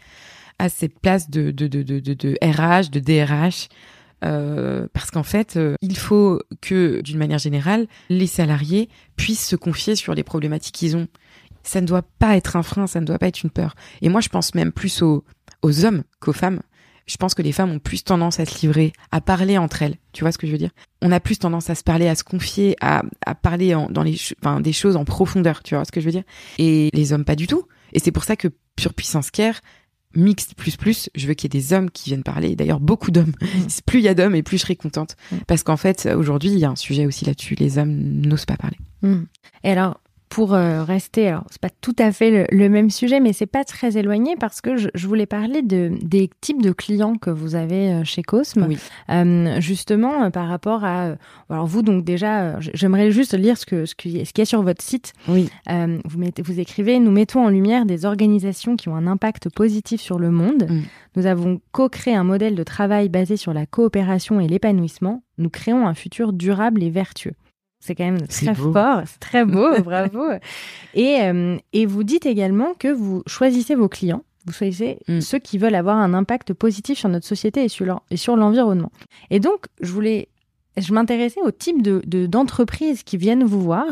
à 0.57 0.69
cette 0.69 0.99
place 0.99 1.29
de 1.29 1.49
RH, 1.51 2.89
de 2.89 2.99
DRH. 2.99 3.67
parce 4.21 5.11
qu'en 5.11 5.23
fait, 5.23 5.59
il 5.81 5.97
faut 5.97 6.41
que, 6.61 7.01
d'une 7.01 7.17
manière 7.17 7.39
générale, 7.39 7.87
les 8.09 8.27
salariés 8.27 8.87
puissent 9.17 9.47
se 9.47 9.55
confier 9.55 9.95
sur 9.95 10.13
les 10.15 10.23
problématiques 10.23 10.75
qu'ils 10.75 10.95
ont 10.95 11.07
ça 11.63 11.81
ne 11.81 11.87
doit 11.87 12.03
pas 12.19 12.35
être 12.35 12.55
un 12.55 12.63
frein, 12.63 12.87
ça 12.87 12.99
ne 12.99 13.05
doit 13.05 13.17
pas 13.17 13.27
être 13.27 13.43
une 13.43 13.49
peur. 13.49 13.75
Et 14.01 14.09
moi, 14.09 14.21
je 14.21 14.29
pense 14.29 14.53
même 14.55 14.71
plus 14.71 15.01
aux, 15.01 15.23
aux 15.61 15.85
hommes 15.85 16.03
qu'aux 16.19 16.33
femmes. 16.33 16.61
Je 17.05 17.17
pense 17.17 17.33
que 17.33 17.41
les 17.41 17.51
femmes 17.51 17.71
ont 17.71 17.79
plus 17.79 18.03
tendance 18.03 18.39
à 18.39 18.45
se 18.45 18.61
livrer, 18.61 18.93
à 19.11 19.19
parler 19.19 19.57
entre 19.57 19.81
elles. 19.81 19.97
Tu 20.13 20.23
vois 20.23 20.31
ce 20.31 20.37
que 20.37 20.47
je 20.47 20.53
veux 20.53 20.57
dire? 20.57 20.71
On 21.01 21.11
a 21.11 21.19
plus 21.19 21.37
tendance 21.37 21.69
à 21.69 21.75
se 21.75 21.83
parler, 21.83 22.07
à 22.07 22.15
se 22.15 22.23
confier, 22.23 22.77
à, 22.79 23.03
à 23.25 23.35
parler 23.35 23.75
en, 23.75 23.89
dans 23.89 24.03
les, 24.03 24.17
enfin, 24.41 24.61
des 24.61 24.71
choses 24.71 24.95
en 24.95 25.03
profondeur. 25.03 25.63
Tu 25.63 25.75
vois 25.75 25.83
ce 25.83 25.91
que 25.91 25.99
je 25.99 26.05
veux 26.05 26.13
dire? 26.13 26.23
Et 26.59 26.89
les 26.93 27.11
hommes 27.11 27.25
pas 27.25 27.35
du 27.35 27.47
tout. 27.47 27.67
Et 27.91 27.99
c'est 27.99 28.11
pour 28.11 28.23
ça 28.23 28.37
que 28.37 28.47
sur 28.79 28.93
Puissance 28.93 29.31
Care, 29.31 29.59
mixte 30.15 30.55
plus 30.55 30.77
plus, 30.77 31.09
je 31.15 31.27
veux 31.27 31.33
qu'il 31.33 31.53
y 31.53 31.57
ait 31.57 31.59
des 31.59 31.73
hommes 31.73 31.89
qui 31.89 32.09
viennent 32.09 32.23
parler. 32.23 32.55
D'ailleurs, 32.55 32.79
beaucoup 32.79 33.11
d'hommes. 33.11 33.33
Mm. 33.41 33.67
Plus 33.85 33.99
il 33.99 34.03
y 34.03 34.07
a 34.07 34.13
d'hommes 34.13 34.35
et 34.35 34.43
plus 34.43 34.57
je 34.57 34.63
serai 34.63 34.75
contente. 34.75 35.15
Mm. 35.31 35.37
Parce 35.47 35.63
qu'en 35.63 35.77
fait, 35.77 36.07
aujourd'hui, 36.15 36.51
il 36.51 36.59
y 36.59 36.65
a 36.65 36.69
un 36.69 36.75
sujet 36.75 37.05
aussi 37.05 37.25
là-dessus. 37.25 37.55
Les 37.55 37.77
hommes 37.77 37.93
n'osent 37.93 38.45
pas 38.45 38.57
parler. 38.57 38.77
Mm. 39.01 39.23
Et 39.63 39.71
alors, 39.71 39.99
pour 40.33 40.55
euh, 40.55 40.83
rester, 40.83 41.27
alors 41.27 41.43
c'est 41.51 41.61
pas 41.61 41.69
tout 41.69 41.95
à 41.99 42.11
fait 42.11 42.47
le, 42.49 42.67
même 42.67 42.89
sujet, 42.89 43.19
mais 43.19 43.33
c'est 43.33 43.45
pas 43.45 43.63
très 43.63 43.97
éloigné 43.97 44.35
parce 44.35 44.61
que 44.61 44.77
je, 44.77 44.89
je, 44.95 45.07
voulais 45.07 45.27
parler 45.27 45.61
de 45.61 45.91
des 46.01 46.27
types 46.41 46.63
de 46.63 46.71
clients 46.71 47.17
que 47.17 47.29
vous 47.29 47.53
avez 47.53 47.93
euh, 47.93 48.03
chez 48.03 48.23
Cosme, 48.23 48.65
oui. 48.67 48.79
euh, 49.11 49.61
justement 49.61 50.31
par 50.31 50.47
rapport 50.47 50.85
à. 50.85 51.17
alors 51.51 51.67
vous 51.67 51.83
donc 51.83 52.03
déjà, 52.03 52.59
j'aimerais 52.59 53.11
juste 53.11 53.37
lire 53.37 53.59
ce 53.59 53.67
que 53.67 53.85
ce 53.85 53.93
qu'il 53.93 54.17
y 54.17 54.41
a 54.41 54.45
sur 54.45 54.63
votre 54.63 54.81
site. 54.81 55.13
Oui. 55.27 55.51
vous 55.67 56.17
mettez, 56.17 56.41
vous 56.41 56.59
écrivez, 56.59 56.97
nous 56.97 57.11
mettons 57.11 57.45
en 57.45 57.49
lumière 57.49 57.85
des 57.85 58.03
organisations 58.03 58.75
qui 58.75 58.89
ont 58.89 58.95
un 58.95 59.05
impact 59.05 59.49
positif 59.49 60.01
sur 60.01 60.17
le 60.17 60.31
monde. 60.31 60.65
Mm. 60.67 60.81
Nous 61.15 61.27
avons 61.27 61.61
co-créé 61.73 62.15
un 62.15 62.23
modèle 62.23 62.55
de 62.55 62.63
travail 62.63 63.07
basé 63.07 63.37
sur 63.37 63.53
la 63.53 63.67
coopération 63.67 64.39
et 64.39 64.47
l'épanouissement. 64.47 65.21
Nous 65.37 65.51
créons 65.51 65.85
un 65.85 65.93
futur 65.93 66.33
durable 66.33 66.81
et 66.81 66.89
vertueux. 66.89 67.35
C'est 67.85 67.95
quand 67.95 68.05
même 68.05 68.27
très 68.27 68.55
fort, 68.55 69.01
c'est 69.05 69.19
très 69.19 69.43
beau, 69.43 69.77
bravo. 69.83 70.23
Et, 70.93 71.19
euh, 71.23 71.57
et 71.73 71.85
vous 71.85 72.05
dites 72.05 72.25
également 72.25 72.73
que 72.79 72.87
vous 72.87 73.23
choisissez 73.27 73.75
vos 73.75 73.89
clients, 73.89 74.23
vous 74.45 74.53
choisissez 74.53 74.99
mm. 75.09 75.19
ceux 75.19 75.39
qui 75.39 75.57
veulent 75.57 75.75
avoir 75.75 75.97
un 75.97 76.13
impact 76.13 76.53
positif 76.53 76.97
sur 76.97 77.09
notre 77.09 77.27
société 77.27 77.65
et 77.65 77.67
sur 77.67 78.37
l'environnement. 78.37 78.89
Et 79.31 79.41
donc, 79.41 79.65
je 79.81 79.91
voulais 79.91 80.29
je 80.77 80.93
m'intéressais 80.93 81.41
au 81.41 81.51
type 81.51 81.81
de 81.81 82.01
d'entreprises 82.25 83.03
qui 83.03 83.17
viennent 83.17 83.43
vous 83.43 83.61
voir. 83.61 83.85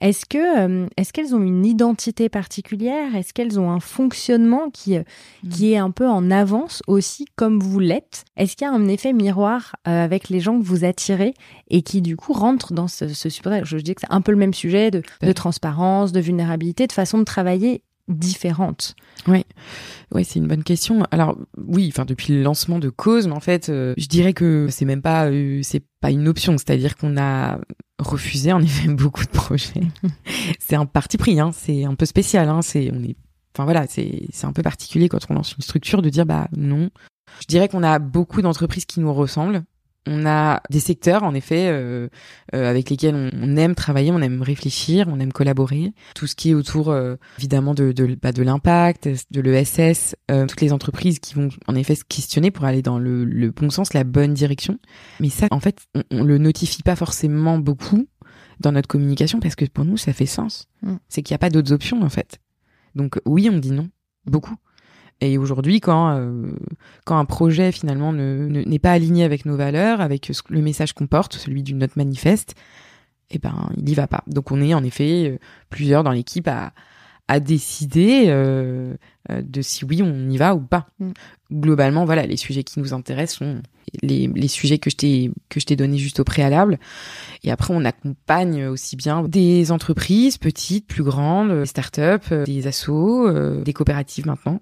Est-ce 0.00 0.26
que 0.26 0.38
euh, 0.38 0.86
est-ce 0.96 1.12
qu'elles 1.12 1.34
ont 1.34 1.42
une 1.42 1.64
identité 1.64 2.28
particulière? 2.28 3.14
Est-ce 3.14 3.32
qu'elles 3.32 3.58
ont 3.58 3.70
un 3.70 3.80
fonctionnement 3.80 4.70
qui 4.70 4.96
euh, 4.96 5.02
mm. 5.44 5.48
qui 5.48 5.72
est 5.72 5.78
un 5.78 5.90
peu 5.90 6.06
en 6.06 6.30
avance 6.30 6.82
aussi 6.86 7.26
comme 7.36 7.60
vous 7.60 7.78
l'êtes? 7.78 8.24
Est-ce 8.36 8.56
qu'il 8.56 8.66
y 8.66 8.70
a 8.70 8.72
un 8.72 8.88
effet 8.88 9.12
miroir 9.12 9.76
euh, 9.88 10.04
avec 10.04 10.28
les 10.28 10.40
gens 10.40 10.58
que 10.58 10.64
vous 10.64 10.84
attirez 10.84 11.34
et 11.68 11.82
qui 11.82 12.02
du 12.02 12.16
coup 12.16 12.32
rentrent 12.32 12.72
dans 12.72 12.88
ce, 12.88 13.08
ce 13.08 13.28
Je 13.28 13.76
dis 13.78 13.94
que 13.94 14.02
c'est 14.02 14.12
un 14.12 14.20
peu 14.20 14.32
le 14.32 14.38
même 14.38 14.54
sujet 14.54 14.90
de, 14.90 15.02
de 15.22 15.32
transparence, 15.32 16.12
de 16.12 16.20
vulnérabilité, 16.20 16.86
de 16.86 16.92
façon 16.92 17.18
de 17.18 17.24
travailler 17.24 17.82
différente 18.08 18.94
Oui, 19.26 19.44
ouais, 20.12 20.24
c'est 20.24 20.38
une 20.38 20.46
bonne 20.46 20.62
question. 20.62 21.04
Alors 21.10 21.36
oui, 21.56 21.88
enfin 21.92 22.04
depuis 22.04 22.34
le 22.34 22.42
lancement 22.42 22.78
de 22.78 22.88
Cause, 22.88 23.26
mais 23.26 23.34
en 23.34 23.40
fait, 23.40 23.68
euh, 23.68 23.94
je 23.96 24.06
dirais 24.06 24.32
que 24.32 24.68
c'est 24.70 24.84
même 24.84 25.02
pas 25.02 25.26
euh, 25.26 25.60
c'est 25.62 25.82
pas 26.00 26.10
une 26.10 26.28
option, 26.28 26.56
c'est-à-dire 26.58 26.96
qu'on 26.96 27.16
a 27.16 27.58
refusé 27.98 28.52
en 28.52 28.62
effet 28.62 28.88
beaucoup 28.94 29.24
de 29.24 29.30
projets. 29.30 29.82
c'est 30.58 30.76
un 30.76 30.86
parti 30.86 31.16
pris, 31.16 31.40
hein, 31.40 31.50
c'est 31.52 31.84
un 31.84 31.94
peu 31.94 32.06
spécial, 32.06 32.48
hein, 32.48 32.62
c'est 32.62 32.90
on 32.92 33.02
est, 33.02 33.16
enfin 33.54 33.64
voilà, 33.64 33.86
c'est 33.88 34.26
c'est 34.30 34.46
un 34.46 34.52
peu 34.52 34.62
particulier 34.62 35.08
quand 35.08 35.20
on 35.28 35.34
lance 35.34 35.54
une 35.56 35.62
structure 35.62 36.02
de 36.02 36.10
dire 36.10 36.26
bah 36.26 36.48
non. 36.56 36.90
Je 37.40 37.46
dirais 37.46 37.68
qu'on 37.68 37.82
a 37.82 37.98
beaucoup 37.98 38.40
d'entreprises 38.40 38.84
qui 38.84 39.00
nous 39.00 39.12
ressemblent. 39.12 39.64
On 40.06 40.24
a 40.26 40.62
des 40.70 40.80
secteurs, 40.80 41.24
en 41.24 41.34
effet, 41.34 41.68
euh, 41.68 42.08
euh, 42.54 42.70
avec 42.70 42.90
lesquels 42.90 43.14
on, 43.14 43.56
aime 43.56 43.74
travailler, 43.74 44.12
on 44.12 44.20
aime 44.20 44.42
réfléchir, 44.42 45.08
on 45.08 45.18
aime 45.18 45.32
collaborer. 45.32 45.92
Tout 46.14 46.26
ce 46.26 46.36
qui 46.36 46.50
est 46.50 46.54
autour, 46.54 46.90
euh, 46.90 47.16
évidemment, 47.38 47.74
de, 47.74 47.92
de, 47.92 48.16
bah, 48.20 48.32
de 48.32 48.42
l'impact, 48.42 49.08
de 49.30 49.40
l'ESS, 49.40 50.14
toutes 50.28 50.60
les 50.60 50.72
entreprises 50.72 51.18
qui 51.18 51.34
vont, 51.34 51.48
en 51.66 51.74
effet, 51.74 51.94
se 51.94 52.04
questionner 52.04 52.50
pour 52.50 52.64
aller 52.64 52.82
dans 52.82 52.98
le, 52.98 53.24
le 53.24 53.50
bon 53.50 53.70
sens, 53.70 53.94
la 53.94 54.04
bonne 54.04 54.34
direction. 54.34 54.78
Mais 55.20 55.28
ça, 55.28 55.48
en 55.50 55.60
fait, 55.60 55.80
on, 55.94 56.02
on 56.10 56.24
le 56.24 56.38
notifie 56.38 56.82
pas 56.82 56.96
forcément 56.96 57.58
beaucoup 57.58 58.06
dans 58.60 58.72
notre 58.72 58.88
communication 58.88 59.40
parce 59.40 59.54
que 59.54 59.64
pour 59.64 59.84
nous, 59.84 59.96
ça 59.96 60.12
fait 60.12 60.26
sens. 60.26 60.68
Mm. 60.82 60.96
C'est 61.08 61.22
qu'il 61.22 61.34
n'y 61.34 61.36
a 61.36 61.38
pas 61.38 61.50
d'autres 61.50 61.72
options, 61.72 62.02
en 62.02 62.08
fait. 62.08 62.38
Donc 62.94 63.20
oui, 63.26 63.48
on 63.52 63.58
dit 63.58 63.72
non, 63.72 63.88
beaucoup. 64.24 64.54
Et 65.20 65.38
aujourd'hui, 65.38 65.80
quand 65.80 66.10
euh, 66.10 66.50
quand 67.04 67.18
un 67.18 67.24
projet 67.24 67.72
finalement 67.72 68.12
ne 68.12 68.46
n'est 68.48 68.78
pas 68.78 68.92
aligné 68.92 69.24
avec 69.24 69.46
nos 69.46 69.56
valeurs, 69.56 70.00
avec 70.00 70.30
le 70.48 70.60
message 70.60 70.92
qu'on 70.92 71.06
porte, 71.06 71.34
celui 71.34 71.62
d'une 71.62 71.78
note 71.78 71.96
manifeste, 71.96 72.54
eh 73.30 73.38
ben 73.38 73.70
il 73.76 73.88
y 73.88 73.94
va 73.94 74.06
pas. 74.06 74.22
Donc 74.26 74.52
on 74.52 74.60
est 74.60 74.74
en 74.74 74.84
effet 74.84 75.30
euh, 75.30 75.38
plusieurs 75.70 76.04
dans 76.04 76.12
l'équipe 76.12 76.48
à 76.48 76.72
à 77.28 77.40
décider 77.40 78.26
euh, 78.28 78.94
euh, 79.30 79.42
de 79.42 79.60
si 79.60 79.84
oui 79.84 80.00
on 80.00 80.30
y 80.30 80.36
va 80.36 80.54
ou 80.54 80.60
pas. 80.60 80.86
Mm. 81.00 81.10
Globalement, 81.52 82.04
voilà, 82.04 82.24
les 82.24 82.36
sujets 82.36 82.62
qui 82.62 82.78
nous 82.78 82.94
intéressent 82.94 83.38
sont 83.38 83.62
les, 84.02 84.28
les 84.28 84.46
sujets 84.46 84.78
que 84.78 84.90
je 84.90 84.96
t'ai 84.96 85.32
que 85.48 85.58
je 85.58 85.66
t'ai 85.66 85.74
donné 85.74 85.98
juste 85.98 86.20
au 86.20 86.24
préalable. 86.24 86.78
Et 87.42 87.50
après, 87.50 87.74
on 87.74 87.84
accompagne 87.84 88.66
aussi 88.66 88.94
bien 88.94 89.22
des 89.24 89.72
entreprises 89.72 90.38
petites, 90.38 90.86
plus 90.86 91.02
grandes, 91.02 91.50
des 91.50 91.66
startups, 91.66 92.44
des 92.46 92.68
assos, 92.68 93.32
des 93.62 93.72
coopératives 93.72 94.26
maintenant. 94.26 94.60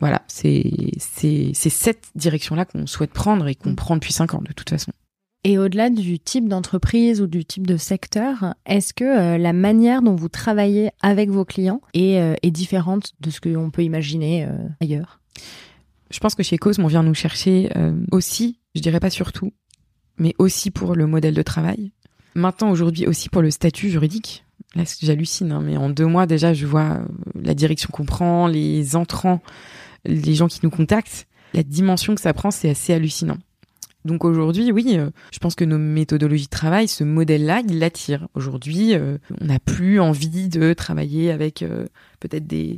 Voilà, 0.00 0.22
c'est 0.28 0.62
cette 0.96 2.10
direction-là 2.14 2.64
qu'on 2.64 2.86
souhaite 2.86 3.12
prendre 3.12 3.48
et 3.48 3.54
qu'on 3.54 3.70
mm. 3.70 3.76
prend 3.76 3.94
depuis 3.96 4.12
cinq 4.12 4.34
ans 4.34 4.42
de 4.42 4.52
toute 4.52 4.70
façon. 4.70 4.92
Et 5.44 5.56
au-delà 5.56 5.88
du 5.88 6.18
type 6.18 6.48
d'entreprise 6.48 7.20
ou 7.20 7.26
du 7.26 7.44
type 7.44 7.66
de 7.66 7.76
secteur, 7.76 8.54
est-ce 8.66 8.92
que 8.92 9.04
euh, 9.04 9.38
la 9.38 9.52
manière 9.52 10.02
dont 10.02 10.16
vous 10.16 10.28
travaillez 10.28 10.90
avec 11.00 11.30
vos 11.30 11.44
clients 11.44 11.80
est, 11.94 12.20
euh, 12.20 12.34
est 12.42 12.50
différente 12.50 13.12
de 13.20 13.30
ce 13.30 13.40
qu'on 13.40 13.70
peut 13.70 13.84
imaginer 13.84 14.44
euh, 14.44 14.68
ailleurs? 14.80 15.20
Je 16.10 16.18
pense 16.18 16.34
que 16.34 16.42
chez 16.42 16.58
Cosme, 16.58 16.84
on 16.84 16.88
vient 16.88 17.02
nous 17.02 17.14
chercher 17.14 17.70
aussi, 18.12 18.58
je 18.74 18.80
dirais 18.80 18.98
pas 18.98 19.10
surtout, 19.10 19.52
mais 20.16 20.34
aussi 20.38 20.70
pour 20.70 20.94
le 20.94 21.06
modèle 21.06 21.34
de 21.34 21.42
travail. 21.42 21.92
Maintenant, 22.34 22.70
aujourd'hui, 22.70 23.06
aussi 23.06 23.28
pour 23.28 23.42
le 23.42 23.50
statut 23.50 23.90
juridique. 23.90 24.46
Là, 24.74 24.84
j'hallucine, 25.02 25.52
hein, 25.52 25.60
mais 25.62 25.76
en 25.76 25.90
deux 25.90 26.06
mois 26.06 26.24
déjà, 26.24 26.54
je 26.54 26.64
vois 26.64 27.02
la 27.34 27.52
direction 27.52 27.90
qu'on 27.92 28.06
prend, 28.06 28.46
les 28.46 28.96
entrants 28.96 29.42
les 30.04 30.34
gens 30.34 30.48
qui 30.48 30.60
nous 30.62 30.70
contactent, 30.70 31.26
la 31.54 31.62
dimension 31.62 32.14
que 32.14 32.20
ça 32.20 32.32
prend, 32.32 32.50
c'est 32.50 32.70
assez 32.70 32.92
hallucinant. 32.92 33.38
Donc 34.04 34.24
aujourd'hui, 34.24 34.72
oui, 34.72 34.94
euh, 34.96 35.10
je 35.32 35.38
pense 35.38 35.54
que 35.54 35.64
nos 35.64 35.78
méthodologies 35.78 36.46
de 36.46 36.50
travail, 36.50 36.88
ce 36.88 37.04
modèle-là, 37.04 37.62
il 37.68 37.78
l'attire. 37.78 38.28
Aujourd'hui, 38.34 38.94
euh, 38.94 39.18
on 39.40 39.46
n'a 39.46 39.58
plus 39.58 40.00
envie 40.00 40.48
de 40.48 40.72
travailler 40.72 41.30
avec 41.30 41.62
euh, 41.62 41.86
peut-être 42.20 42.46
des... 42.46 42.76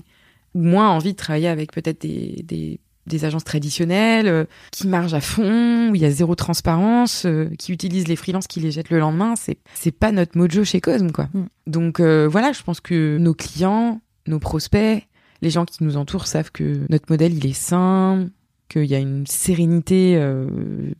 ou 0.55 0.63
moins 0.63 0.91
envie 0.91 1.13
de 1.13 1.17
travailler 1.17 1.49
avec 1.49 1.73
peut-être 1.73 2.01
des, 2.01 2.43
des, 2.45 2.81
des, 3.07 3.25
agences 3.25 3.45
traditionnelles 3.45 4.47
qui 4.73 4.89
margent 4.89 5.15
à 5.15 5.21
fond, 5.21 5.91
où 5.91 5.95
il 5.95 6.01
y 6.01 6.07
a 6.07 6.11
zéro 6.11 6.35
transparence, 6.35 7.27
qui 7.59 7.73
utilisent 7.73 8.09
les 8.09 8.17
freelances, 8.17 8.47
qui 8.47 8.61
les 8.61 8.71
jettent 8.71 8.91
le 8.91 8.99
lendemain. 8.99 9.35
C'est, 9.37 9.59
c'est 9.75 9.93
pas 9.93 10.13
notre 10.13 10.37
mojo 10.39 10.65
chez 10.65 10.81
Cosme, 10.81 11.13
quoi. 11.13 11.29
Mm. 11.35 11.45
Donc 11.67 12.01
voilà, 12.01 12.53
je 12.53 12.63
pense 12.63 12.81
que 12.81 13.19
nos 13.19 13.35
clients, 13.35 14.01
nos 14.27 14.39
prospects, 14.39 15.07
les 15.43 15.51
gens 15.51 15.65
qui 15.65 15.85
nous 15.85 15.97
entourent 15.97 16.27
savent 16.27 16.53
que 16.53 16.81
notre 16.89 17.07
modèle, 17.11 17.35
il 17.35 17.47
est 17.47 17.53
sain, 17.53 18.29
qu'il 18.69 18.85
y 18.85 18.95
a 18.95 18.99
une 18.99 19.27
sérénité 19.27 20.17
euh, 20.17 20.93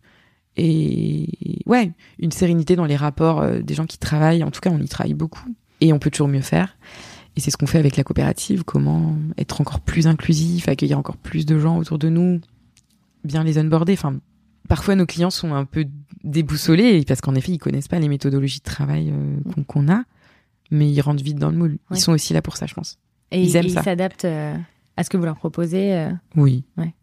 et 0.57 1.63
ouais, 1.67 1.93
une 2.19 2.33
sérénité 2.33 2.77
dans 2.77 2.85
les 2.85 2.97
rapports 2.97 3.41
euh, 3.41 3.61
des 3.61 3.75
gens 3.75 3.87
qui 3.87 3.99
travaillent. 3.99 4.45
En 4.45 4.51
tout 4.51 4.61
cas, 4.61 4.71
on 4.71 4.79
y 4.79 4.89
travaille 4.89 5.15
beaucoup 5.15 5.49
et 5.81 5.93
on 5.93 5.99
peut 5.99 6.11
toujours 6.11 6.29
mieux 6.29 6.43
faire. 6.43 6.77
Et 7.37 7.41
c'est 7.41 7.51
ce 7.51 7.57
qu'on 7.57 7.67
fait 7.67 7.79
avec 7.79 7.97
la 7.97 8.05
coopérative. 8.05 8.65
Comment 8.65 9.17
être 9.39 9.61
encore 9.61 9.81
plus 9.81 10.07
inclusif, 10.07 10.69
accueillir 10.69 10.99
encore 10.99 11.17
plus 11.17 11.47
de 11.47 11.59
gens 11.59 11.79
autour 11.79 11.99
de 11.99 12.09
nous, 12.09 12.41
bien 13.25 13.45
les 13.45 13.59
onboarder. 13.59 13.93
Enfin, 13.93 14.19
parfois 14.69 14.95
nos 14.97 15.07
clients 15.07 15.31
sont 15.31 15.55
un 15.55 15.65
peu 15.65 15.87
déboussolés 16.25 17.05
parce 17.07 17.21
qu'en 17.21 17.35
effet, 17.35 17.53
ils 17.53 17.59
connaissent 17.59 17.89
pas 17.89 17.99
les 17.99 18.09
méthodologies 18.09 18.59
de 18.59 18.65
travail 18.65 19.11
euh, 19.11 19.63
qu'on 19.67 19.89
a, 19.89 20.03
mais 20.71 20.91
ils 20.91 21.01
rentrent 21.01 21.23
vite 21.23 21.39
dans 21.39 21.51
le 21.51 21.57
moule. 21.57 21.79
Ils 21.91 22.01
sont 22.01 22.13
aussi 22.13 22.35
là 22.35 22.43
pour 22.43 22.57
ça, 22.57 22.67
je 22.67 22.75
pense. 22.75 22.99
Et 23.31 23.43
ils, 23.43 23.55
ils 23.57 23.73
s'adaptent 23.73 24.25
euh, 24.25 24.57
à 24.97 25.05
ce 25.05 25.11
que 25.11 25.17
vous 25.17 25.25
leur 25.25 25.37
proposez. 25.37 25.95
Euh. 25.95 26.11
Oui. 26.37 26.65
Ouais. 26.77 26.95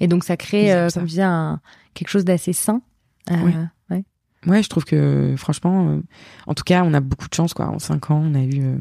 Et 0.00 0.08
donc 0.08 0.24
ça 0.24 0.36
crée, 0.36 0.72
euh, 0.72 0.88
comme 0.92 1.08
je 1.08 1.20
un, 1.20 1.60
quelque 1.94 2.08
chose 2.08 2.24
d'assez 2.24 2.52
sain. 2.52 2.82
oui. 3.30 3.52
Ouais. 3.90 4.04
ouais, 4.46 4.62
je 4.62 4.68
trouve 4.68 4.84
que 4.84 5.34
franchement, 5.36 6.00
en 6.46 6.54
tout 6.54 6.64
cas, 6.64 6.82
on 6.84 6.94
a 6.94 7.00
beaucoup 7.00 7.28
de 7.28 7.34
chance. 7.34 7.54
Quoi. 7.54 7.66
En 7.68 7.78
cinq 7.78 8.10
ans, 8.10 8.22
on 8.24 8.34
a 8.34 8.42
eu 8.42 8.78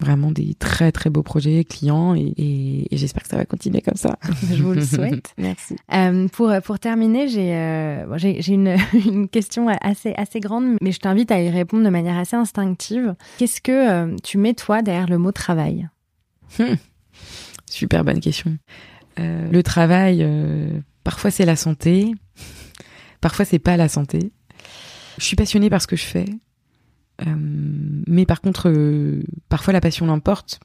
vraiment 0.00 0.30
des 0.30 0.54
très 0.54 0.92
très 0.92 1.10
beaux 1.10 1.22
projets 1.22 1.62
clients 1.64 2.14
et, 2.14 2.32
et, 2.90 2.96
j'espère 2.96 3.22
que 3.22 3.28
ça 3.28 3.36
va 3.36 3.44
continuer 3.44 3.82
comme 3.82 3.96
ça. 3.96 4.18
je 4.52 4.62
vous 4.62 4.72
le 4.72 4.80
souhaite. 4.80 5.34
Merci. 5.38 5.76
Euh, 5.92 6.26
pour 6.28 6.52
pour 6.64 6.78
terminer, 6.78 7.28
j'ai 7.28 7.54
euh, 7.54 8.18
une 9.06 9.28
question 9.28 9.68
assez 9.68 10.14
assez 10.16 10.40
grande, 10.40 10.76
mais 10.80 10.92
je 10.92 10.98
t'invite 10.98 11.30
à 11.30 11.40
y 11.40 11.50
répondre 11.50 11.84
de 11.84 11.90
manière 11.90 12.18
assez 12.18 12.36
instinctive. 12.36 13.14
Qu'est-ce 13.38 13.60
que 13.60 14.16
tu 14.22 14.38
mets 14.38 14.54
toi 14.54 14.82
derrière 14.82 15.08
le 15.08 15.18
mot 15.18 15.32
travail? 15.32 15.88
Hmm. 16.58 16.74
Super 17.66 18.04
bonne 18.04 18.20
question. 18.20 18.58
Euh, 19.18 19.50
le 19.50 19.62
travail, 19.62 20.18
euh, 20.22 20.80
parfois 21.04 21.30
c'est 21.30 21.44
la 21.44 21.56
santé, 21.56 22.12
parfois 23.20 23.44
c'est 23.44 23.58
pas 23.58 23.76
la 23.76 23.88
santé. 23.88 24.32
Je 25.18 25.24
suis 25.24 25.36
passionnée 25.36 25.70
par 25.70 25.82
ce 25.82 25.86
que 25.86 25.96
je 25.96 26.04
fais, 26.04 26.26
euh, 27.26 27.34
mais 28.06 28.26
par 28.26 28.40
contre, 28.40 28.72
parfois 29.48 29.72
la 29.72 29.80
passion 29.80 30.06
l'emporte 30.06 30.60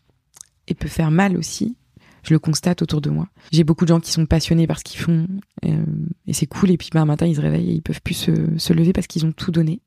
et 0.68 0.74
peut 0.74 0.88
faire 0.88 1.12
mal 1.12 1.38
aussi. 1.38 1.78
Je 2.24 2.34
le 2.34 2.40
constate 2.40 2.82
autour 2.82 3.02
de 3.02 3.12
moi. 3.12 3.28
J'ai 3.52 3.64
beaucoup 3.64 3.86
de 3.86 3.90
gens 3.90 4.00
qui 4.00 4.12
sont 4.12 4.26
passionnés 4.26 4.66
par 4.66 4.80
ce 4.80 4.84
qu'ils 4.84 5.00
font 5.00 5.28
et 5.62 6.34
c'est 6.34 6.48
cool. 6.48 6.72
Et 6.72 6.78
puis 6.78 6.90
bah, 6.92 7.02
un 7.02 7.06
matin 7.06 7.28
ils 7.28 7.36
se 7.36 7.42
réveillent 7.42 7.70
et 7.70 7.76
ils 7.76 7.84
peuvent 7.84 8.02
plus 8.02 8.32
se 8.58 8.74
lever 8.74 8.94
parce 8.94 9.06
qu'ils 9.06 9.28
ont 9.28 9.32
tout 9.32 9.52
donné. 9.52 9.80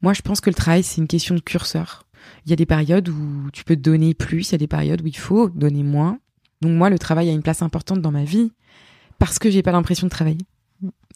Moi, 0.00 0.14
je 0.14 0.22
pense 0.22 0.40
que 0.40 0.48
le 0.48 0.54
travail 0.54 0.82
c'est 0.82 1.02
une 1.02 1.06
question 1.06 1.34
de 1.34 1.40
curseur. 1.40 2.06
Il 2.46 2.50
y 2.50 2.52
a 2.52 2.56
des 2.56 2.66
périodes 2.66 3.08
où 3.08 3.50
tu 3.52 3.64
peux 3.64 3.76
donner 3.76 4.14
plus, 4.14 4.50
il 4.50 4.52
y 4.52 4.54
a 4.56 4.58
des 4.58 4.66
périodes 4.66 5.02
où 5.02 5.06
il 5.06 5.16
faut 5.16 5.48
donner 5.48 5.82
moins. 5.82 6.18
Donc 6.60 6.72
moi, 6.72 6.90
le 6.90 6.98
travail 6.98 7.28
a 7.28 7.32
une 7.32 7.42
place 7.42 7.62
importante 7.62 8.00
dans 8.00 8.12
ma 8.12 8.24
vie 8.24 8.52
parce 9.18 9.38
que 9.38 9.50
j'ai 9.50 9.62
pas 9.62 9.72
l'impression 9.72 10.06
de 10.06 10.10
travailler. 10.10 10.46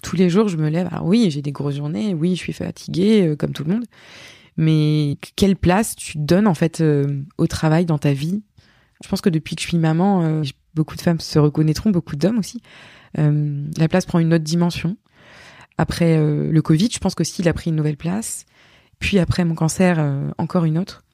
Tous 0.02 0.16
les 0.16 0.28
jours, 0.28 0.48
je 0.48 0.56
me 0.56 0.68
lève. 0.68 0.88
Alors 0.92 1.06
oui, 1.06 1.30
j'ai 1.30 1.42
des 1.42 1.52
grosses 1.52 1.76
journées. 1.76 2.14
Oui, 2.14 2.36
je 2.36 2.40
suis 2.40 2.52
fatiguée 2.52 3.28
euh, 3.28 3.36
comme 3.36 3.52
tout 3.52 3.64
le 3.64 3.72
monde. 3.72 3.84
Mais 4.56 5.18
quelle 5.36 5.56
place 5.56 5.96
tu 5.96 6.18
donnes 6.18 6.46
en 6.46 6.54
fait 6.54 6.80
euh, 6.80 7.22
au 7.38 7.46
travail 7.46 7.84
dans 7.84 7.98
ta 7.98 8.12
vie? 8.12 8.42
Je 9.02 9.08
pense 9.08 9.20
que 9.20 9.28
depuis 9.28 9.56
que 9.56 9.62
je 9.62 9.68
suis 9.68 9.78
maman, 9.78 10.22
euh, 10.22 10.42
beaucoup 10.74 10.96
de 10.96 11.00
femmes 11.00 11.20
se 11.20 11.38
reconnaîtront, 11.38 11.90
beaucoup 11.90 12.16
d'hommes 12.16 12.38
aussi. 12.38 12.60
la 13.14 13.88
place 13.88 14.06
prend 14.06 14.18
une 14.18 14.34
autre 14.34 14.44
dimension. 14.44 14.96
Après 15.78 16.16
le 16.18 16.62
Covid, 16.62 16.88
je 16.90 16.98
pense 16.98 17.14
que 17.14 17.22
il 17.38 17.48
a 17.48 17.52
pris 17.52 17.70
une 17.70 17.76
nouvelle 17.76 17.96
place. 17.96 18.46
Puis 18.98 19.18
après 19.18 19.44
mon 19.44 19.54
cancer, 19.54 20.04
encore 20.38 20.64
une 20.64 20.78
autre. 20.78 21.04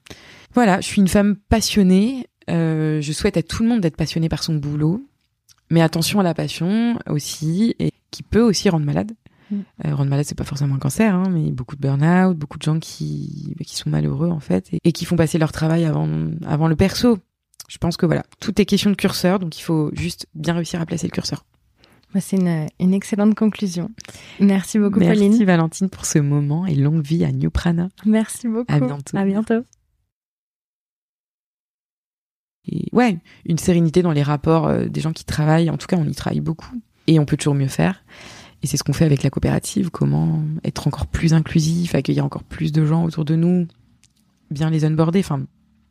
Voilà, 0.54 0.80
je 0.80 0.86
suis 0.86 1.00
une 1.00 1.08
femme 1.08 1.36
passionnée. 1.36 2.26
Euh, 2.50 3.00
je 3.00 3.12
souhaite 3.12 3.36
à 3.36 3.42
tout 3.42 3.62
le 3.62 3.68
monde 3.68 3.80
d'être 3.80 3.96
passionné 3.96 4.28
par 4.28 4.42
son 4.42 4.54
boulot. 4.54 5.06
Mais 5.70 5.80
attention 5.80 6.20
à 6.20 6.22
la 6.22 6.34
passion 6.34 6.98
aussi, 7.08 7.74
et 7.78 7.92
qui 8.10 8.22
peut 8.22 8.42
aussi 8.42 8.68
rendre 8.68 8.84
malade. 8.84 9.12
Mm. 9.50 9.56
Euh, 9.86 9.94
rendre 9.94 10.10
malade, 10.10 10.26
c'est 10.26 10.36
pas 10.36 10.44
forcément 10.44 10.74
un 10.74 10.78
cancer, 10.78 11.14
hein, 11.14 11.30
mais 11.30 11.50
beaucoup 11.50 11.76
de 11.76 11.80
burn-out, 11.80 12.36
beaucoup 12.36 12.58
de 12.58 12.62
gens 12.62 12.78
qui, 12.78 13.54
qui 13.64 13.76
sont 13.76 13.88
malheureux 13.88 14.28
en 14.28 14.40
fait, 14.40 14.68
et, 14.84 14.92
qui 14.92 15.06
font 15.06 15.16
passer 15.16 15.38
leur 15.38 15.52
travail 15.52 15.86
avant, 15.86 16.08
avant 16.46 16.68
le 16.68 16.76
perso. 16.76 17.18
Je 17.68 17.78
pense 17.78 17.96
que 17.96 18.04
voilà, 18.04 18.24
tout 18.38 18.60
est 18.60 18.66
question 18.66 18.90
de 18.90 18.96
curseur, 18.96 19.38
donc 19.38 19.58
il 19.58 19.62
faut 19.62 19.90
juste 19.94 20.26
bien 20.34 20.52
réussir 20.52 20.80
à 20.82 20.86
placer 20.86 21.06
le 21.06 21.12
curseur. 21.12 21.46
Bah, 22.14 22.20
c'est 22.20 22.36
une, 22.36 22.66
une, 22.78 22.94
excellente 22.94 23.34
conclusion. 23.34 23.90
Merci 24.38 24.78
beaucoup, 24.78 25.00
Pauline. 25.00 25.30
Merci 25.30 25.44
Valentine 25.44 25.88
pour 25.88 26.04
ce 26.04 26.18
moment 26.18 26.66
et 26.66 26.74
longue 26.74 27.02
vie 27.02 27.24
à 27.24 27.32
New 27.32 27.50
Prana. 27.50 27.88
Merci 28.04 28.48
beaucoup. 28.48 28.72
À 28.72 28.80
bientôt. 28.80 29.16
À 29.16 29.24
bientôt. 29.24 29.64
Et 32.68 32.88
ouais, 32.92 33.18
une 33.46 33.58
sérénité 33.58 34.02
dans 34.02 34.12
les 34.12 34.22
rapports 34.22 34.66
euh, 34.66 34.86
des 34.86 35.00
gens 35.00 35.12
qui 35.12 35.24
travaillent. 35.24 35.70
En 35.70 35.76
tout 35.76 35.86
cas, 35.86 35.96
on 35.96 36.06
y 36.06 36.14
travaille 36.14 36.40
beaucoup 36.40 36.80
et 37.06 37.18
on 37.18 37.24
peut 37.24 37.36
toujours 37.36 37.54
mieux 37.54 37.68
faire. 37.68 38.04
Et 38.62 38.66
c'est 38.66 38.76
ce 38.76 38.84
qu'on 38.84 38.92
fait 38.92 39.04
avec 39.04 39.22
la 39.22 39.30
coopérative. 39.30 39.90
Comment 39.90 40.42
être 40.64 40.86
encore 40.86 41.06
plus 41.06 41.34
inclusif, 41.34 41.94
accueillir 41.94 42.24
encore 42.24 42.44
plus 42.44 42.70
de 42.70 42.84
gens 42.84 43.04
autour 43.04 43.24
de 43.24 43.34
nous, 43.34 43.66
bien 44.50 44.70
les 44.70 44.84
onboarder. 44.84 45.20
Enfin, 45.20 45.44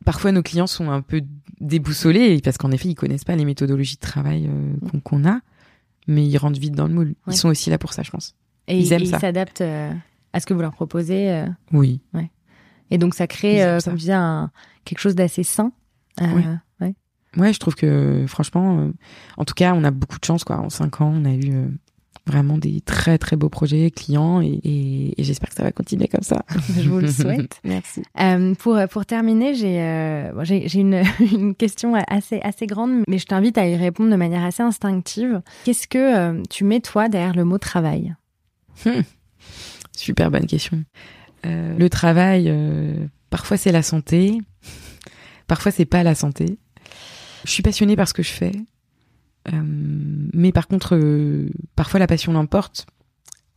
parfois 0.04 0.32
nos 0.32 0.42
clients 0.42 0.66
sont 0.66 0.90
un 0.90 1.02
peu 1.02 1.22
déboussolés 1.60 2.40
parce 2.42 2.56
qu'en 2.56 2.70
effet, 2.70 2.88
ils 2.88 2.94
connaissent 2.94 3.24
pas 3.24 3.36
les 3.36 3.44
méthodologies 3.44 3.96
de 3.96 4.00
travail 4.00 4.48
euh, 4.48 4.98
qu'on 5.04 5.26
a, 5.26 5.40
mais 6.06 6.26
ils 6.26 6.36
rentrent 6.38 6.60
vite 6.60 6.74
dans 6.74 6.86
le 6.86 6.94
moule. 6.94 7.14
Ils 7.26 7.36
sont 7.36 7.48
aussi 7.48 7.70
là 7.70 7.78
pour 7.78 7.92
ça, 7.92 8.02
je 8.02 8.10
pense. 8.10 8.34
Et 8.68 8.78
ils, 8.78 8.92
aiment 8.92 9.06
ça. 9.06 9.16
Ils 9.16 9.20
s'adaptent 9.20 9.60
euh, 9.60 9.92
à 10.32 10.40
ce 10.40 10.46
que 10.46 10.54
vous 10.54 10.60
leur 10.60 10.72
proposez. 10.72 11.44
Oui. 11.72 12.00
Ouais. 12.14 12.30
Et 12.90 12.98
donc 12.98 13.14
ça 13.14 13.26
crée, 13.26 13.78
comme 13.84 13.94
je 13.94 14.00
disais, 14.00 14.18
quelque 14.84 14.98
chose 14.98 15.14
d'assez 15.14 15.42
sain 15.42 15.72
euh, 16.20 16.56
ouais. 16.80 16.94
ouais. 17.36 17.52
je 17.52 17.58
trouve 17.58 17.74
que 17.74 18.24
franchement, 18.28 18.80
euh, 18.80 18.92
en 19.36 19.44
tout 19.44 19.54
cas, 19.54 19.72
on 19.74 19.84
a 19.84 19.90
beaucoup 19.90 20.18
de 20.18 20.24
chance 20.24 20.44
quoi. 20.44 20.58
En 20.58 20.70
cinq 20.70 21.00
ans, 21.00 21.12
on 21.14 21.24
a 21.24 21.32
eu 21.32 21.52
euh, 21.52 21.68
vraiment 22.26 22.56
des 22.56 22.80
très 22.80 23.18
très 23.18 23.36
beaux 23.36 23.48
projets 23.48 23.90
clients 23.90 24.40
et, 24.40 25.14
j'espère 25.18 25.50
que 25.50 25.56
ça 25.56 25.62
va 25.62 25.72
continuer 25.72 26.08
comme 26.08 26.22
ça. 26.22 26.44
Je 26.78 26.88
vous 26.88 27.00
le 27.00 27.10
souhaite. 27.10 27.60
Merci. 27.64 28.02
Euh, 28.20 28.54
pour 28.54 28.78
pour 28.90 29.06
terminer, 29.06 29.54
j'ai 29.54 29.80
euh, 29.80 30.44
j'ai 30.44 30.80
une, 30.80 31.02
une 31.20 31.54
question 31.54 31.94
assez 31.94 32.40
assez 32.40 32.66
grande, 32.66 33.02
mais 33.08 33.18
je 33.18 33.26
t'invite 33.26 33.58
à 33.58 33.66
y 33.66 33.76
répondre 33.76 34.10
de 34.10 34.16
manière 34.16 34.44
assez 34.44 34.62
instinctive. 34.62 35.42
Qu'est-ce 35.64 35.88
que 35.88 35.98
euh, 35.98 36.42
tu 36.50 36.64
mets 36.64 36.80
toi 36.80 37.08
derrière 37.08 37.34
le 37.34 37.44
mot 37.44 37.58
travail? 37.58 38.14
Hmm. 38.84 39.02
Super 39.96 40.30
bonne 40.30 40.46
question. 40.46 40.84
le 41.44 41.88
travail, 41.88 42.52
parfois 43.30 43.56
c'est 43.56 43.72
la 43.72 43.82
santé, 43.82 44.40
parfois 45.46 45.70
c'est 45.70 45.84
pas 45.84 46.02
la 46.02 46.14
santé. 46.14 46.58
Je 47.44 47.50
suis 47.50 47.62
passionnée 47.62 47.96
par 47.96 48.08
ce 48.08 48.14
que 48.14 48.22
je 48.22 48.30
fais. 48.30 48.52
Euh, 49.48 49.62
mais 50.32 50.52
par 50.52 50.68
contre, 50.68 50.96
euh, 50.96 51.48
parfois 51.76 52.00
la 52.00 52.06
passion 52.06 52.32
l'emporte 52.32 52.86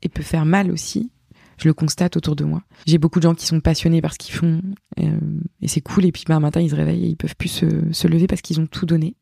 et 0.02 0.10
peut 0.10 0.24
faire 0.24 0.46
mal 0.46 0.72
aussi. 0.72 1.12
Je 1.58 1.70
le 1.70 1.74
constate 1.74 2.18
autour 2.18 2.36
de 2.36 2.44
moi. 2.44 2.64
J'ai 2.86 2.98
beaucoup 2.98 3.20
de 3.20 3.24
gens 3.24 3.36
qui 3.36 3.46
sont 3.46 3.62
passionnés 3.62 4.02
par 4.02 4.14
ce 4.14 4.18
qu'ils 4.18 4.36
font 4.36 4.62
euh, 5.00 5.20
et 5.62 5.68
c'est 5.68 5.82
cool. 5.82 6.06
Et 6.06 6.12
puis 6.12 6.24
bah, 6.28 6.36
un 6.36 6.40
matin, 6.40 6.60
ils 6.60 6.72
se 6.72 6.76
réveillent 6.76 7.06
et 7.06 7.10
ils 7.10 7.18
peuvent 7.18 7.36
plus 7.36 7.50
se, 7.50 7.66
se 7.94 8.08
lever 8.08 8.28
parce 8.28 8.42
qu'ils 8.42 8.60
ont 8.60 8.68
tout 8.68 8.86
donné. 8.86 9.16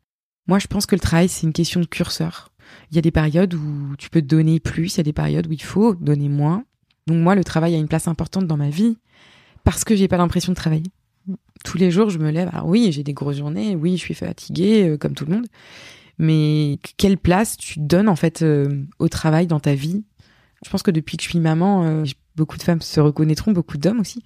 Moi, 0.48 0.60
je 0.60 0.68
pense 0.68 0.86
que 0.86 0.96
le 0.96 1.00
travail, 1.00 1.30
c'est 1.30 1.46
une 1.46 1.54
question 1.54 1.80
de 1.80 1.86
curseur. 1.86 2.50
Il 2.90 2.96
y 2.96 2.98
a 2.98 3.02
des 3.02 3.12
périodes 3.12 3.54
où 3.54 3.96
tu 3.98 4.10
peux 4.10 4.22
donner 4.22 4.60
plus, 4.60 4.96
il 4.96 4.98
y 4.98 5.02
a 5.02 5.04
des 5.04 5.14
périodes 5.14 5.48
où 5.48 5.52
il 5.52 5.62
faut 5.62 5.94
donner 5.96 6.28
moins. 6.28 6.66
Donc 7.06 7.18
moi, 7.18 7.36
le 7.36 7.44
travail 7.44 7.76
a 7.76 7.78
une 7.78 7.88
place 7.88 8.08
importante 8.08 8.48
dans 8.48 8.58
ma 8.58 8.70
vie 8.70 8.98
parce 9.64 9.84
que 9.84 9.96
j'ai 9.96 10.08
pas 10.08 10.18
l'impression 10.18 10.54
de 10.54 10.56
travailler. 10.56 10.92
Tous 11.64 11.78
les 11.78 11.92
jours, 11.92 12.10
je 12.10 12.18
me 12.18 12.32
lève. 12.32 12.50
Alors 12.52 12.68
oui, 12.68 12.92
j'ai 12.92 13.04
des 13.04 13.14
grosses 13.14 13.38
journées. 13.38 13.76
Oui, 13.76 13.96
je 13.96 14.02
suis 14.02 14.14
fatiguée 14.14 14.98
comme 15.00 15.14
tout 15.14 15.26
le 15.26 15.36
monde 15.36 15.46
mais 16.18 16.80
quelle 16.98 17.18
place 17.18 17.58
tu 17.58 17.80
donnes 17.80 18.10
en 18.10 18.16
fait 18.16 18.42
euh, 18.42 18.86
au 19.00 19.10
travail 19.10 19.48
dans 19.48 19.60
ta 19.60 19.74
vie? 19.74 20.04
Je 20.64 20.70
pense 20.70 20.84
que 20.84 20.92
depuis 20.92 21.18
que 21.18 21.24
je 21.24 21.30
suis 21.30 21.40
maman, 21.40 21.84
euh, 21.84 22.04
beaucoup 22.36 22.58
de 22.58 22.64
femmes 22.64 22.82
se 22.82 23.00
reconnaîtront, 23.00 23.52
beaucoup 23.52 23.78
d'hommes 23.78 24.00
aussi. 24.00 24.24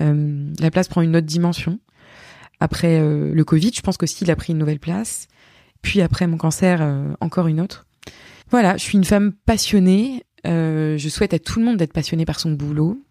Euh, 0.00 0.52
la 0.58 0.70
place 0.70 0.88
prend 0.88 1.02
une 1.02 1.16
autre 1.16 1.26
dimension. 1.26 1.78
Après 2.60 3.00
le 3.00 3.42
Covid, 3.44 3.72
je 3.74 3.82
pense 3.82 3.96
qu'aussi 3.96 4.24
il 4.24 4.30
a 4.30 4.36
pris 4.36 4.52
une 4.52 4.58
nouvelle 4.58 4.78
place. 4.78 5.26
Puis 5.82 6.00
après 6.00 6.26
mon 6.26 6.38
cancer, 6.38 6.80
encore 7.20 7.48
une 7.48 7.60
autre. 7.60 7.84
Voilà, 8.50 8.76
je 8.76 8.82
suis 8.82 8.96
une 8.96 9.04
femme 9.04 9.32
passionnée. 9.44 10.22
je 10.44 11.08
souhaite 11.10 11.34
à 11.34 11.38
tout 11.38 11.58
le 11.58 11.66
monde 11.66 11.76
d'être 11.76 11.92
passionné 11.92 12.24
par 12.24 12.40
son 12.40 12.52
boulot, 12.52 13.04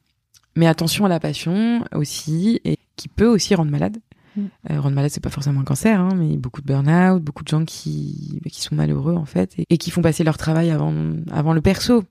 mais 0.55 0.65
attention 0.65 1.05
à 1.05 1.09
la 1.09 1.19
passion 1.19 1.83
aussi, 1.93 2.61
et 2.63 2.79
qui 2.95 3.09
peut 3.09 3.27
aussi 3.27 3.53
rendre 3.53 3.69
malade. 3.69 3.97
Mm. 4.35 4.41
Euh, 4.71 4.81
rendre 4.81 4.95
malade, 4.95 5.11
c'est 5.11 5.23
pas 5.23 5.29
forcément 5.29 5.61
un 5.61 5.65
cancer, 5.65 5.99
hein, 5.99 6.15
mais 6.15 6.37
beaucoup 6.37 6.61
de 6.61 6.65
burn-out, 6.65 7.21
beaucoup 7.21 7.43
de 7.43 7.49
gens 7.49 7.65
qui, 7.65 8.39
qui 8.51 8.61
sont 8.61 8.75
malheureux 8.75 9.15
en 9.15 9.25
fait 9.25 9.55
et, 9.69 9.77
qui 9.77 9.91
font 9.91 10.01
passer 10.01 10.23
leur 10.23 10.37
travail 10.37 10.71
avant, 10.71 10.93
avant 11.31 11.53
le 11.53 11.61
perso. 11.61 12.03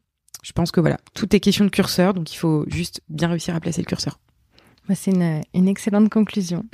Je 0.42 0.52
pense 0.52 0.70
que 0.70 0.80
voilà, 0.80 0.98
tout 1.14 1.34
est 1.34 1.40
question 1.40 1.64
de 1.64 1.70
curseur, 1.70 2.14
donc 2.14 2.32
il 2.32 2.36
faut 2.36 2.64
juste 2.68 3.00
bien 3.08 3.28
réussir 3.28 3.54
à 3.54 3.60
placer 3.60 3.80
le 3.80 3.86
curseur. 3.86 4.18
Bah, 4.88 4.96
c'est 4.96 5.12
une, 5.12 5.40
une, 5.54 5.68
excellente 5.68 6.08
conclusion. 6.08 6.64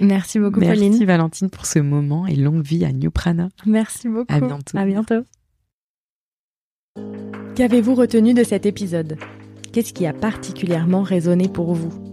Merci 0.00 0.38
beaucoup, 0.38 0.60
Pauline. 0.60 0.90
Merci, 0.90 1.04
Valentine, 1.04 1.50
pour 1.50 1.66
ce 1.66 1.78
moment 1.78 2.26
et 2.26 2.34
longue 2.34 2.62
vie 2.62 2.86
à 2.86 2.92
New 2.92 3.10
Prana. 3.10 3.50
Merci 3.66 4.08
beaucoup. 4.08 4.32
À 4.32 4.40
bientôt. 4.40 4.78
À 4.78 4.86
bientôt. 4.86 5.22
Qu'avez-vous 7.54 7.94
retenu 7.94 8.32
de 8.32 8.44
cet 8.44 8.64
épisode? 8.64 9.18
Qu'est-ce 9.72 9.92
qui 9.92 10.06
a 10.06 10.14
particulièrement 10.14 11.02
résonné 11.02 11.48
pour 11.48 11.74
vous? 11.74 12.07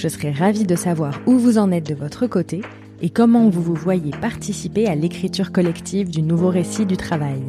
Je 0.00 0.08
serais 0.08 0.32
ravie 0.32 0.64
de 0.64 0.76
savoir 0.76 1.20
où 1.26 1.38
vous 1.38 1.58
en 1.58 1.70
êtes 1.70 1.86
de 1.86 1.94
votre 1.94 2.26
côté 2.26 2.62
et 3.02 3.10
comment 3.10 3.50
vous 3.50 3.62
vous 3.62 3.74
voyez 3.74 4.10
participer 4.12 4.86
à 4.86 4.94
l'écriture 4.94 5.52
collective 5.52 6.10
du 6.10 6.22
nouveau 6.22 6.48
récit 6.48 6.86
du 6.86 6.96
travail. 6.96 7.42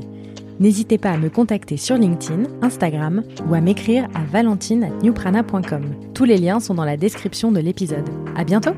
N'hésitez 0.60 0.98
pas 0.98 1.12
à 1.12 1.18
me 1.18 1.30
contacter 1.30 1.78
sur 1.78 1.96
LinkedIn, 1.96 2.44
Instagram 2.62 3.24
ou 3.50 3.56
à 3.56 3.62
m'écrire 3.62 4.08
à 4.14 4.24
valentine@newprana.com. 4.24 5.84
Tous 6.14 6.26
les 6.26 6.38
liens 6.38 6.60
sont 6.60 6.76
dans 6.76 6.86
la 6.86 6.98
description 6.98 7.52
de 7.52 7.60
l'épisode. 7.60 8.10
À 8.36 8.44
bientôt! 8.44 8.76